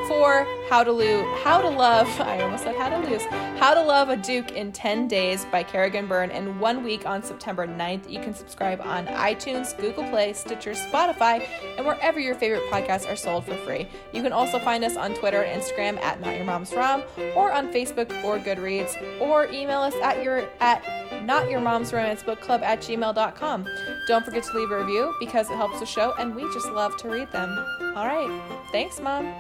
for 0.08 0.46
how 0.70 0.84
to 0.84 0.92
lose, 0.92 1.26
how 1.44 1.62
to 1.62 1.70
love, 1.70 2.08
I 2.20 2.42
almost 2.42 2.64
said 2.64 2.76
how 2.76 2.90
to 2.90 3.10
lose, 3.10 3.24
how 3.60 3.74
to 3.74 3.82
love 3.82 4.10
a 4.10 4.18
Duke 4.18 4.52
in 4.52 4.72
10 4.72 5.08
days 5.08 5.46
by 5.46 5.64
Kerrigan 5.64 6.08
Byrne 6.08 6.32
and 6.32 6.60
one 6.60 6.84
week 6.84 7.06
on 7.06 7.24
September 7.24 7.66
9th. 7.66 8.10
You 8.10 8.20
can 8.20 8.34
subscribe 8.34 8.82
on 8.82 9.08
iTunes, 9.08 9.78
Google 9.80 10.04
Play, 10.10 10.34
Stitcher, 10.34 10.72
Spotify, 10.72 11.48
and 11.78 11.86
wherever 11.86 12.20
your 12.20 12.36
favorite 12.36 12.64
podcasts 12.70 13.10
are 13.10 13.16
sold 13.16 13.46
for 13.46 13.56
free. 13.58 13.88
You 14.12 14.22
can 14.22 14.34
also 14.34 14.60
find 14.60 14.84
us 14.84 14.98
on 14.98 15.14
Twitter 15.14 15.44
and 15.44 15.62
Instagram 15.62 16.02
at 16.02 16.20
Not 16.20 16.36
Your 16.36 16.46
Mom's 16.46 16.74
Rom, 16.74 17.04
or 17.36 17.52
on 17.52 17.72
Facebook 17.72 18.12
or 18.24 18.40
Goodreads, 18.40 19.22
or 19.22 19.48
email 19.48 19.80
us 19.80 19.96
at 20.04 20.24
your 20.24 20.50
at 20.60 20.84
not 21.26 21.50
your 21.50 21.62
mom's 21.62 21.94
romance 21.94 22.24
book 22.24 22.42
club 22.42 22.62
at 22.64 22.80
gmail.com. 22.80 23.68
Don't 24.08 24.26
forget 24.26 24.44
to 24.44 24.58
leave 24.58 24.72
a 24.72 24.80
review 24.80 25.14
because 25.20 25.50
it 25.50 25.56
helps 25.56 25.80
the 25.80 25.86
show 25.86 26.14
and 26.18 26.36
we 26.36 26.42
just 26.54 26.68
love 26.70 26.98
to 26.98 27.10
read 27.10 27.21
them. 27.32 27.50
All 27.96 28.08
right. 28.08 28.30
Thanks, 28.72 29.00
Mom, 29.02 29.34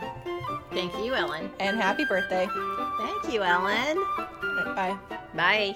Thank 0.71 0.93
you, 1.03 1.13
Ellen. 1.15 1.49
and 1.59 1.77
happy 1.77 2.05
birthday. 2.05 2.47
Thank 2.99 3.33
you, 3.33 3.41
Ellen. 3.43 3.97
Right, 3.97 4.97
bye. 5.09 5.17
Bye. 5.35 5.75